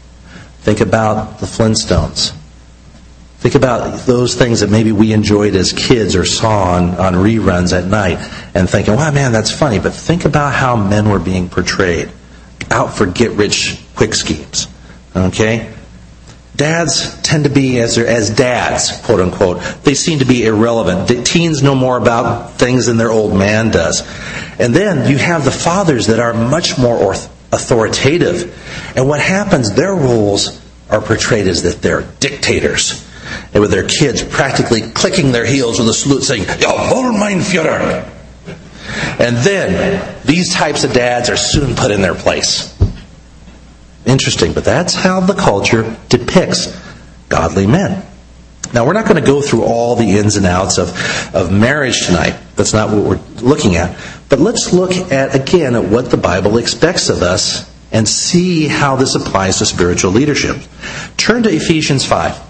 Think 0.68 0.82
about 0.82 1.40
the 1.40 1.46
Flintstones. 1.46 2.34
Think 3.38 3.56
about 3.56 4.00
those 4.00 4.36
things 4.36 4.60
that 4.60 4.70
maybe 4.70 4.92
we 4.92 5.14
enjoyed 5.14 5.56
as 5.56 5.72
kids 5.72 6.14
or 6.14 6.26
saw 6.26 6.74
on, 6.74 6.90
on 6.96 7.14
reruns 7.14 7.72
at 7.72 7.86
night 7.86 8.18
and 8.54 8.70
thinking, 8.70 8.98
wow, 8.98 9.10
man, 9.12 9.32
that's 9.32 9.50
funny. 9.50 9.80
But 9.80 9.94
think 9.94 10.26
about 10.26 10.54
how 10.54 10.76
men 10.76 11.10
were 11.10 11.20
being 11.20 11.48
portrayed 11.48 12.12
out 12.70 12.98
for 12.98 13.06
get 13.06 13.32
rich 13.32 13.82
quick 13.96 14.14
schemes. 14.14 14.68
Okay? 15.16 15.74
Dads 16.58 17.18
tend 17.22 17.46
to 17.46 17.50
be, 17.50 17.80
as, 17.80 17.98
as 17.98 18.30
dads, 18.30 18.92
quote 19.06 19.22
unquote, 19.22 19.62
they 19.86 19.94
seem 19.94 20.20
to 20.20 20.26
be 20.26 20.46
irrelevant. 20.46 21.08
The 21.08 21.24
teens 21.24 21.64
know 21.64 21.76
more 21.76 21.98
about 21.98 22.56
things 22.56 22.88
than 22.88 22.98
their 22.98 23.12
old 23.12 23.34
man 23.34 23.72
does. 23.72 24.02
And 24.60 24.76
then 24.76 25.10
you 25.10 25.18
have 25.18 25.46
the 25.46 25.52
fathers 25.52 26.08
that 26.08 26.20
are 26.20 26.34
much 26.34 26.78
more 26.78 26.98
orth- 26.98 27.30
authoritative. 27.52 28.94
And 28.96 29.08
what 29.08 29.20
happens, 29.20 29.74
their 29.74 29.96
roles 29.96 30.62
are 30.90 31.02
portrayed 31.02 31.48
as 31.48 31.64
that 31.64 31.82
they're 31.82 32.04
dictators. 32.20 33.06
And 33.54 33.62
with 33.62 33.72
their 33.72 33.88
kids 33.88 34.24
practically 34.24 34.82
clicking 34.92 35.32
their 35.32 35.46
heels 35.46 35.80
with 35.80 35.90
a 35.90 35.94
salute 35.94 36.24
saying, 36.24 36.44
Ja, 36.60 37.12
mein 37.12 37.40
Führer. 37.40 38.10
And 39.20 39.38
then 39.38 40.22
these 40.26 40.54
types 40.54 40.84
of 40.84 40.94
dads 40.94 41.30
are 41.30 41.38
soon 41.38 41.76
put 41.76 41.92
in 41.92 42.02
their 42.02 42.16
place. 42.16 42.74
Interesting, 44.06 44.54
but 44.54 44.64
that's 44.64 44.94
how 44.94 45.20
the 45.20 45.34
culture 45.34 45.98
depicts 46.08 46.74
godly 47.28 47.68
men. 47.68 48.06
Now, 48.74 48.86
we're 48.86 48.94
not 48.94 49.06
going 49.06 49.22
to 49.22 49.26
go 49.26 49.42
through 49.42 49.64
all 49.64 49.96
the 49.96 50.18
ins 50.18 50.36
and 50.36 50.46
outs 50.46 50.78
of, 50.78 50.90
of 51.34 51.52
marriage 51.52 52.06
tonight. 52.06 52.38
That's 52.56 52.74
not 52.74 52.90
what 52.90 53.04
we're 53.04 53.22
looking 53.42 53.76
at. 53.76 53.98
But 54.30 54.40
let's 54.40 54.74
look 54.74 54.92
at, 54.92 55.36
again, 55.36 55.76
at 55.76 55.86
what 55.86 56.12
the 56.12 56.18
Bible 56.18 56.58
expects 56.58 57.10
of 57.10 57.22
us 57.22 57.72
and 57.92 58.08
see 58.08 58.68
how 58.68 58.96
this 58.96 59.16
applies 59.16 59.60
to 59.60 59.66
spiritual 59.66 60.12
leadership. 60.12 60.58
Turn 61.16 61.44
to 61.44 61.50
Ephesians 61.50 62.06
5. 62.06 62.46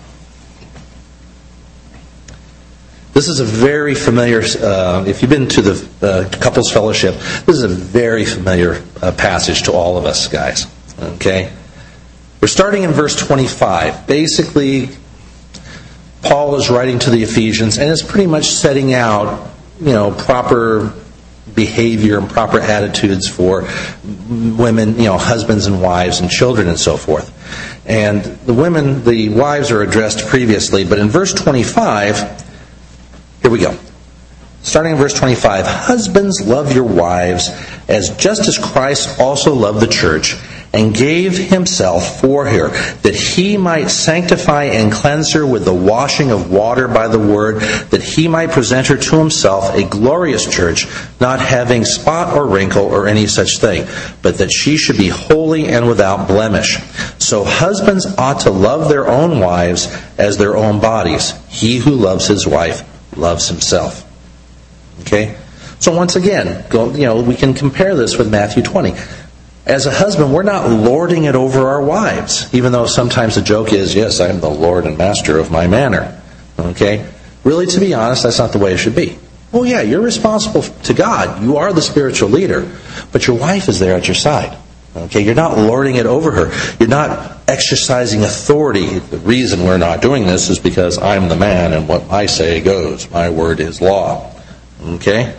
This 3.14 3.28
is 3.28 3.40
a 3.40 3.46
very 3.46 3.96
familiar, 3.96 4.42
uh, 4.42 5.04
if 5.08 5.22
you've 5.22 5.32
been 5.32 5.48
to 5.50 5.62
the 5.62 5.90
uh, 6.02 6.30
couples 6.40 6.72
fellowship, 6.72 7.16
this 7.46 7.56
is 7.56 7.64
a 7.64 7.68
very 7.68 8.26
familiar 8.26 8.84
uh, 9.02 9.12
passage 9.12 9.64
to 9.64 9.72
all 9.72 9.98
of 9.98 10.06
us, 10.06 10.28
guys. 10.28 10.68
Okay? 11.00 11.52
We're 12.42 12.48
starting 12.48 12.84
in 12.84 12.92
verse 12.92 13.16
25. 13.16 14.06
Basically, 14.06 14.90
Paul 16.22 16.56
is 16.56 16.70
writing 16.70 17.00
to 17.00 17.10
the 17.10 17.24
Ephesians 17.24 17.78
and 17.78 17.90
is 17.90 18.04
pretty 18.04 18.28
much 18.28 18.46
setting 18.46 18.94
out, 18.94 19.50
you 19.80 19.94
know, 19.94 20.12
proper 20.12 20.94
behavior 21.56 22.18
and 22.18 22.30
proper 22.30 22.60
attitudes 22.60 23.28
for 23.28 23.68
women, 24.30 24.98
you 24.98 25.06
know, 25.06 25.18
husbands 25.18 25.66
and 25.66 25.82
wives 25.82 26.20
and 26.20 26.30
children 26.30 26.68
and 26.68 26.80
so 26.80 26.98
forth. 26.98 27.34
And 27.88 28.24
the 28.24 28.54
women, 28.54 29.04
the 29.04 29.30
wives 29.30 29.72
are 29.72 29.82
addressed 29.82 30.28
previously, 30.28 30.84
but 30.84 31.00
in 31.00 31.10
verse 31.10 31.34
25, 31.34 32.46
here 33.42 33.52
we 33.52 33.60
go. 33.60 33.78
Starting 34.62 34.94
in 34.94 34.98
verse 34.98 35.14
25, 35.14 35.66
husbands 35.66 36.46
love 36.46 36.76
your 36.76 36.84
wives 36.84 37.50
as 37.88 38.10
just 38.18 38.48
as 38.48 38.58
Christ 38.58 39.20
also 39.20 39.54
loved 39.54 39.80
the 39.80 39.88
church 39.88 40.36
and 40.74 40.94
gave 40.94 41.38
himself 41.38 42.20
for 42.22 42.46
her, 42.48 42.70
that 43.02 43.16
he 43.16 43.58
might 43.58 43.90
sanctify 43.90 44.66
and 44.66 44.92
cleanse 44.92 45.34
her 45.34 45.46
with 45.46 45.66
the 45.66 45.74
washing 45.74 46.32
of 46.32 46.52
water 46.52 46.88
by 46.88 47.08
the 47.08 47.20
word, 47.20 47.62
that 47.90 48.04
he 48.04 48.28
might 48.28 48.52
present 48.52 48.88
her 48.88 48.98
to 48.98 49.18
himself 49.18 49.76
a 49.76 49.84
glorious 49.84 50.46
church, 50.50 50.86
not 51.20 51.40
having 51.40 51.86
spot 51.86 52.36
or 52.36 52.46
wrinkle 52.46 52.86
or 52.86 53.08
any 53.08 53.28
such 53.28 53.58
thing, 53.60 53.88
but 54.22 54.38
that 54.38 54.52
she 54.52 54.78
should 54.78 54.98
be 54.98 55.10
holy 55.10 55.68
and 55.68 55.88
without 55.88 56.28
blemish. 56.28 56.78
So 57.18 57.44
husbands 57.44 58.06
ought 58.18 58.42
to 58.42 58.52
love 58.52 58.90
their 58.90 59.08
own 59.08 59.40
wives 59.40 59.88
as 60.18 60.38
their 60.38 60.56
own 60.56 60.80
bodies. 60.80 61.34
He 61.48 61.78
who 61.78 61.92
loves 61.92 62.28
his 62.28 62.46
wife 62.46 62.84
loves 63.18 63.48
himself. 63.48 64.04
Okay? 65.02 65.38
So 65.80 65.96
once 65.96 66.16
again, 66.16 66.66
go, 66.70 66.92
you 66.92 67.06
know, 67.06 67.22
we 67.22 67.36
can 67.36 67.54
compare 67.54 67.96
this 67.96 68.18
with 68.18 68.32
Matthew 68.32 68.64
20. 68.64 68.94
As 69.68 69.86
a 69.86 69.92
husband, 69.92 70.34
we're 70.34 70.44
not 70.44 70.70
lording 70.70 71.26
it 71.26 71.36
over 71.36 71.68
our 71.68 71.82
wives, 71.82 72.54
even 72.54 72.72
though 72.72 72.86
sometimes 72.86 73.36
the 73.36 73.42
joke 73.42 73.74
is, 73.74 73.94
yes, 73.94 74.22
I'm 74.22 74.40
the 74.40 74.50
lord 74.50 74.86
and 74.86 74.98
master 74.98 75.38
of 75.38 75.52
my 75.52 75.68
manor. 75.68 76.22
Okay? 76.58 77.06
Really, 77.44 77.66
to 77.66 77.80
be 77.82 77.94
honest, 77.94 78.24
that's 78.24 78.40
not 78.40 78.54
the 78.54 78.60
way 78.60 78.74
it 78.74 78.78
should 78.78 78.96
be. 78.96 79.20
Well, 79.52 79.66
yeah, 79.66 79.82
you're 79.82 80.02
responsible 80.02 80.62
to 80.62 80.94
God. 80.94 81.44
You 81.44 81.58
are 81.58 81.74
the 81.74 81.82
spiritual 81.82 82.30
leader, 82.30 82.72
but 83.12 83.28
your 83.28 83.38
wife 83.38 83.68
is 83.68 83.78
there 83.78 83.98
at 83.98 84.08
your 84.08 84.16
side. 84.16 84.58
Okay, 84.96 85.22
you're 85.22 85.36
not 85.36 85.58
lording 85.58 85.96
it 85.96 86.06
over 86.06 86.32
her. 86.32 86.76
You're 86.80 86.90
not 86.90 87.38
exercising 87.50 88.24
authority. 88.24 89.00
The 89.00 89.18
reason 89.20 89.66
we're 89.66 89.78
not 89.78 90.02
doing 90.02 90.26
this 90.26 90.50
is 90.50 90.60
because 90.60 90.98
I'm 90.98 91.28
the 91.28 91.36
man 91.36 91.74
and 91.74 91.90
what 91.90 92.10
I 92.10 92.26
say 92.26 92.62
goes. 92.62 93.12
My 93.12 93.30
word 93.30 93.60
is 93.60 93.82
law. 93.82 94.34
Okay? 94.82 95.36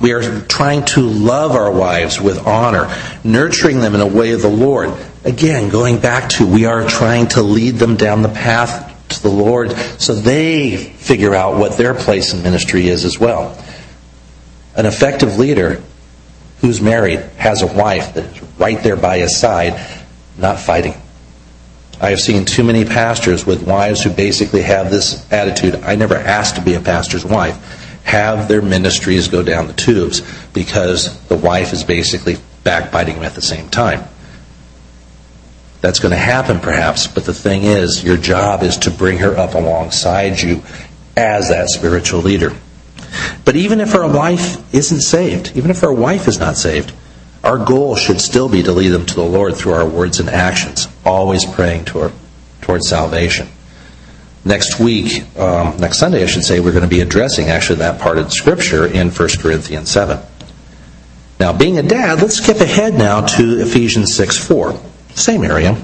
We 0.00 0.12
are 0.12 0.40
trying 0.42 0.86
to 0.86 1.02
love 1.02 1.52
our 1.52 1.70
wives 1.70 2.18
with 2.18 2.46
honor, 2.46 2.94
nurturing 3.22 3.80
them 3.80 3.94
in 3.94 4.00
a 4.00 4.06
way 4.06 4.32
of 4.32 4.40
the 4.40 4.48
Lord. 4.48 4.94
Again, 5.24 5.68
going 5.68 5.98
back 5.98 6.30
to 6.30 6.46
we 6.46 6.64
are 6.64 6.88
trying 6.88 7.28
to 7.28 7.42
lead 7.42 7.74
them 7.76 7.96
down 7.96 8.22
the 8.22 8.30
path 8.30 8.96
to 9.10 9.22
the 9.22 9.28
Lord 9.28 9.72
so 9.98 10.14
they 10.14 10.76
figure 10.76 11.34
out 11.34 11.58
what 11.58 11.76
their 11.76 11.94
place 11.94 12.32
in 12.32 12.42
ministry 12.42 12.88
is 12.88 13.04
as 13.04 13.18
well. 13.18 13.62
An 14.74 14.86
effective 14.86 15.38
leader 15.38 15.82
who's 16.62 16.80
married 16.80 17.18
has 17.36 17.60
a 17.60 17.66
wife 17.66 18.14
that 18.14 18.24
is 18.24 18.42
right 18.58 18.82
there 18.82 18.96
by 18.96 19.18
his 19.18 19.36
side, 19.36 19.78
not 20.38 20.58
fighting. 20.58 20.94
I 22.00 22.10
have 22.10 22.20
seen 22.20 22.46
too 22.46 22.64
many 22.64 22.86
pastors 22.86 23.44
with 23.44 23.66
wives 23.66 24.02
who 24.02 24.08
basically 24.08 24.62
have 24.62 24.90
this 24.90 25.30
attitude 25.30 25.74
I 25.74 25.96
never 25.96 26.14
asked 26.14 26.56
to 26.56 26.62
be 26.62 26.72
a 26.72 26.80
pastor's 26.80 27.26
wife 27.26 27.79
have 28.04 28.48
their 28.48 28.62
ministries 28.62 29.28
go 29.28 29.42
down 29.42 29.66
the 29.66 29.72
tubes 29.72 30.22
because 30.52 31.20
the 31.28 31.36
wife 31.36 31.72
is 31.72 31.84
basically 31.84 32.36
backbiting 32.64 33.16
them 33.16 33.24
at 33.24 33.34
the 33.34 33.42
same 33.42 33.68
time. 33.68 34.04
That's 35.80 35.98
going 35.98 36.12
to 36.12 36.18
happen 36.18 36.60
perhaps, 36.60 37.06
but 37.06 37.24
the 37.24 37.32
thing 37.32 37.62
is, 37.64 38.04
your 38.04 38.16
job 38.16 38.62
is 38.62 38.76
to 38.78 38.90
bring 38.90 39.18
her 39.18 39.36
up 39.36 39.54
alongside 39.54 40.40
you 40.40 40.62
as 41.16 41.48
that 41.48 41.68
spiritual 41.70 42.20
leader. 42.20 42.52
But 43.44 43.56
even 43.56 43.80
if 43.80 43.94
our 43.94 44.08
wife 44.08 44.74
isn't 44.74 45.00
saved, 45.00 45.56
even 45.56 45.70
if 45.70 45.82
our 45.82 45.92
wife 45.92 46.28
is 46.28 46.38
not 46.38 46.56
saved, 46.56 46.92
our 47.42 47.58
goal 47.58 47.96
should 47.96 48.20
still 48.20 48.48
be 48.48 48.62
to 48.62 48.72
lead 48.72 48.88
them 48.88 49.06
to 49.06 49.14
the 49.14 49.24
Lord 49.24 49.56
through 49.56 49.72
our 49.72 49.88
words 49.88 50.20
and 50.20 50.28
actions, 50.28 50.88
always 51.04 51.44
praying 51.44 51.86
toward, 51.86 52.12
salvation. 52.82 53.48
Next 54.44 54.80
week, 54.80 55.22
um, 55.38 55.76
next 55.78 55.98
Sunday, 55.98 56.22
I 56.22 56.26
should 56.26 56.44
say, 56.44 56.60
we're 56.60 56.72
going 56.72 56.84
to 56.84 56.88
be 56.88 57.00
addressing 57.00 57.48
actually 57.48 57.80
that 57.80 58.00
part 58.00 58.16
of 58.16 58.32
Scripture 58.32 58.86
in 58.86 59.10
1 59.10 59.28
Corinthians 59.38 59.90
7. 59.90 60.18
Now, 61.38 61.52
being 61.52 61.78
a 61.78 61.82
dad, 61.82 62.20
let's 62.20 62.36
skip 62.36 62.58
ahead 62.60 62.94
now 62.94 63.22
to 63.22 63.60
Ephesians 63.60 64.14
6 64.14 64.38
4. 64.46 64.78
Same 65.14 65.44
area. 65.44 65.76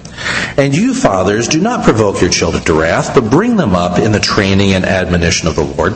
And 0.56 0.74
you, 0.74 0.94
fathers, 0.94 1.48
do 1.48 1.60
not 1.60 1.84
provoke 1.84 2.20
your 2.20 2.30
children 2.30 2.62
to 2.64 2.74
wrath, 2.74 3.14
but 3.14 3.30
bring 3.30 3.56
them 3.56 3.74
up 3.74 3.98
in 3.98 4.12
the 4.12 4.20
training 4.20 4.72
and 4.72 4.84
admonition 4.84 5.48
of 5.48 5.56
the 5.56 5.64
Lord. 5.64 5.94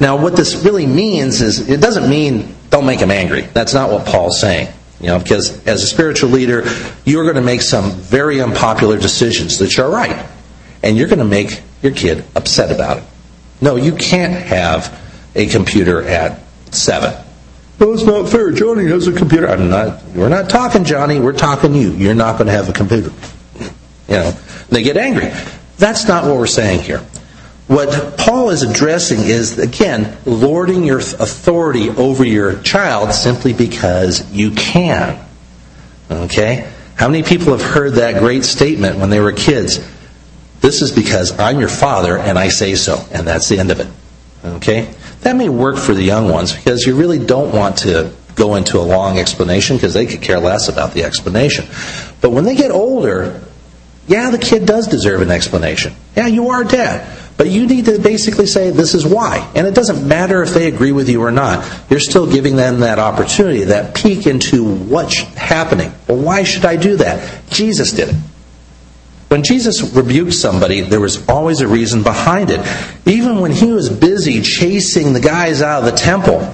Now, 0.00 0.16
what 0.16 0.36
this 0.36 0.56
really 0.64 0.86
means 0.86 1.40
is, 1.40 1.68
it 1.68 1.80
doesn't 1.80 2.10
mean 2.10 2.54
don't 2.70 2.86
make 2.86 3.00
them 3.00 3.10
angry. 3.10 3.42
That's 3.42 3.74
not 3.74 3.90
what 3.90 4.06
Paul's 4.06 4.40
saying. 4.40 4.68
You 5.00 5.08
know, 5.08 5.18
because 5.18 5.66
as 5.66 5.82
a 5.82 5.86
spiritual 5.86 6.30
leader, 6.30 6.64
you're 7.04 7.24
going 7.24 7.36
to 7.36 7.42
make 7.42 7.62
some 7.62 7.90
very 7.92 8.40
unpopular 8.40 8.98
decisions 8.98 9.58
that 9.58 9.76
you 9.76 9.84
are 9.84 9.90
right. 9.90 10.26
And 10.82 10.96
you're 10.96 11.08
going 11.08 11.18
to 11.18 11.24
make 11.24 11.62
your 11.82 11.92
kid 11.92 12.24
upset 12.34 12.72
about 12.72 12.98
it. 12.98 13.04
No, 13.60 13.76
you 13.76 13.94
can't 13.94 14.32
have 14.32 14.98
a 15.34 15.46
computer 15.46 16.02
at 16.02 16.40
7. 16.72 17.24
No, 17.78 17.92
it's 17.92 18.04
not 18.04 18.28
fair. 18.28 18.50
Johnny 18.50 18.86
has 18.86 19.06
a 19.06 19.12
computer. 19.12 19.48
I'm 19.48 19.70
not. 19.70 20.02
We're 20.14 20.28
not 20.28 20.50
talking 20.50 20.84
Johnny. 20.84 21.18
We're 21.18 21.32
talking 21.32 21.74
you. 21.74 21.92
You're 21.92 22.14
not 22.14 22.38
going 22.38 22.46
to 22.46 22.52
have 22.52 22.68
a 22.68 22.72
computer. 22.72 23.10
You 24.08 24.16
know, 24.16 24.30
they 24.68 24.82
get 24.82 24.96
angry. 24.96 25.30
That's 25.78 26.06
not 26.06 26.24
what 26.24 26.36
we're 26.36 26.46
saying 26.46 26.80
here. 26.80 27.00
What 27.68 28.18
Paul 28.18 28.50
is 28.50 28.62
addressing 28.62 29.20
is, 29.20 29.58
again, 29.58 30.18
lording 30.26 30.84
your 30.84 30.98
authority 30.98 31.88
over 31.88 32.24
your 32.24 32.60
child 32.62 33.12
simply 33.14 33.52
because 33.52 34.30
you 34.32 34.50
can. 34.50 35.24
Okay? 36.10 36.70
How 36.96 37.08
many 37.08 37.22
people 37.22 37.56
have 37.56 37.62
heard 37.62 37.94
that 37.94 38.18
great 38.18 38.44
statement 38.44 38.98
when 38.98 39.08
they 39.08 39.20
were 39.20 39.32
kids? 39.32 39.78
This 40.60 40.82
is 40.82 40.92
because 40.92 41.38
I'm 41.38 41.58
your 41.58 41.68
father 41.68 42.18
and 42.18 42.38
I 42.38 42.48
say 42.48 42.74
so, 42.74 43.04
and 43.12 43.26
that's 43.26 43.48
the 43.48 43.58
end 43.58 43.70
of 43.70 43.80
it. 43.80 43.88
Okay? 44.44 44.92
That 45.22 45.36
may 45.36 45.48
work 45.48 45.76
for 45.76 45.94
the 45.94 46.02
young 46.02 46.28
ones 46.28 46.54
because 46.54 46.86
you 46.86 46.96
really 46.96 47.18
don't 47.18 47.54
want 47.54 47.78
to 47.78 48.12
go 48.34 48.54
into 48.54 48.78
a 48.78 48.82
long 48.82 49.18
explanation 49.18 49.76
because 49.76 49.94
they 49.94 50.06
could 50.06 50.22
care 50.22 50.40
less 50.40 50.68
about 50.68 50.92
the 50.92 51.04
explanation. 51.04 51.66
But 52.20 52.30
when 52.30 52.44
they 52.44 52.56
get 52.56 52.70
older, 52.70 53.42
yeah, 54.06 54.30
the 54.30 54.38
kid 54.38 54.66
does 54.66 54.88
deserve 54.88 55.20
an 55.20 55.30
explanation. 55.30 55.94
Yeah, 56.16 56.26
you 56.26 56.48
are 56.50 56.64
dad. 56.64 57.18
But 57.36 57.48
you 57.48 57.66
need 57.66 57.86
to 57.86 57.98
basically 57.98 58.46
say, 58.46 58.70
this 58.70 58.94
is 58.94 59.06
why. 59.06 59.50
And 59.54 59.66
it 59.66 59.74
doesn't 59.74 60.06
matter 60.06 60.42
if 60.42 60.52
they 60.52 60.68
agree 60.68 60.92
with 60.92 61.08
you 61.08 61.22
or 61.22 61.30
not. 61.30 61.66
You're 61.88 62.00
still 62.00 62.30
giving 62.30 62.56
them 62.56 62.80
that 62.80 62.98
opportunity, 62.98 63.64
that 63.64 63.94
peek 63.94 64.26
into 64.26 64.64
what's 64.64 65.18
happening. 65.20 65.92
Well, 66.06 66.18
why 66.18 66.42
should 66.42 66.66
I 66.66 66.76
do 66.76 66.96
that? 66.96 67.48
Jesus 67.48 67.92
did 67.92 68.10
it. 68.10 68.14
When 69.30 69.44
Jesus 69.44 69.80
rebuked 69.94 70.34
somebody, 70.34 70.80
there 70.80 70.98
was 70.98 71.24
always 71.28 71.60
a 71.60 71.68
reason 71.68 72.02
behind 72.02 72.50
it. 72.50 72.60
Even 73.06 73.38
when 73.38 73.52
he 73.52 73.70
was 73.70 73.88
busy 73.88 74.42
chasing 74.42 75.12
the 75.12 75.20
guys 75.20 75.62
out 75.62 75.84
of 75.84 75.84
the 75.84 75.96
temple, 75.96 76.52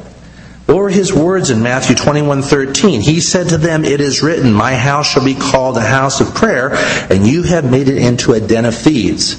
were 0.68 0.90
his 0.90 1.10
words 1.10 1.48
in 1.48 1.62
Matthew 1.62 1.96
21:13? 1.96 3.00
He 3.00 3.20
said 3.20 3.48
to 3.48 3.56
them, 3.56 3.82
"It 3.82 4.02
is 4.02 4.22
written, 4.22 4.52
my 4.52 4.74
house 4.74 5.06
shall 5.06 5.24
be 5.24 5.32
called 5.32 5.78
a 5.78 5.80
house 5.80 6.20
of 6.20 6.34
prayer, 6.34 6.76
and 7.08 7.26
you 7.26 7.44
have 7.44 7.64
made 7.64 7.88
it 7.88 7.96
into 7.96 8.34
a 8.34 8.40
den 8.40 8.66
of 8.66 8.74
thieves." 8.74 9.36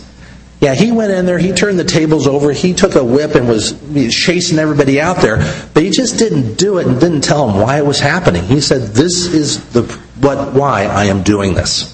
Yeah, 0.60 0.74
he 0.74 0.92
went 0.92 1.12
in 1.12 1.28
there, 1.28 1.38
he 1.38 1.52
turned 1.52 1.78
the 1.78 1.84
tables 1.84 2.26
over, 2.26 2.54
he 2.54 2.74
took 2.74 2.96
a 2.96 3.04
whip 3.04 3.36
and 3.36 3.48
was 3.48 3.76
chasing 4.10 4.58
everybody 4.58 5.00
out 5.00 5.22
there, 5.22 5.46
but 5.76 5.84
he 5.84 5.92
just 5.92 6.18
didn't 6.18 6.58
do 6.58 6.80
it 6.80 6.88
and 6.88 7.00
didn't 7.00 7.22
tell 7.22 7.46
them 7.46 7.62
why 7.62 7.78
it 7.78 7.86
was 7.86 8.00
happening. 8.00 8.46
He 8.46 8.62
said, 8.62 8.96
"This 8.96 9.28
is 9.28 9.60
the 9.74 9.84
what 10.20 10.56
why 10.56 10.86
I 10.86 11.06
am 11.06 11.22
doing 11.22 11.54
this." 11.54 11.94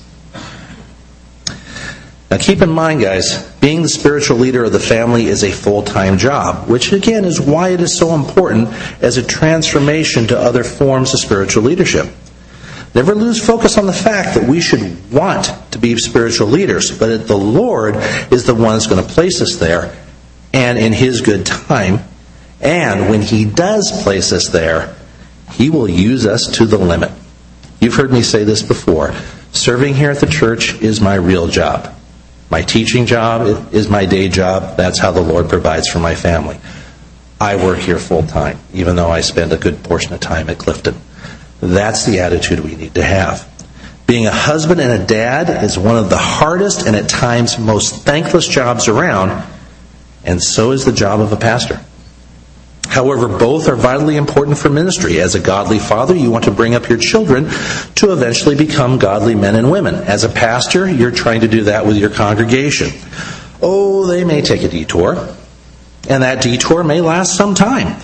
Now 2.31 2.37
keep 2.37 2.61
in 2.61 2.69
mind, 2.69 3.01
guys, 3.01 3.43
being 3.59 3.83
the 3.83 3.89
spiritual 3.89 4.37
leader 4.37 4.63
of 4.63 4.71
the 4.71 4.79
family 4.79 5.25
is 5.25 5.43
a 5.43 5.51
full-time 5.51 6.17
job, 6.17 6.67
which 6.67 6.91
again 6.91 7.25
is 7.25 7.39
why 7.39 7.69
it 7.69 7.79
is 7.79 7.97
so 7.97 8.15
important 8.15 8.69
as 9.03 9.17
a 9.17 9.23
transformation 9.23 10.27
to 10.27 10.39
other 10.39 10.63
forms 10.63 11.13
of 11.13 11.19
spiritual 11.19 11.63
leadership. 11.63 12.07
Never 12.95 13.15
lose 13.15 13.43
focus 13.43 13.77
on 13.77 13.87
the 13.87 13.93
fact 13.93 14.35
that 14.35 14.47
we 14.47 14.61
should 14.61 15.11
want 15.11 15.51
to 15.71 15.79
be 15.79 15.95
spiritual 15.97 16.47
leaders, 16.47 16.91
but 16.97 17.07
that 17.07 17.27
the 17.27 17.37
Lord 17.37 17.95
is 18.31 18.45
the 18.45 18.53
one 18.53 18.73
that's 18.73 18.87
going 18.87 19.05
to 19.05 19.13
place 19.13 19.41
us 19.41 19.55
there, 19.55 19.95
and 20.53 20.77
in 20.77 20.93
His 20.93 21.21
good 21.21 21.45
time, 21.45 21.99
and 22.61 23.09
when 23.09 23.21
He 23.21 23.45
does 23.45 24.03
place 24.03 24.31
us 24.31 24.49
there, 24.49 24.95
He 25.53 25.69
will 25.71 25.89
use 25.89 26.25
us 26.25 26.47
to 26.57 26.65
the 26.65 26.77
limit. 26.77 27.11
You've 27.79 27.95
heard 27.95 28.11
me 28.11 28.21
say 28.21 28.43
this 28.43 28.61
before. 28.61 29.13
Serving 29.51 29.95
here 29.95 30.11
at 30.11 30.19
the 30.19 30.27
church 30.27 30.81
is 30.81 31.01
my 31.01 31.15
real 31.15 31.47
job. 31.47 31.95
My 32.53 32.61
teaching 32.61 33.07
job 33.07 33.73
is 33.73 33.89
my 33.89 34.05
day 34.05 34.29
job. 34.29 34.77
That's 34.77 34.99
how 34.99 35.09
the 35.09 35.23
Lord 35.23 35.49
provides 35.49 35.87
for 35.87 35.97
my 35.97 36.13
family. 36.13 36.59
I 37.41 37.55
work 37.55 37.79
here 37.79 37.97
full 37.97 38.21
time, 38.27 38.59
even 38.71 38.95
though 38.95 39.09
I 39.09 39.21
spend 39.21 39.51
a 39.51 39.57
good 39.57 39.83
portion 39.83 40.13
of 40.13 40.19
time 40.19 40.51
at 40.51 40.59
Clifton. 40.59 40.93
That's 41.61 42.05
the 42.05 42.19
attitude 42.19 42.59
we 42.59 42.75
need 42.75 42.93
to 42.93 43.03
have. 43.03 43.51
Being 44.05 44.27
a 44.27 44.31
husband 44.31 44.79
and 44.81 45.01
a 45.01 45.03
dad 45.03 45.63
is 45.63 45.79
one 45.79 45.97
of 45.97 46.11
the 46.11 46.17
hardest 46.19 46.85
and 46.85 46.95
at 46.95 47.09
times 47.09 47.57
most 47.57 48.03
thankless 48.03 48.47
jobs 48.47 48.87
around, 48.87 49.43
and 50.23 50.39
so 50.39 50.73
is 50.73 50.85
the 50.85 50.91
job 50.91 51.21
of 51.21 51.33
a 51.33 51.37
pastor. 51.37 51.79
However, 52.93 53.27
both 53.27 53.67
are 53.69 53.75
vitally 53.75 54.17
important 54.17 54.55
for 54.55 54.69
ministry. 54.69 55.19
As 55.19 55.33
a 55.33 55.39
godly 55.39 55.79
father, 55.79 56.15
you 56.15 56.29
want 56.29 56.43
to 56.43 56.51
bring 56.51 56.75
up 56.75 56.89
your 56.89 56.99
children 56.99 57.45
to 57.95 58.13
eventually 58.13 58.55
become 58.55 58.99
godly 58.99 59.33
men 59.33 59.55
and 59.55 59.71
women. 59.71 59.95
As 59.95 60.23
a 60.23 60.29
pastor, 60.29 60.87
you're 60.87 61.09
trying 61.09 61.41
to 61.41 61.47
do 61.47 61.63
that 61.63 61.87
with 61.87 61.97
your 61.97 62.11
congregation. 62.11 62.89
Oh, 63.63 64.05
they 64.05 64.23
may 64.23 64.43
take 64.43 64.61
a 64.61 64.67
detour, 64.67 65.15
and 66.07 66.21
that 66.21 66.43
detour 66.43 66.83
may 66.83 67.01
last 67.01 67.35
some 67.35 67.55
time. 67.55 67.99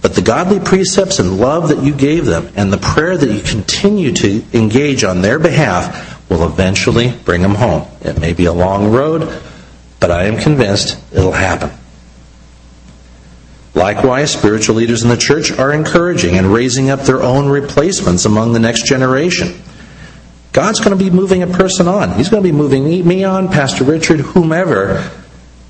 But 0.00 0.14
the 0.14 0.22
godly 0.22 0.60
precepts 0.60 1.18
and 1.18 1.36
love 1.38 1.68
that 1.68 1.82
you 1.82 1.94
gave 1.94 2.24
them 2.24 2.48
and 2.56 2.72
the 2.72 2.78
prayer 2.78 3.18
that 3.18 3.30
you 3.30 3.42
continue 3.42 4.12
to 4.12 4.42
engage 4.54 5.04
on 5.04 5.20
their 5.20 5.38
behalf 5.38 6.30
will 6.30 6.46
eventually 6.46 7.12
bring 7.26 7.42
them 7.42 7.54
home. 7.54 7.86
It 8.00 8.18
may 8.18 8.32
be 8.32 8.46
a 8.46 8.52
long 8.54 8.92
road, 8.92 9.42
but 10.00 10.10
I 10.10 10.24
am 10.24 10.38
convinced 10.38 10.98
it'll 11.12 11.32
happen. 11.32 11.70
Likewise, 13.74 14.32
spiritual 14.32 14.76
leaders 14.76 15.02
in 15.02 15.08
the 15.08 15.16
church 15.16 15.50
are 15.50 15.72
encouraging 15.72 16.36
and 16.36 16.52
raising 16.52 16.90
up 16.90 17.00
their 17.00 17.22
own 17.22 17.48
replacements 17.48 18.24
among 18.24 18.52
the 18.52 18.60
next 18.60 18.86
generation. 18.86 19.54
God's 20.52 20.80
going 20.80 20.96
to 20.96 21.02
be 21.02 21.10
moving 21.10 21.42
a 21.42 21.46
person 21.46 21.88
on. 21.88 22.12
He's 22.12 22.28
going 22.28 22.42
to 22.42 22.48
be 22.48 22.56
moving 22.56 22.84
me 23.06 23.24
on, 23.24 23.48
Pastor 23.48 23.84
Richard, 23.84 24.20
whomever, 24.20 25.10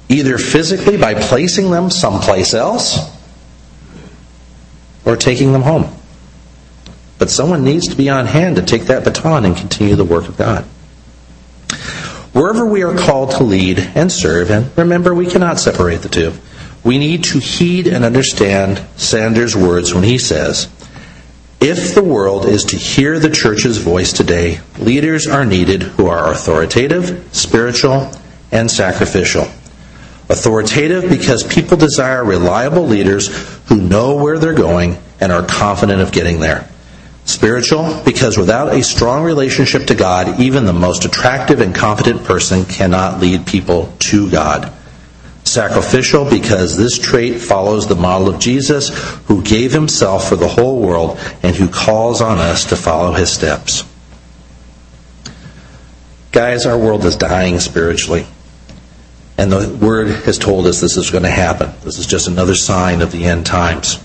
either 0.09 0.37
physically 0.39 0.97
by 0.97 1.15
placing 1.15 1.71
them 1.71 1.91
someplace 1.91 2.55
else 2.55 2.99
or 5.05 5.17
taking 5.17 5.53
them 5.53 5.63
home. 5.63 5.95
But 7.19 7.31
someone 7.31 7.63
needs 7.63 7.87
to 7.89 7.95
be 7.95 8.11
on 8.11 8.27
hand 8.27 8.57
to 8.57 8.63
take 8.63 8.83
that 8.85 9.05
baton 9.05 9.45
and 9.45 9.57
continue 9.57 9.95
the 9.95 10.05
work 10.05 10.27
of 10.27 10.37
God. 10.37 10.65
Wherever 12.33 12.67
we 12.67 12.83
are 12.83 12.97
called 12.97 13.33
to 13.33 13.45
lead 13.45 13.79
and 13.79 14.11
serve, 14.11 14.51
and 14.51 14.77
remember, 14.77 15.15
we 15.15 15.27
cannot 15.27 15.61
separate 15.61 16.03
the 16.03 16.09
two, 16.09 16.33
we 16.85 16.99
need 16.99 17.25
to 17.25 17.39
heed 17.39 17.87
and 17.87 18.05
understand 18.05 18.85
Sanders' 18.97 19.57
words 19.57 19.95
when 19.95 20.03
he 20.03 20.19
says, 20.19 20.69
If 21.61 21.95
the 21.95 22.03
world 22.03 22.45
is 22.45 22.65
to 22.67 22.77
hear 22.77 23.19
the 23.19 23.31
church's 23.31 23.79
voice 23.79 24.13
today, 24.13 24.61
leaders 24.79 25.27
are 25.27 25.45
needed 25.45 25.83
who 25.83 26.07
are 26.07 26.33
authoritative, 26.33 27.29
spiritual, 27.33 28.11
and 28.51 28.71
sacrificial. 28.71 29.47
Authoritative 30.29 31.09
because 31.09 31.45
people 31.45 31.77
desire 31.77 32.25
reliable 32.25 32.87
leaders 32.87 33.29
who 33.67 33.77
know 33.77 34.17
where 34.17 34.39
they're 34.39 34.55
going 34.55 34.99
and 35.21 35.31
are 35.31 35.45
confident 35.45 36.01
of 36.01 36.11
getting 36.11 36.41
there. 36.41 36.69
Spiritual 37.25 38.03
because 38.05 38.37
without 38.37 38.75
a 38.75 38.83
strong 38.83 39.23
relationship 39.23 39.87
to 39.87 39.95
God, 39.95 40.41
even 40.41 40.65
the 40.65 40.73
most 40.73 41.05
attractive 41.05 41.61
and 41.61 41.75
competent 41.75 42.25
person 42.25 42.65
cannot 42.65 43.21
lead 43.21 43.47
people 43.47 43.93
to 44.01 44.29
God. 44.31 44.73
Sacrificial 45.45 46.29
because 46.29 46.77
this 46.77 46.99
trait 46.99 47.41
follows 47.41 47.87
the 47.87 47.97
model 47.97 48.29
of 48.29 48.41
Jesus, 48.41 48.91
who 49.27 49.43
gave 49.43 49.73
himself 49.73 50.29
for 50.29 50.37
the 50.37 50.49
whole 50.49 50.81
world 50.81 51.19
and 51.43 51.57
who 51.57 51.69
calls 51.69 52.21
on 52.21 52.39
us 52.39 52.67
to 52.67 52.77
follow 52.77 53.13
his 53.13 53.31
steps. 53.31 53.85
Guys, 56.31 56.65
our 56.65 56.79
world 56.79 57.05
is 57.05 57.17
dying 57.17 57.59
spiritually. 57.59 58.27
And 59.37 59.51
the 59.51 59.69
word 59.85 60.09
has 60.25 60.39
told 60.39 60.67
us 60.67 60.81
this 60.81 60.97
is 60.97 61.11
going 61.11 61.25
to 61.25 61.31
happen. 61.31 61.73
This 61.83 61.99
is 61.99 62.07
just 62.07 62.29
another 62.29 62.55
sign 62.55 63.03
of 63.03 63.13
the 63.13 63.25
end 63.25 63.45
times. 63.45 64.03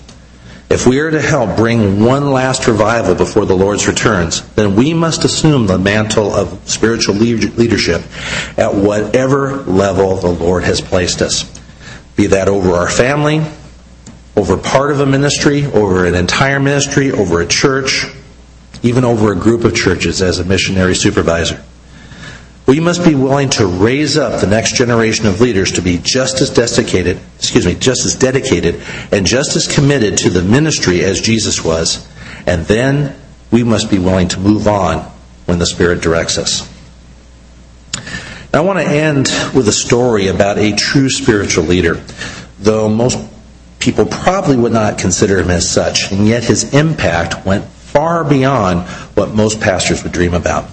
If 0.70 0.86
we 0.86 1.00
are 1.00 1.10
to 1.10 1.20
help 1.20 1.56
bring 1.56 2.04
one 2.04 2.30
last 2.30 2.66
revival 2.66 3.14
before 3.14 3.46
the 3.46 3.56
Lord's 3.56 3.88
returns, 3.88 4.42
then 4.50 4.76
we 4.76 4.92
must 4.92 5.24
assume 5.24 5.66
the 5.66 5.78
mantle 5.78 6.34
of 6.34 6.68
spiritual 6.68 7.14
leadership 7.14 8.02
at 8.58 8.74
whatever 8.74 9.62
level 9.62 10.16
the 10.16 10.28
Lord 10.28 10.64
has 10.64 10.82
placed 10.82 11.22
us. 11.22 11.44
Be 12.16 12.26
that 12.26 12.48
over 12.48 12.72
our 12.72 12.88
family, 12.88 13.46
over 14.36 14.58
part 14.58 14.90
of 14.90 15.00
a 15.00 15.06
ministry, 15.06 15.64
over 15.64 16.04
an 16.04 16.14
entire 16.14 16.60
ministry, 16.60 17.12
over 17.12 17.40
a 17.40 17.46
church, 17.46 18.04
even 18.82 19.04
over 19.04 19.32
a 19.32 19.36
group 19.36 19.64
of 19.64 19.74
churches 19.74 20.20
as 20.20 20.38
a 20.38 20.44
missionary 20.44 20.94
supervisor. 20.94 21.64
We 22.68 22.80
must 22.80 23.02
be 23.02 23.14
willing 23.14 23.48
to 23.50 23.66
raise 23.66 24.18
up 24.18 24.42
the 24.42 24.46
next 24.46 24.74
generation 24.74 25.26
of 25.26 25.40
leaders 25.40 25.72
to 25.72 25.80
be 25.80 25.96
just 25.96 26.42
as 26.42 26.50
dedicated, 26.50 27.18
excuse 27.38 27.64
me, 27.64 27.74
just 27.74 28.04
as 28.04 28.14
dedicated 28.14 28.82
and 29.10 29.24
just 29.24 29.56
as 29.56 29.66
committed 29.66 30.18
to 30.18 30.28
the 30.28 30.42
ministry 30.42 31.02
as 31.02 31.18
Jesus 31.18 31.64
was. 31.64 32.06
And 32.46 32.66
then 32.66 33.16
we 33.50 33.64
must 33.64 33.90
be 33.90 33.98
willing 33.98 34.28
to 34.28 34.38
move 34.38 34.68
on 34.68 34.98
when 35.46 35.58
the 35.58 35.64
Spirit 35.64 36.02
directs 36.02 36.36
us. 36.36 36.70
Now, 38.52 38.58
I 38.58 38.60
want 38.60 38.80
to 38.80 38.86
end 38.86 39.28
with 39.54 39.66
a 39.66 39.72
story 39.72 40.28
about 40.28 40.58
a 40.58 40.74
true 40.74 41.08
spiritual 41.08 41.64
leader, 41.64 41.94
though 42.58 42.90
most 42.90 43.18
people 43.78 44.04
probably 44.04 44.58
would 44.58 44.72
not 44.72 44.98
consider 44.98 45.38
him 45.38 45.50
as 45.50 45.66
such, 45.66 46.12
and 46.12 46.28
yet 46.28 46.44
his 46.44 46.74
impact 46.74 47.46
went 47.46 47.64
far 47.64 48.24
beyond 48.24 48.86
what 49.16 49.34
most 49.34 49.58
pastors 49.58 50.02
would 50.02 50.12
dream 50.12 50.34
about. 50.34 50.68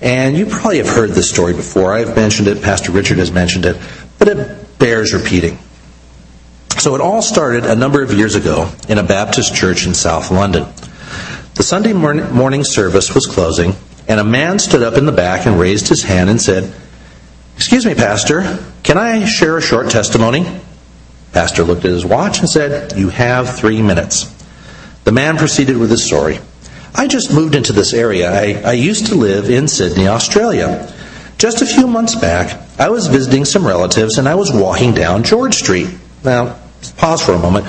And 0.00 0.36
you 0.36 0.46
probably 0.46 0.78
have 0.78 0.88
heard 0.88 1.10
this 1.10 1.28
story 1.28 1.52
before. 1.52 1.92
I've 1.92 2.16
mentioned 2.16 2.48
it, 2.48 2.62
Pastor 2.62 2.92
Richard 2.92 3.18
has 3.18 3.30
mentioned 3.30 3.66
it, 3.66 3.76
but 4.18 4.28
it 4.28 4.78
bears 4.78 5.12
repeating. 5.12 5.58
So 6.78 6.94
it 6.94 7.02
all 7.02 7.20
started 7.20 7.66
a 7.66 7.76
number 7.76 8.02
of 8.02 8.12
years 8.12 8.34
ago 8.34 8.70
in 8.88 8.96
a 8.96 9.02
Baptist 9.02 9.54
church 9.54 9.86
in 9.86 9.92
South 9.92 10.30
London. 10.30 10.66
The 11.54 11.62
Sunday 11.62 11.92
morning 11.92 12.64
service 12.64 13.14
was 13.14 13.26
closing, 13.26 13.74
and 14.08 14.18
a 14.18 14.24
man 14.24 14.58
stood 14.58 14.82
up 14.82 14.94
in 14.94 15.04
the 15.04 15.12
back 15.12 15.46
and 15.46 15.60
raised 15.60 15.88
his 15.88 16.02
hand 16.02 16.30
and 16.30 16.40
said, 16.40 16.72
Excuse 17.56 17.84
me, 17.84 17.94
Pastor, 17.94 18.64
can 18.82 18.96
I 18.96 19.26
share 19.26 19.58
a 19.58 19.62
short 19.62 19.90
testimony? 19.90 20.46
Pastor 21.32 21.62
looked 21.62 21.84
at 21.84 21.90
his 21.90 22.06
watch 22.06 22.40
and 22.40 22.48
said, 22.48 22.96
You 22.96 23.10
have 23.10 23.58
three 23.58 23.82
minutes. 23.82 24.34
The 25.04 25.12
man 25.12 25.36
proceeded 25.36 25.76
with 25.76 25.90
his 25.90 26.06
story. 26.06 26.40
I 26.94 27.06
just 27.06 27.32
moved 27.32 27.54
into 27.54 27.72
this 27.72 27.92
area. 27.92 28.30
I, 28.30 28.70
I 28.70 28.72
used 28.72 29.06
to 29.06 29.14
live 29.14 29.50
in 29.50 29.68
Sydney, 29.68 30.08
Australia. 30.08 30.92
Just 31.38 31.62
a 31.62 31.66
few 31.66 31.86
months 31.86 32.14
back, 32.14 32.60
I 32.78 32.90
was 32.90 33.06
visiting 33.06 33.44
some 33.44 33.66
relatives 33.66 34.18
and 34.18 34.28
I 34.28 34.34
was 34.34 34.52
walking 34.52 34.92
down 34.92 35.22
George 35.22 35.54
Street. 35.54 35.88
Now, 36.24 36.58
pause 36.96 37.22
for 37.22 37.32
a 37.32 37.38
moment 37.38 37.66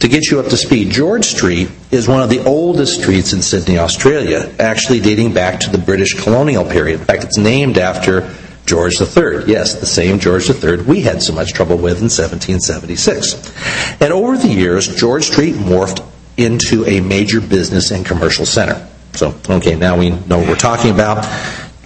to 0.00 0.08
get 0.08 0.30
you 0.30 0.38
up 0.38 0.46
to 0.46 0.56
speed. 0.56 0.90
George 0.90 1.24
Street 1.24 1.70
is 1.90 2.06
one 2.06 2.22
of 2.22 2.30
the 2.30 2.44
oldest 2.44 3.00
streets 3.00 3.32
in 3.32 3.42
Sydney, 3.42 3.78
Australia, 3.78 4.54
actually 4.58 5.00
dating 5.00 5.34
back 5.34 5.60
to 5.60 5.70
the 5.70 5.78
British 5.78 6.14
colonial 6.14 6.64
period. 6.64 7.00
In 7.00 7.06
fact, 7.06 7.24
it's 7.24 7.38
named 7.38 7.78
after 7.78 8.32
George 8.66 9.00
III. 9.00 9.44
Yes, 9.46 9.74
the 9.76 9.86
same 9.86 10.18
George 10.18 10.48
III 10.48 10.82
we 10.82 11.00
had 11.00 11.22
so 11.22 11.32
much 11.32 11.54
trouble 11.54 11.76
with 11.76 11.98
in 11.98 12.10
1776. 12.10 14.00
And 14.00 14.12
over 14.12 14.36
the 14.36 14.48
years, 14.48 14.94
George 14.94 15.24
Street 15.24 15.54
morphed 15.54 16.04
into 16.38 16.86
a 16.86 17.00
major 17.00 17.40
business 17.40 17.90
and 17.90 18.06
commercial 18.06 18.46
center. 18.46 18.88
So, 19.12 19.38
okay, 19.50 19.74
now 19.74 19.98
we 19.98 20.10
know 20.10 20.38
what 20.38 20.48
we're 20.48 20.56
talking 20.56 20.92
about. 20.92 21.26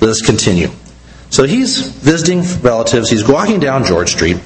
Let's 0.00 0.20
continue. 0.20 0.68
So 1.30 1.44
he's 1.44 1.80
visiting 1.80 2.42
relatives. 2.61 3.09
He's 3.09 3.26
walking 3.26 3.59
down 3.59 3.84
George 3.84 4.12
Street. 4.12 4.36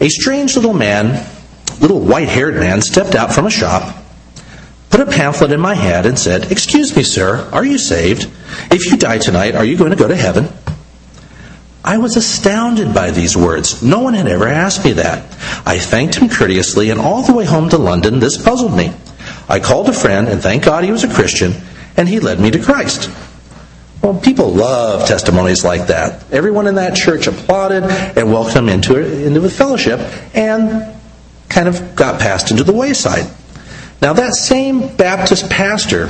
A 0.00 0.08
strange 0.08 0.56
little 0.56 0.72
man, 0.72 1.26
little 1.80 2.00
white 2.00 2.28
haired 2.28 2.54
man, 2.54 2.80
stepped 2.80 3.14
out 3.14 3.34
from 3.34 3.46
a 3.46 3.50
shop, 3.50 4.02
put 4.88 5.00
a 5.00 5.06
pamphlet 5.06 5.52
in 5.52 5.60
my 5.60 5.74
hand, 5.74 6.06
and 6.06 6.18
said, 6.18 6.50
Excuse 6.50 6.96
me, 6.96 7.02
sir, 7.02 7.48
are 7.52 7.64
you 7.64 7.76
saved? 7.76 8.30
If 8.70 8.90
you 8.90 8.96
die 8.96 9.18
tonight, 9.18 9.54
are 9.54 9.64
you 9.64 9.76
going 9.76 9.90
to 9.90 9.96
go 9.96 10.08
to 10.08 10.16
heaven? 10.16 10.48
I 11.84 11.98
was 11.98 12.16
astounded 12.16 12.94
by 12.94 13.10
these 13.10 13.36
words. 13.36 13.82
No 13.82 14.00
one 14.00 14.14
had 14.14 14.28
ever 14.28 14.46
asked 14.46 14.84
me 14.84 14.92
that. 14.94 15.24
I 15.66 15.78
thanked 15.78 16.14
him 16.14 16.30
courteously, 16.30 16.90
and 16.90 17.00
all 17.00 17.22
the 17.22 17.34
way 17.34 17.44
home 17.44 17.68
to 17.70 17.78
London, 17.78 18.20
this 18.20 18.40
puzzled 18.40 18.74
me. 18.74 18.92
I 19.48 19.60
called 19.60 19.88
a 19.88 19.92
friend, 19.92 20.28
and 20.28 20.40
thank 20.40 20.64
God 20.64 20.84
he 20.84 20.92
was 20.92 21.04
a 21.04 21.12
Christian, 21.12 21.54
and 21.96 22.08
he 22.08 22.20
led 22.20 22.40
me 22.40 22.50
to 22.50 22.62
Christ. 22.62 23.10
Well, 24.02 24.18
people 24.18 24.50
love 24.50 25.06
testimonies 25.06 25.64
like 25.64 25.86
that. 25.86 26.24
Everyone 26.32 26.66
in 26.66 26.74
that 26.74 26.96
church 26.96 27.28
applauded 27.28 27.84
and 27.84 28.32
welcomed 28.32 28.68
him 28.68 28.68
into, 28.68 29.24
into 29.24 29.38
the 29.38 29.50
fellowship 29.50 30.00
and 30.34 30.92
kind 31.48 31.68
of 31.68 31.94
got 31.94 32.20
passed 32.20 32.50
into 32.50 32.64
the 32.64 32.72
wayside. 32.72 33.30
Now, 34.00 34.14
that 34.14 34.34
same 34.34 34.96
Baptist 34.96 35.48
pastor 35.48 36.08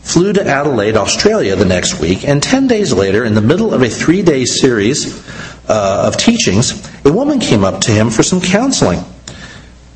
flew 0.00 0.32
to 0.32 0.46
Adelaide, 0.46 0.96
Australia 0.96 1.56
the 1.56 1.66
next 1.66 2.00
week, 2.00 2.26
and 2.26 2.42
10 2.42 2.66
days 2.66 2.92
later, 2.92 3.24
in 3.24 3.34
the 3.34 3.42
middle 3.42 3.74
of 3.74 3.82
a 3.82 3.88
three 3.90 4.22
day 4.22 4.46
series 4.46 5.26
uh, 5.68 6.04
of 6.06 6.16
teachings, 6.16 6.88
a 7.04 7.12
woman 7.12 7.40
came 7.40 7.64
up 7.64 7.82
to 7.82 7.90
him 7.90 8.08
for 8.08 8.22
some 8.22 8.40
counseling. 8.40 9.00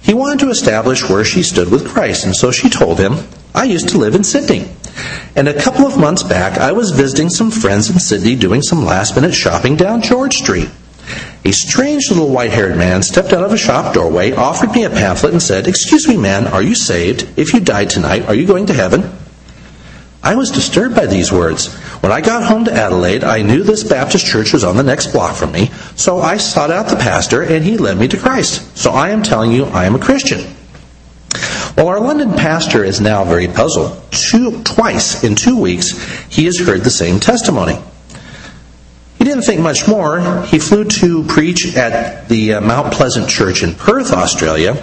He 0.02 0.14
wanted 0.14 0.40
to 0.40 0.50
establish 0.50 1.08
where 1.08 1.24
she 1.24 1.42
stood 1.42 1.70
with 1.70 1.88
Christ, 1.88 2.24
and 2.24 2.34
so 2.34 2.50
she 2.50 2.70
told 2.70 2.98
him, 2.98 3.28
I 3.54 3.64
used 3.64 3.88
to 3.90 3.98
live 3.98 4.14
in 4.14 4.24
Sydney. 4.24 4.68
And 5.36 5.48
a 5.48 5.60
couple 5.60 5.86
of 5.86 5.98
months 5.98 6.22
back, 6.22 6.58
I 6.58 6.72
was 6.72 6.90
visiting 6.90 7.28
some 7.28 7.50
friends 7.50 7.90
in 7.90 7.98
Sydney 7.98 8.34
doing 8.36 8.62
some 8.62 8.84
last 8.84 9.14
minute 9.14 9.34
shopping 9.34 9.76
down 9.76 10.02
George 10.02 10.34
Street. 10.34 10.70
A 11.44 11.52
strange 11.52 12.10
little 12.10 12.28
white 12.28 12.50
haired 12.50 12.76
man 12.76 13.02
stepped 13.02 13.32
out 13.32 13.44
of 13.44 13.52
a 13.52 13.56
shop 13.56 13.94
doorway, 13.94 14.32
offered 14.32 14.72
me 14.72 14.84
a 14.84 14.90
pamphlet, 14.90 15.32
and 15.32 15.42
said, 15.42 15.66
Excuse 15.66 16.08
me, 16.08 16.16
man, 16.16 16.46
are 16.46 16.62
you 16.62 16.74
saved? 16.74 17.38
If 17.38 17.54
you 17.54 17.60
died 17.60 17.90
tonight, 17.90 18.26
are 18.26 18.34
you 18.34 18.46
going 18.46 18.66
to 18.66 18.74
heaven? 18.74 19.10
I 20.22 20.34
was 20.34 20.50
disturbed 20.50 20.96
by 20.96 21.06
these 21.06 21.32
words. 21.32 21.74
When 22.00 22.12
I 22.12 22.20
got 22.20 22.44
home 22.44 22.64
to 22.66 22.72
Adelaide, 22.72 23.24
I 23.24 23.42
knew 23.42 23.62
this 23.62 23.82
Baptist 23.82 24.24
church 24.24 24.52
was 24.52 24.64
on 24.64 24.76
the 24.76 24.82
next 24.82 25.08
block 25.08 25.34
from 25.34 25.52
me, 25.52 25.70
so 25.96 26.20
I 26.20 26.36
sought 26.36 26.70
out 26.70 26.88
the 26.88 26.96
pastor 26.96 27.42
and 27.42 27.64
he 27.64 27.76
led 27.76 27.98
me 27.98 28.08
to 28.08 28.16
Christ. 28.16 28.76
So 28.76 28.92
I 28.92 29.10
am 29.10 29.22
telling 29.22 29.52
you, 29.52 29.64
I 29.64 29.84
am 29.84 29.94
a 29.94 29.98
Christian. 29.98 30.54
Well, 31.76 31.88
our 31.88 32.00
London 32.00 32.32
pastor 32.32 32.82
is 32.82 33.00
now 33.00 33.24
very 33.24 33.46
puzzled. 33.46 34.00
Two, 34.10 34.62
twice 34.64 35.22
in 35.22 35.34
two 35.34 35.60
weeks, 35.60 35.92
he 36.28 36.44
has 36.46 36.58
heard 36.58 36.82
the 36.82 36.90
same 36.90 37.20
testimony. 37.20 37.78
He 39.18 39.24
didn't 39.24 39.42
think 39.42 39.60
much 39.60 39.86
more. 39.86 40.42
He 40.46 40.58
flew 40.58 40.84
to 40.84 41.24
preach 41.24 41.76
at 41.76 42.28
the 42.28 42.54
uh, 42.54 42.60
Mount 42.60 42.92
Pleasant 42.92 43.28
Church 43.28 43.62
in 43.62 43.74
Perth, 43.74 44.12
Australia. 44.12 44.74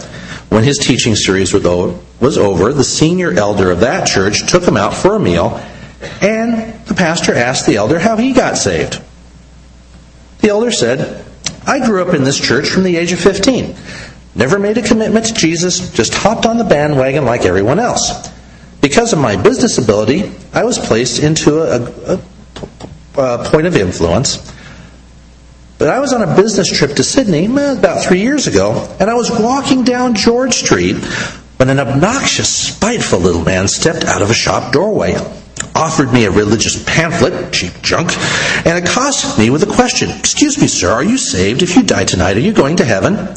When 0.50 0.64
his 0.64 0.78
teaching 0.78 1.16
series 1.16 1.54
was 1.54 2.38
over, 2.38 2.72
the 2.72 2.84
senior 2.84 3.32
elder 3.32 3.72
of 3.72 3.80
that 3.80 4.08
church 4.08 4.50
took 4.50 4.64
him 4.64 4.78
out 4.78 4.94
for 4.94 5.16
a 5.16 5.20
meal, 5.20 5.62
and 6.22 6.74
the 6.86 6.94
pastor 6.94 7.34
asked 7.34 7.66
the 7.66 7.78
elder 7.78 8.00
how 8.00 8.18
he 8.18 8.34
got 8.34 8.58
saved. 8.58 9.02
The 10.40 10.50
elder 10.50 10.72
said, 10.72 11.26
I 11.66 11.86
grew 11.86 12.02
up 12.08 12.14
in 12.14 12.24
this 12.24 12.40
church 12.40 12.70
from 12.70 12.84
the 12.84 12.98
age 12.98 13.12
of 13.12 13.20
15. 13.20 13.76
Never 14.36 14.60
made 14.60 14.78
a 14.78 14.82
commitment 14.82 15.28
to 15.28 15.34
Jesus, 15.34 15.92
just 15.92 16.14
hopped 16.14 16.46
on 16.46 16.58
the 16.58 16.64
bandwagon 16.64 17.26
like 17.26 17.46
everyone 17.46 17.80
else. 17.80 18.30
Because 18.82 19.14
of 19.14 19.20
my 19.20 19.36
business 19.42 19.78
ability, 19.78 20.32
I 20.54 20.64
was 20.64 20.78
placed 20.78 21.24
into 21.24 21.62
a, 21.62 22.14
a, 22.14 22.20
a 23.18 23.50
point 23.50 23.66
of 23.66 23.76
influence. 23.76 24.54
But 25.78 25.90
I 25.90 26.00
was 26.00 26.14
on 26.14 26.22
a 26.22 26.36
business 26.36 26.72
trip 26.72 26.96
to 26.98 27.04
Sydney 27.04 27.48
uh, 27.48 27.78
about 27.78 28.04
three 28.04 28.22
years 28.22 28.48
ago, 28.48 28.96
and 29.00 29.10
I 29.10 29.14
was 29.16 29.32
walking 29.32 29.84
down 29.84 30.16
George 30.16 30.54
Street 30.54 30.98
when 31.58 31.70
an 31.70 31.80
obnoxious, 31.80 32.50
spiteful 32.50 33.20
little 33.20 33.44
man 33.44 33.68
stepped 33.68 34.06
out 34.06 34.22
of 34.22 34.30
a 34.30 34.34
shop 34.34 34.72
doorway, 34.72 35.16
offered 35.74 36.12
me 36.12 36.26
a 36.26 36.32
religious 36.32 36.84
pamphlet, 36.84 37.54
cheap 37.54 37.82
junk, 37.82 38.12
and 38.66 38.84
accosted 38.84 39.38
me 39.40 39.50
with 39.50 39.64
a 39.64 39.74
question 39.74 40.10
Excuse 40.12 40.60
me, 40.60 40.68
sir, 40.68 40.92
are 40.92 41.04
you 41.04 41.18
saved? 41.18 41.62
If 41.62 41.76
you 41.76 41.84
die 41.84 42.06
tonight, 42.06 42.38
are 42.38 42.42
you 42.42 42.54
going 42.54 42.78
to 42.78 42.86
heaven? 42.86 43.36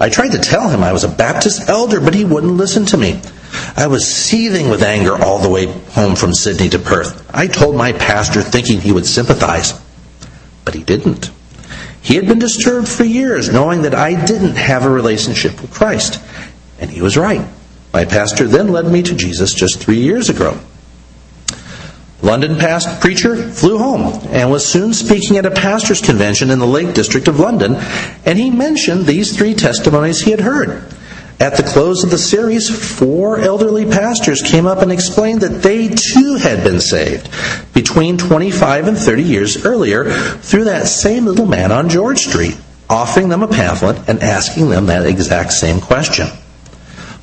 I 0.00 0.08
tried 0.08 0.32
to 0.32 0.38
tell 0.38 0.68
him 0.68 0.84
I 0.84 0.92
was 0.92 1.04
a 1.04 1.08
Baptist 1.08 1.68
elder, 1.68 2.00
but 2.00 2.14
he 2.14 2.24
wouldn't 2.24 2.52
listen 2.52 2.86
to 2.86 2.96
me. 2.96 3.20
I 3.76 3.88
was 3.88 4.06
seething 4.06 4.68
with 4.68 4.82
anger 4.82 5.16
all 5.16 5.38
the 5.38 5.48
way 5.48 5.66
home 5.66 6.14
from 6.14 6.34
Sydney 6.34 6.68
to 6.70 6.78
Perth. 6.78 7.28
I 7.34 7.46
told 7.48 7.74
my 7.74 7.92
pastor 7.92 8.42
thinking 8.42 8.80
he 8.80 8.92
would 8.92 9.06
sympathize, 9.06 9.80
but 10.64 10.74
he 10.74 10.84
didn't. 10.84 11.30
He 12.00 12.14
had 12.14 12.28
been 12.28 12.38
disturbed 12.38 12.88
for 12.88 13.04
years 13.04 13.52
knowing 13.52 13.82
that 13.82 13.94
I 13.94 14.24
didn't 14.24 14.56
have 14.56 14.84
a 14.84 14.90
relationship 14.90 15.60
with 15.60 15.72
Christ, 15.72 16.22
and 16.78 16.90
he 16.90 17.02
was 17.02 17.16
right. 17.16 17.46
My 17.92 18.04
pastor 18.04 18.46
then 18.46 18.68
led 18.68 18.86
me 18.86 19.02
to 19.02 19.14
Jesus 19.14 19.52
just 19.52 19.80
three 19.80 20.00
years 20.00 20.28
ago. 20.28 20.58
London 22.28 22.56
past 22.56 23.00
preacher 23.00 23.36
flew 23.36 23.78
home 23.78 24.20
and 24.28 24.50
was 24.50 24.66
soon 24.66 24.92
speaking 24.92 25.38
at 25.38 25.46
a 25.46 25.50
pastors' 25.50 26.02
convention 26.02 26.50
in 26.50 26.58
the 26.58 26.66
Lake 26.66 26.92
District 26.92 27.26
of 27.26 27.40
London, 27.40 27.76
and 28.26 28.38
he 28.38 28.50
mentioned 28.50 29.06
these 29.06 29.34
three 29.34 29.54
testimonies 29.54 30.20
he 30.20 30.30
had 30.30 30.40
heard. 30.40 30.84
At 31.40 31.56
the 31.56 31.62
close 31.62 32.04
of 32.04 32.10
the 32.10 32.18
series, 32.18 32.68
four 32.98 33.38
elderly 33.38 33.86
pastors 33.86 34.42
came 34.42 34.66
up 34.66 34.82
and 34.82 34.92
explained 34.92 35.40
that 35.40 35.62
they 35.62 35.88
too 35.88 36.34
had 36.34 36.62
been 36.62 36.80
saved 36.80 37.30
between 37.72 38.18
25 38.18 38.88
and 38.88 38.98
30 38.98 39.22
years 39.22 39.64
earlier 39.64 40.10
through 40.10 40.64
that 40.64 40.86
same 40.86 41.24
little 41.24 41.46
man 41.46 41.72
on 41.72 41.88
George 41.88 42.18
Street, 42.18 42.58
offering 42.90 43.30
them 43.30 43.42
a 43.42 43.48
pamphlet 43.48 44.06
and 44.06 44.22
asking 44.22 44.68
them 44.68 44.84
that 44.86 45.06
exact 45.06 45.52
same 45.52 45.80
question. 45.80 46.26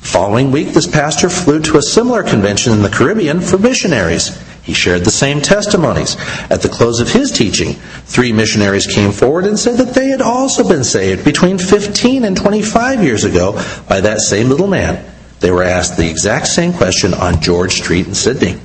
Following 0.00 0.50
week, 0.50 0.68
this 0.68 0.86
pastor 0.86 1.28
flew 1.28 1.60
to 1.62 1.78
a 1.78 1.82
similar 1.82 2.22
convention 2.22 2.72
in 2.72 2.82
the 2.82 2.88
Caribbean 2.88 3.40
for 3.40 3.58
missionaries. 3.58 4.30
He 4.66 4.72
shared 4.72 5.04
the 5.04 5.12
same 5.12 5.40
testimonies. 5.40 6.16
At 6.50 6.60
the 6.60 6.68
close 6.68 6.98
of 6.98 7.12
his 7.12 7.30
teaching, 7.30 7.74
three 8.04 8.32
missionaries 8.32 8.88
came 8.88 9.12
forward 9.12 9.44
and 9.44 9.56
said 9.56 9.78
that 9.78 9.94
they 9.94 10.08
had 10.08 10.20
also 10.20 10.68
been 10.68 10.82
saved 10.82 11.24
between 11.24 11.56
15 11.56 12.24
and 12.24 12.36
25 12.36 13.00
years 13.00 13.22
ago 13.22 13.52
by 13.88 14.00
that 14.00 14.18
same 14.18 14.48
little 14.48 14.66
man. 14.66 15.08
They 15.38 15.52
were 15.52 15.62
asked 15.62 15.96
the 15.96 16.10
exact 16.10 16.48
same 16.48 16.72
question 16.72 17.14
on 17.14 17.40
George 17.40 17.74
Street 17.74 18.08
in 18.08 18.14
Sydney. 18.16 18.58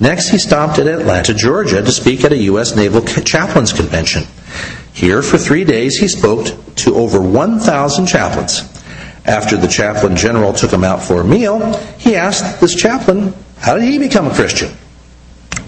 Next, 0.00 0.30
he 0.30 0.38
stopped 0.38 0.80
at 0.80 0.88
Atlanta, 0.88 1.32
Georgia 1.32 1.80
to 1.80 1.92
speak 1.92 2.24
at 2.24 2.32
a 2.32 2.38
U.S. 2.38 2.74
Naval 2.74 3.02
Chaplains 3.02 3.72
Convention. 3.72 4.24
Here, 4.92 5.22
for 5.22 5.38
three 5.38 5.62
days, 5.62 5.96
he 5.98 6.08
spoke 6.08 6.48
to 6.74 6.96
over 6.96 7.20
1,000 7.20 8.06
chaplains. 8.06 8.62
After 9.24 9.56
the 9.56 9.68
chaplain 9.68 10.16
general 10.16 10.52
took 10.52 10.72
him 10.72 10.82
out 10.82 11.04
for 11.04 11.20
a 11.20 11.24
meal, 11.24 11.76
he 11.98 12.16
asked 12.16 12.60
this 12.60 12.74
chaplain, 12.74 13.32
How 13.62 13.78
did 13.78 13.84
he 13.84 13.98
become 13.98 14.26
a 14.26 14.34
Christian? 14.34 14.72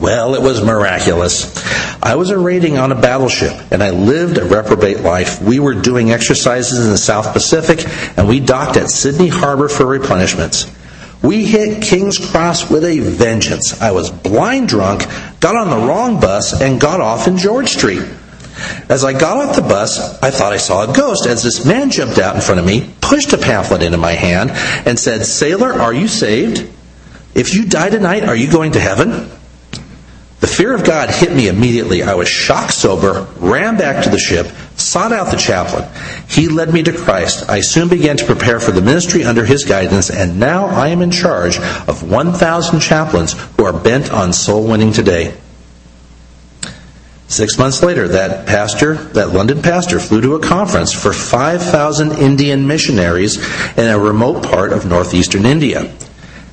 Well, 0.01 0.34
it 0.34 0.42
was 0.42 0.64
miraculous. 0.64 1.57
I 2.03 2.16
was 2.16 2.30
a 2.30 2.38
rating 2.38 2.76
on 2.76 2.90
a 2.90 3.01
battleship, 3.01 3.53
and 3.70 3.84
I 3.84 3.90
lived 3.90 4.36
a 4.36 4.45
reprobate 4.45 5.01
life. 5.01 5.40
We 5.40 5.61
were 5.61 5.74
doing 5.74 6.11
exercises 6.11 6.84
in 6.84 6.90
the 6.90 6.99
South 6.99 7.32
Pacific, 7.32 7.86
and 8.18 8.26
we 8.26 8.40
docked 8.40 8.76
at 8.76 8.90
Sydney 8.90 9.28
Harbor 9.28 9.68
for 9.68 9.84
replenishments. 9.84 10.68
We 11.22 11.45
hit 11.45 11.84
King's 11.84 12.18
Cross 12.18 12.68
with 12.68 12.84
a 12.84 12.99
vengeance. 12.99 13.80
I 13.80 13.92
was 13.92 14.11
blind 14.11 14.68
drunk, 14.68 15.05
got 15.38 15.57
on 15.57 15.70
the 15.70 15.86
wrong 15.86 16.18
bus, 16.18 16.61
and 16.61 16.80
got 16.80 17.01
off 17.01 17.28
in 17.28 17.38
George 17.38 17.68
Street. 17.68 18.03
As 18.88 19.05
I 19.05 19.12
got 19.12 19.36
off 19.36 19.57
the 19.57 19.62
bus, 19.62 20.20
I 20.20 20.32
thought 20.32 20.53
I 20.53 20.59
saw 20.59 20.90
a 20.90 20.92
ghost 20.92 21.26
as 21.26 21.45
this 21.45 21.64
man 21.64 21.90
jumped 21.90 22.18
out 22.18 22.34
in 22.34 22.42
front 22.42 22.59
of 22.59 22.66
me, 22.66 22.92
pushed 23.01 23.32
a 23.32 23.38
pamphlet 23.38 23.82
into 23.82 23.99
my 23.99 24.12
hand, 24.12 24.51
and 24.84 24.99
said, 24.99 25.24
Sailor, 25.24 25.72
are 25.72 25.95
you 25.95 26.09
saved? 26.09 26.74
If 27.35 27.55
you 27.55 27.66
die 27.66 27.91
tonight, 27.91 28.24
are 28.24 28.37
you 28.37 28.51
going 28.51 28.72
to 28.72 28.80
heaven? 28.80 29.30
The 30.41 30.47
fear 30.47 30.74
of 30.74 30.85
God 30.85 31.11
hit 31.11 31.32
me 31.32 31.49
immediately. 31.49 32.03
I 32.03 32.14
was 32.14 32.28
shock 32.28 32.70
sober, 32.70 33.26
ran 33.39 33.78
back 33.78 34.05
to 34.05 34.11
the 34.11 34.18
ship, 34.18 34.47
sought 34.76 35.11
out 35.11 35.30
the 35.30 35.39
chaplain. 35.39 35.89
He 36.28 36.49
led 36.49 36.72
me 36.72 36.82
to 36.82 36.93
Christ. 36.93 37.49
I 37.49 37.61
soon 37.61 37.89
began 37.89 38.18
to 38.18 38.26
prepare 38.26 38.61
for 38.61 38.70
the 38.70 38.82
ministry 38.82 39.24
under 39.24 39.47
his 39.47 39.64
guidance, 39.64 40.11
and 40.11 40.39
now 40.39 40.66
I 40.66 40.89
am 40.89 41.01
in 41.01 41.11
charge 41.11 41.59
of 41.59 42.09
1,000 42.09 42.80
chaplains 42.80 43.32
who 43.57 43.64
are 43.64 43.72
bent 43.72 44.12
on 44.12 44.32
soul 44.32 44.68
winning 44.68 44.93
today. 44.93 45.35
Six 47.26 47.59
months 47.59 47.82
later, 47.82 48.07
that 48.09 48.47
pastor, 48.47 48.95
that 48.95 49.30
London 49.30 49.62
pastor, 49.62 49.99
flew 49.99 50.20
to 50.20 50.35
a 50.35 50.41
conference 50.41 50.93
for 50.93 51.12
5,000 51.12 52.12
Indian 52.12 52.66
missionaries 52.66 53.39
in 53.78 53.87
a 53.87 53.99
remote 53.99 54.45
part 54.45 54.72
of 54.72 54.85
northeastern 54.85 55.47
India. 55.47 55.91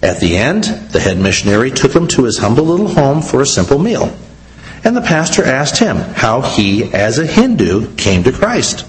At 0.01 0.19
the 0.19 0.37
end, 0.37 0.63
the 0.63 0.99
head 0.99 1.17
missionary 1.17 1.71
took 1.71 1.93
him 1.93 2.07
to 2.09 2.23
his 2.23 2.39
humble 2.39 2.63
little 2.63 2.87
home 2.87 3.21
for 3.21 3.41
a 3.41 3.45
simple 3.45 3.77
meal. 3.77 4.15
And 4.83 4.97
the 4.97 5.01
pastor 5.01 5.43
asked 5.43 5.77
him 5.77 5.97
how 5.97 6.41
he, 6.41 6.91
as 6.91 7.19
a 7.19 7.27
Hindu, 7.27 7.95
came 7.95 8.23
to 8.23 8.31
Christ. 8.31 8.87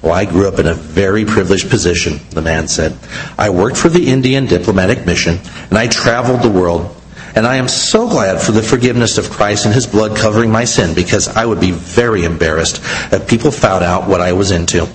Well, 0.00 0.14
I 0.14 0.24
grew 0.24 0.48
up 0.48 0.58
in 0.58 0.66
a 0.66 0.74
very 0.74 1.24
privileged 1.24 1.68
position, 1.68 2.20
the 2.30 2.42
man 2.42 2.68
said. 2.68 2.96
I 3.38 3.50
worked 3.50 3.76
for 3.76 3.88
the 3.88 4.08
Indian 4.08 4.46
diplomatic 4.46 5.06
mission, 5.06 5.38
and 5.68 5.78
I 5.78 5.88
traveled 5.88 6.42
the 6.42 6.50
world 6.50 6.96
and 7.34 7.46
I 7.46 7.56
am 7.56 7.68
so 7.68 8.08
glad 8.08 8.40
for 8.40 8.52
the 8.52 8.62
forgiveness 8.62 9.16
of 9.16 9.30
Christ 9.30 9.64
and 9.64 9.74
his 9.74 9.86
blood 9.86 10.16
covering 10.16 10.50
my 10.50 10.64
sin 10.64 10.94
because 10.94 11.28
I 11.28 11.46
would 11.46 11.60
be 11.60 11.70
very 11.70 12.24
embarrassed 12.24 12.82
if 13.12 13.28
people 13.28 13.50
found 13.50 13.82
out 13.82 14.08
what 14.08 14.20
I 14.20 14.32
was 14.32 14.50
into. 14.50 14.86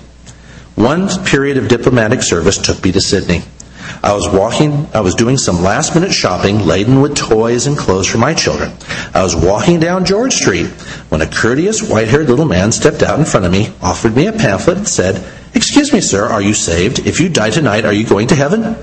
One 0.76 1.08
period 1.24 1.56
of 1.56 1.66
diplomatic 1.66 2.22
service 2.22 2.58
took 2.58 2.82
me 2.84 2.92
to 2.92 3.00
Sydney. 3.00 3.42
I 4.02 4.12
was 4.12 4.28
walking, 4.28 4.86
I 4.94 5.00
was 5.00 5.14
doing 5.14 5.36
some 5.36 5.62
last 5.62 5.94
minute 5.94 6.12
shopping 6.12 6.66
laden 6.66 7.00
with 7.00 7.16
toys 7.16 7.66
and 7.66 7.76
clothes 7.76 8.06
for 8.06 8.18
my 8.18 8.34
children. 8.34 8.72
I 9.14 9.22
was 9.22 9.34
walking 9.34 9.80
down 9.80 10.04
George 10.04 10.34
Street 10.34 10.66
when 11.08 11.20
a 11.20 11.26
courteous 11.26 11.82
white 11.82 12.08
haired 12.08 12.28
little 12.28 12.44
man 12.44 12.72
stepped 12.72 13.02
out 13.02 13.18
in 13.18 13.24
front 13.24 13.46
of 13.46 13.52
me, 13.52 13.72
offered 13.80 14.14
me 14.14 14.26
a 14.26 14.32
pamphlet, 14.32 14.78
and 14.78 14.88
said, 14.88 15.24
Excuse 15.54 15.92
me, 15.92 16.00
sir, 16.00 16.26
are 16.26 16.42
you 16.42 16.54
saved? 16.54 17.06
If 17.06 17.20
you 17.20 17.28
die 17.28 17.50
tonight, 17.50 17.84
are 17.84 17.92
you 17.92 18.06
going 18.06 18.28
to 18.28 18.34
heaven? 18.34 18.76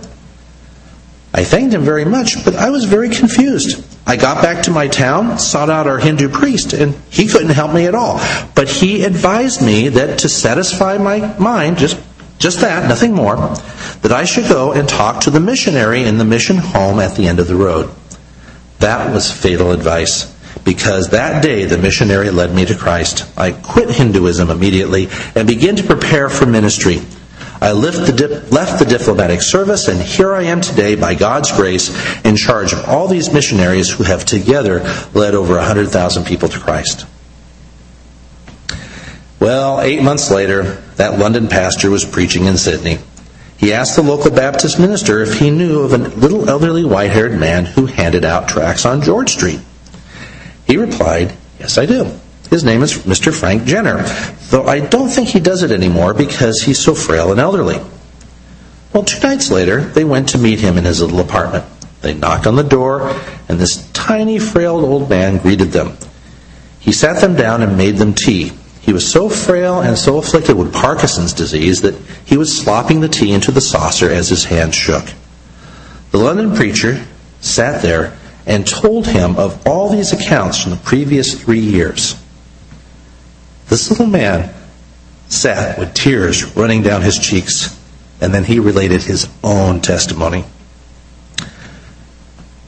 I 1.34 1.44
thanked 1.44 1.74
him 1.74 1.84
very 1.84 2.06
much, 2.06 2.46
but 2.46 2.56
I 2.56 2.70
was 2.70 2.86
very 2.86 3.10
confused. 3.10 3.86
I 4.08 4.16
got 4.16 4.42
back 4.42 4.64
to 4.64 4.72
my 4.72 4.88
town, 4.88 5.38
sought 5.38 5.70
out 5.70 5.86
our 5.86 5.98
Hindu 5.98 6.30
priest, 6.30 6.72
and 6.72 6.96
he 7.10 7.28
couldn't 7.28 7.50
help 7.50 7.74
me 7.74 7.88
at 7.88 7.96
all. 7.96 8.22
But 8.56 8.70
he 8.70 9.04
advised 9.04 9.62
me 9.62 9.90
that 9.90 10.20
to 10.20 10.30
satisfy 10.30 10.98
my 10.98 11.38
mind, 11.38 11.78
just, 11.78 12.00
just 12.46 12.62
that, 12.62 12.88
nothing 12.88 13.12
more, 13.12 13.38
that 14.04 14.12
I 14.12 14.24
should 14.24 14.48
go 14.48 14.72
and 14.72 14.88
talk 14.88 15.22
to 15.22 15.32
the 15.32 15.40
missionary 15.40 16.04
in 16.04 16.20
the 16.20 16.24
mission 16.24 16.58
home 16.58 17.00
at 17.00 17.16
the 17.16 17.28
end 17.28 17.40
of 17.40 17.48
the 17.48 17.56
road. 17.56 17.90
That 18.78 19.12
was 19.12 19.32
fatal 19.32 19.72
advice 19.72 20.32
because 20.64 21.10
that 21.10 21.42
day 21.42 21.66
the 21.66 21.80
missionary 21.80 22.30
led 22.30 22.54
me 22.54 22.64
to 22.66 22.76
Christ. 22.76 23.26
I 23.36 23.52
quit 23.52 23.90
Hinduism 23.90 24.52
immediately 24.52 25.08
and 25.34 25.48
began 25.48 25.76
to 25.78 25.84
prepare 25.84 26.30
for 26.30 26.46
ministry. 26.46 27.02
I 27.62 27.72
left 27.72 28.06
the, 28.06 28.14
dip, 28.14 28.52
left 28.52 28.78
the 28.78 28.86
diplomatic 28.86 29.42
service, 29.42 29.88
and 29.88 30.00
here 30.00 30.36
I 30.36 30.44
am 30.44 30.62
today, 30.62 30.94
by 30.94 31.16
God's 31.16 31.52
grace, 31.52 31.90
in 32.24 32.38
charge 32.38 32.74
of 32.74 32.88
all 32.88 33.08
these 33.08 33.34
missionaries 33.34 33.90
who 33.90 34.04
have 34.04 34.24
together 34.24 34.82
led 35.16 35.34
over 35.34 35.56
100,000 35.56 36.26
people 36.26 36.50
to 36.50 36.60
Christ. 36.60 37.08
Well, 39.40 39.82
eight 39.82 40.04
months 40.04 40.30
later, 40.30 40.84
that 40.98 41.20
London 41.20 41.48
pastor 41.48 41.90
was 41.90 42.06
preaching 42.06 42.46
in 42.46 42.58
Sydney. 42.58 43.00
He 43.58 43.74
asked 43.74 43.96
the 43.96 44.04
local 44.04 44.32
Baptist 44.32 44.80
minister 44.80 45.22
if 45.22 45.40
he 45.40 45.50
knew 45.50 45.82
of 45.82 45.94
a 45.94 45.98
little 45.98 46.50
elderly 46.50 46.84
white 46.84 47.12
haired 47.12 47.40
man 47.40 47.66
who 47.66 47.86
handed 47.86 48.26
out 48.26 48.50
tracts 48.50 48.86
on 48.86 49.02
George 49.02 49.32
Street. 49.32 49.60
He 50.66 50.78
replied, 50.78 51.34
Yes, 51.60 51.78
I 51.78 51.86
do. 51.86 52.20
His 52.50 52.64
name 52.64 52.84
is 52.84 53.00
Mr. 53.00 53.34
Frank 53.34 53.66
Jenner, 53.66 54.04
though 54.50 54.66
I 54.66 54.80
don't 54.82 55.10
think 55.10 55.30
he 55.30 55.40
does 55.40 55.64
it 55.64 55.72
anymore 55.72 56.14
because 56.14 56.62
he's 56.62 56.80
so 56.80 56.94
frail 56.94 57.32
and 57.32 57.40
elderly. 57.40 57.80
Well, 58.94 59.04
two 59.04 59.20
nights 59.20 59.52
later, 59.52 59.82
they 59.82 60.04
went 60.04 60.30
to 60.30 60.38
meet 60.38 60.60
him 60.60 60.78
in 60.78 60.86
his 60.86 61.02
little 61.02 61.20
apartment. 61.20 61.66
They 62.02 62.14
knocked 62.14 62.46
on 62.46 62.56
the 62.56 62.64
door, 62.64 63.20
and 63.50 63.60
this 63.60 63.90
tiny, 63.92 64.38
frail 64.38 64.78
old 64.86 65.10
man 65.10 65.38
greeted 65.38 65.72
them. 65.72 65.98
He 66.80 66.92
sat 66.92 67.20
them 67.20 67.36
down 67.36 67.64
and 67.64 67.78
made 67.78 67.98
them 67.98 68.14
tea. 68.14 68.52
He 68.86 68.94
was 68.94 69.12
so 69.12 69.30
frail 69.30 69.82
and 69.82 69.98
so 69.98 70.20
afflicted 70.20 70.56
with 70.56 70.72
Parkinson's 70.72 71.34
disease 71.34 71.82
that 71.82 71.96
he 72.24 72.38
was 72.38 72.56
slopping 72.56 73.00
the 73.00 73.10
tea 73.10 73.32
into 73.32 73.52
the 73.52 73.60
saucer 73.60 74.12
as 74.12 74.30
his 74.30 74.46
hands 74.46 74.76
shook. 74.76 75.06
The 76.12 76.20
London 76.20 76.56
preacher 76.56 77.04
sat 77.42 77.82
there 77.82 78.16
and 78.46 78.68
told 78.68 79.08
him 79.08 79.38
of 79.38 79.66
all 79.66 79.90
these 79.90 80.14
accounts 80.14 80.62
from 80.62 80.70
the 80.70 80.78
previous 80.78 81.34
three 81.34 81.62
years. 81.62 82.16
This 83.70 83.90
little 83.90 84.06
man 84.06 84.54
sat 85.30 85.80
with 85.80 85.96
tears 85.96 86.56
running 86.56 86.84
down 86.84 87.02
his 87.02 87.18
cheeks, 87.18 87.76
and 88.22 88.32
then 88.32 88.44
he 88.44 88.60
related 88.60 89.02
his 89.02 89.28
own 89.44 89.82
testimony. 89.82 90.46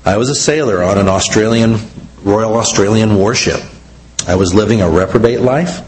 I 0.03 0.17
was 0.17 0.29
a 0.29 0.35
sailor 0.35 0.81
on 0.81 0.97
an 0.97 1.09
Australian 1.09 1.77
Royal 2.23 2.55
Australian 2.55 3.17
warship. 3.17 3.61
I 4.27 4.33
was 4.33 4.55
living 4.55 4.81
a 4.81 4.89
reprobate 4.89 5.41
life, 5.41 5.81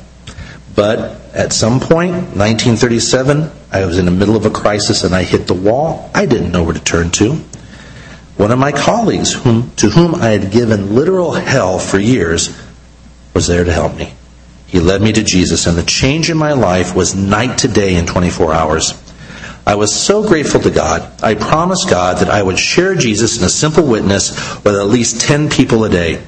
but 0.80 1.20
at 1.34 1.52
some 1.52 1.82
point, 1.82 2.14
1937, 2.14 3.52
I 3.70 3.86
was 3.86 3.98
in 3.98 4.06
the 4.06 4.12
middle 4.12 4.38
of 4.38 4.46
a 4.46 4.50
crisis 4.50 5.04
and 5.04 5.14
I 5.14 5.24
hit 5.24 5.46
the 5.46 5.54
wall. 5.54 6.10
I 6.16 6.26
didn't 6.26 6.54
know 6.54 6.64
where 6.64 6.74
to 6.74 6.80
turn 6.80 7.12
to. 7.20 7.34
One 8.38 8.52
of 8.52 8.60
my 8.60 8.72
colleagues, 8.72 9.34
whom, 9.34 9.72
to 9.76 9.90
whom 9.90 10.16
I 10.16 10.28
had 10.28 10.52
given 10.54 10.96
literal 10.96 11.34
hell 11.34 11.80
for 11.80 12.00
years, 12.00 12.58
was 13.34 13.48
there 13.48 13.66
to 13.66 13.74
help 13.74 13.98
me. 13.98 14.14
He 14.68 14.80
led 14.80 15.02
me 15.02 15.12
to 15.12 15.22
Jesus, 15.22 15.68
and 15.68 15.78
the 15.78 15.84
change 15.84 16.30
in 16.30 16.38
my 16.38 16.54
life 16.54 16.96
was 16.96 17.14
night 17.14 17.58
to 17.58 17.68
day 17.68 17.96
in 17.96 18.06
24 18.06 18.54
hours. 18.54 18.94
I 19.68 19.76
was 19.76 19.94
so 19.94 20.26
grateful 20.26 20.62
to 20.62 20.72
God. 20.72 21.22
I 21.22 21.34
promised 21.36 21.90
God 21.90 22.20
that 22.20 22.30
I 22.30 22.42
would 22.42 22.58
share 22.58 22.96
Jesus 22.96 23.38
in 23.38 23.44
a 23.44 23.50
simple 23.50 23.86
witness 23.86 24.32
with 24.64 24.78
at 24.78 24.86
least 24.86 25.20
10 25.20 25.50
people 25.50 25.84
a 25.84 25.90
day. 25.90 26.24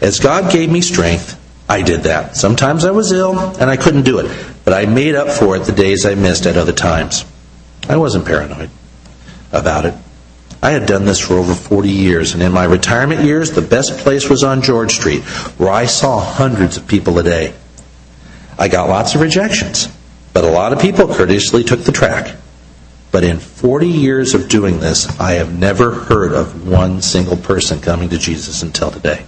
As 0.00 0.20
God 0.20 0.52
gave 0.52 0.70
me 0.70 0.82
strength, 0.82 1.36
I 1.72 1.80
did 1.80 2.02
that. 2.02 2.36
Sometimes 2.36 2.84
I 2.84 2.90
was 2.90 3.12
ill 3.12 3.38
and 3.38 3.70
I 3.70 3.78
couldn't 3.78 4.02
do 4.02 4.18
it, 4.18 4.30
but 4.62 4.74
I 4.74 4.84
made 4.84 5.14
up 5.14 5.30
for 5.30 5.56
it 5.56 5.60
the 5.60 5.72
days 5.72 6.04
I 6.04 6.14
missed 6.14 6.44
at 6.44 6.58
other 6.58 6.74
times. 6.74 7.24
I 7.88 7.96
wasn't 7.96 8.26
paranoid 8.26 8.68
about 9.52 9.86
it. 9.86 9.94
I 10.62 10.72
had 10.72 10.84
done 10.84 11.06
this 11.06 11.18
for 11.18 11.38
over 11.38 11.54
40 11.54 11.88
years, 11.88 12.34
and 12.34 12.42
in 12.42 12.52
my 12.52 12.64
retirement 12.64 13.24
years, 13.24 13.52
the 13.52 13.62
best 13.62 13.96
place 14.00 14.28
was 14.28 14.44
on 14.44 14.60
George 14.60 14.92
Street, 14.92 15.22
where 15.56 15.70
I 15.70 15.86
saw 15.86 16.20
hundreds 16.20 16.76
of 16.76 16.86
people 16.86 17.18
a 17.18 17.22
day. 17.22 17.54
I 18.58 18.68
got 18.68 18.90
lots 18.90 19.14
of 19.14 19.22
rejections, 19.22 19.88
but 20.34 20.44
a 20.44 20.50
lot 20.50 20.74
of 20.74 20.78
people 20.78 21.08
courteously 21.08 21.64
took 21.64 21.80
the 21.80 21.90
track. 21.90 22.36
But 23.12 23.24
in 23.24 23.38
40 23.38 23.88
years 23.88 24.34
of 24.34 24.50
doing 24.50 24.78
this, 24.78 25.18
I 25.18 25.32
have 25.32 25.58
never 25.58 25.92
heard 25.92 26.34
of 26.34 26.68
one 26.68 27.00
single 27.00 27.38
person 27.38 27.80
coming 27.80 28.10
to 28.10 28.18
Jesus 28.18 28.62
until 28.62 28.90
today. 28.90 29.24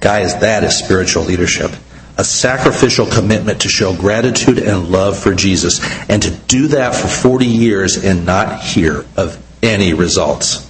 Guys, 0.00 0.38
that 0.40 0.64
is 0.64 0.78
spiritual 0.78 1.24
leadership. 1.24 1.72
A 2.16 2.24
sacrificial 2.24 3.06
commitment 3.06 3.62
to 3.62 3.68
show 3.68 3.94
gratitude 3.94 4.58
and 4.58 4.88
love 4.88 5.18
for 5.18 5.34
Jesus, 5.34 5.80
and 6.08 6.22
to 6.22 6.30
do 6.30 6.68
that 6.68 6.94
for 6.94 7.08
40 7.08 7.46
years 7.46 8.04
and 8.04 8.26
not 8.26 8.60
hear 8.60 9.04
of 9.16 9.42
any 9.62 9.94
results. 9.94 10.68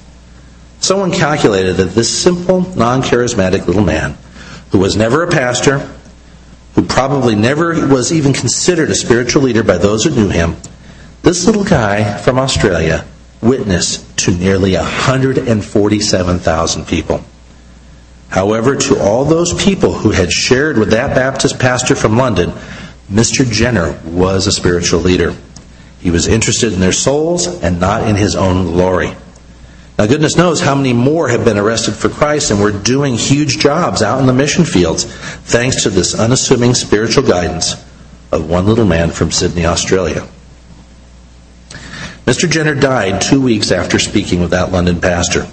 Someone 0.80 1.12
calculated 1.12 1.76
that 1.76 1.90
this 1.90 2.22
simple, 2.22 2.62
non 2.76 3.02
charismatic 3.02 3.66
little 3.66 3.84
man, 3.84 4.16
who 4.70 4.78
was 4.78 4.96
never 4.96 5.22
a 5.22 5.30
pastor, 5.30 5.90
who 6.74 6.84
probably 6.84 7.34
never 7.34 7.88
was 7.88 8.12
even 8.12 8.32
considered 8.32 8.90
a 8.90 8.94
spiritual 8.94 9.42
leader 9.42 9.62
by 9.62 9.78
those 9.78 10.04
who 10.04 10.10
knew 10.10 10.28
him, 10.28 10.56
this 11.22 11.46
little 11.46 11.64
guy 11.64 12.16
from 12.18 12.38
Australia 12.38 13.04
witnessed 13.40 14.18
to 14.18 14.30
nearly 14.30 14.74
147,000 14.74 16.86
people. 16.86 17.24
However, 18.28 18.76
to 18.76 19.00
all 19.00 19.24
those 19.24 19.54
people 19.54 19.92
who 19.92 20.10
had 20.10 20.30
shared 20.30 20.78
with 20.78 20.90
that 20.90 21.14
Baptist 21.14 21.58
pastor 21.58 21.94
from 21.94 22.16
London, 22.16 22.52
Mr. 23.10 23.50
Jenner 23.50 23.98
was 24.04 24.46
a 24.46 24.52
spiritual 24.52 25.00
leader. 25.00 25.34
He 26.00 26.10
was 26.10 26.26
interested 26.26 26.72
in 26.72 26.80
their 26.80 26.92
souls 26.92 27.46
and 27.62 27.80
not 27.80 28.06
in 28.06 28.16
his 28.16 28.36
own 28.36 28.66
glory. 28.66 29.16
Now, 29.98 30.06
goodness 30.06 30.36
knows 30.36 30.60
how 30.60 30.76
many 30.76 30.92
more 30.92 31.28
have 31.28 31.44
been 31.44 31.58
arrested 31.58 31.94
for 31.94 32.08
Christ 32.08 32.52
and 32.52 32.60
were 32.60 32.70
doing 32.70 33.16
huge 33.16 33.58
jobs 33.58 34.00
out 34.00 34.20
in 34.20 34.26
the 34.26 34.32
mission 34.32 34.64
fields, 34.64 35.04
thanks 35.04 35.82
to 35.82 35.90
this 35.90 36.14
unassuming 36.14 36.74
spiritual 36.74 37.24
guidance 37.24 37.74
of 38.30 38.48
one 38.48 38.66
little 38.66 38.84
man 38.84 39.10
from 39.10 39.32
Sydney, 39.32 39.66
Australia. 39.66 40.28
Mr. 42.26 42.48
Jenner 42.48 42.74
died 42.74 43.22
two 43.22 43.40
weeks 43.40 43.72
after 43.72 43.98
speaking 43.98 44.40
with 44.40 44.50
that 44.50 44.70
London 44.70 45.00
pastor. 45.00 45.48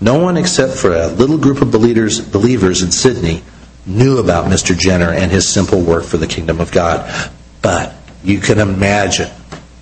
No 0.00 0.18
one 0.18 0.36
except 0.36 0.72
for 0.74 0.94
a 0.94 1.08
little 1.08 1.36
group 1.36 1.60
of 1.60 1.70
believers, 1.70 2.82
in 2.82 2.90
Sydney 2.90 3.42
knew 3.86 4.18
about 4.18 4.46
Mr. 4.46 4.76
Jenner 4.76 5.10
and 5.10 5.30
his 5.30 5.48
simple 5.48 5.80
work 5.80 6.04
for 6.04 6.16
the 6.16 6.26
kingdom 6.26 6.60
of 6.60 6.72
God. 6.72 7.30
But 7.60 7.94
you 8.24 8.40
can 8.40 8.58
imagine 8.58 9.30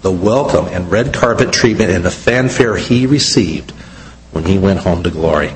the 0.03 0.11
welcome 0.11 0.66
and 0.66 0.91
red 0.91 1.12
carpet 1.12 1.53
treatment 1.53 1.91
and 1.91 2.05
the 2.05 2.11
fanfare 2.11 2.77
he 2.77 3.07
received 3.07 3.73
when 4.33 4.45
he 4.45 4.59
went 4.59 4.81
home 4.81 5.03
to 5.05 5.11
glory. 5.11 5.53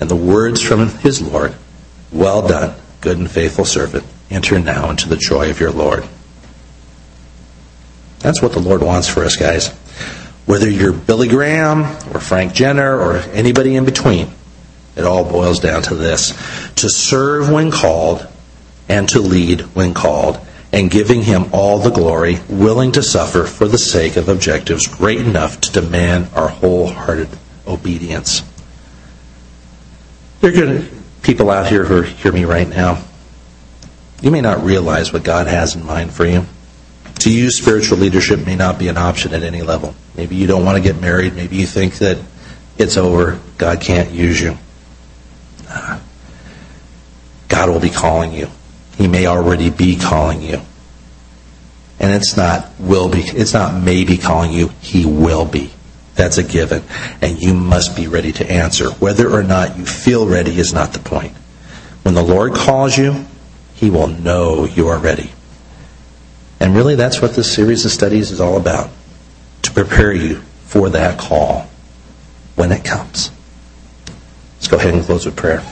And 0.00 0.08
the 0.08 0.16
words 0.16 0.60
from 0.60 0.88
his 0.98 1.22
Lord, 1.22 1.54
Well 2.12 2.46
done, 2.46 2.74
good 3.00 3.18
and 3.18 3.30
faithful 3.30 3.64
servant. 3.64 4.04
Enter 4.30 4.58
now 4.58 4.90
into 4.90 5.08
the 5.08 5.16
joy 5.16 5.50
of 5.50 5.60
your 5.60 5.70
Lord. 5.70 6.04
That's 8.20 8.42
what 8.42 8.52
the 8.52 8.60
Lord 8.60 8.82
wants 8.82 9.08
for 9.08 9.24
us, 9.24 9.36
guys. 9.36 9.72
Whether 10.46 10.70
you're 10.70 10.92
Billy 10.92 11.28
Graham 11.28 11.82
or 12.14 12.20
Frank 12.20 12.54
Jenner 12.54 12.98
or 12.98 13.16
anybody 13.32 13.74
in 13.74 13.84
between, 13.84 14.30
it 14.94 15.04
all 15.04 15.24
boils 15.24 15.60
down 15.60 15.82
to 15.82 15.94
this 15.94 16.30
to 16.76 16.88
serve 16.88 17.50
when 17.50 17.70
called 17.70 18.26
and 18.88 19.08
to 19.08 19.20
lead 19.20 19.62
when 19.74 19.92
called, 19.92 20.38
and 20.72 20.90
giving 20.90 21.22
Him 21.22 21.46
all 21.52 21.78
the 21.78 21.90
glory, 21.90 22.38
willing 22.48 22.92
to 22.92 23.02
suffer 23.02 23.44
for 23.44 23.66
the 23.66 23.78
sake 23.78 24.16
of 24.16 24.28
objectives 24.28 24.86
great 24.86 25.20
enough 25.20 25.60
to 25.62 25.72
demand 25.72 26.28
our 26.34 26.48
wholehearted 26.48 27.28
obedience. 27.66 28.42
There 30.40 30.50
are 30.50 30.54
good 30.54 30.90
people 31.22 31.50
out 31.50 31.66
here 31.66 31.84
who 31.84 32.02
hear 32.02 32.30
me 32.30 32.44
right 32.44 32.68
now. 32.68 33.02
You 34.20 34.30
may 34.30 34.40
not 34.40 34.64
realize 34.64 35.12
what 35.12 35.24
God 35.24 35.46
has 35.46 35.74
in 35.74 35.84
mind 35.84 36.12
for 36.12 36.24
you. 36.24 36.46
To 37.20 37.32
you, 37.32 37.50
spiritual 37.50 37.98
leadership 37.98 38.46
may 38.46 38.54
not 38.54 38.78
be 38.78 38.88
an 38.88 38.96
option 38.96 39.34
at 39.34 39.42
any 39.42 39.62
level. 39.62 39.94
Maybe 40.16 40.36
you 40.36 40.46
don't 40.46 40.64
want 40.64 40.76
to 40.76 40.82
get 40.82 41.00
married. 41.00 41.34
Maybe 41.34 41.56
you 41.56 41.66
think 41.66 41.98
that 41.98 42.18
it's 42.78 42.96
over. 42.96 43.38
God 43.58 43.80
can't 43.80 44.10
use 44.10 44.40
you. 44.40 44.56
Uh, 45.68 46.00
God 47.48 47.68
will 47.68 47.80
be 47.80 47.90
calling 47.90 48.32
you. 48.32 48.48
He 48.96 49.08
may 49.08 49.26
already 49.26 49.70
be 49.70 49.96
calling 49.96 50.42
you. 50.42 50.60
And 51.98 52.12
it's 52.12 52.36
not 52.36 52.70
will 52.78 53.08
be 53.08 53.20
it's 53.20 53.54
not 53.54 53.82
maybe 53.82 54.18
calling 54.18 54.52
you, 54.52 54.68
he 54.80 55.06
will 55.06 55.44
be. 55.44 55.70
That's 56.14 56.38
a 56.38 56.42
given. 56.42 56.82
And 57.20 57.40
you 57.40 57.54
must 57.54 57.96
be 57.96 58.06
ready 58.06 58.32
to 58.32 58.50
answer. 58.50 58.90
Whether 58.90 59.30
or 59.30 59.42
not 59.42 59.76
you 59.76 59.84
feel 59.84 60.26
ready 60.26 60.58
is 60.58 60.72
not 60.72 60.92
the 60.92 60.98
point. 60.98 61.34
When 62.02 62.14
the 62.14 62.22
Lord 62.22 62.54
calls 62.54 62.96
you, 62.96 63.26
he 63.74 63.90
will 63.90 64.08
know 64.08 64.64
you 64.64 64.88
are 64.88 64.98
ready. 64.98 65.30
And 66.58 66.74
really, 66.74 66.94
that's 66.94 67.20
what 67.20 67.34
this 67.34 67.52
series 67.54 67.84
of 67.84 67.90
studies 67.90 68.30
is 68.30 68.40
all 68.40 68.56
about 68.56 68.90
prepare 69.76 70.12
you 70.12 70.36
for 70.64 70.88
that 70.88 71.18
call 71.18 71.68
when 72.54 72.72
it 72.72 72.82
comes. 72.82 73.30
Let's 74.54 74.68
go 74.68 74.78
ahead 74.78 74.94
and 74.94 75.04
close 75.04 75.26
with 75.26 75.36
prayer. 75.36 75.62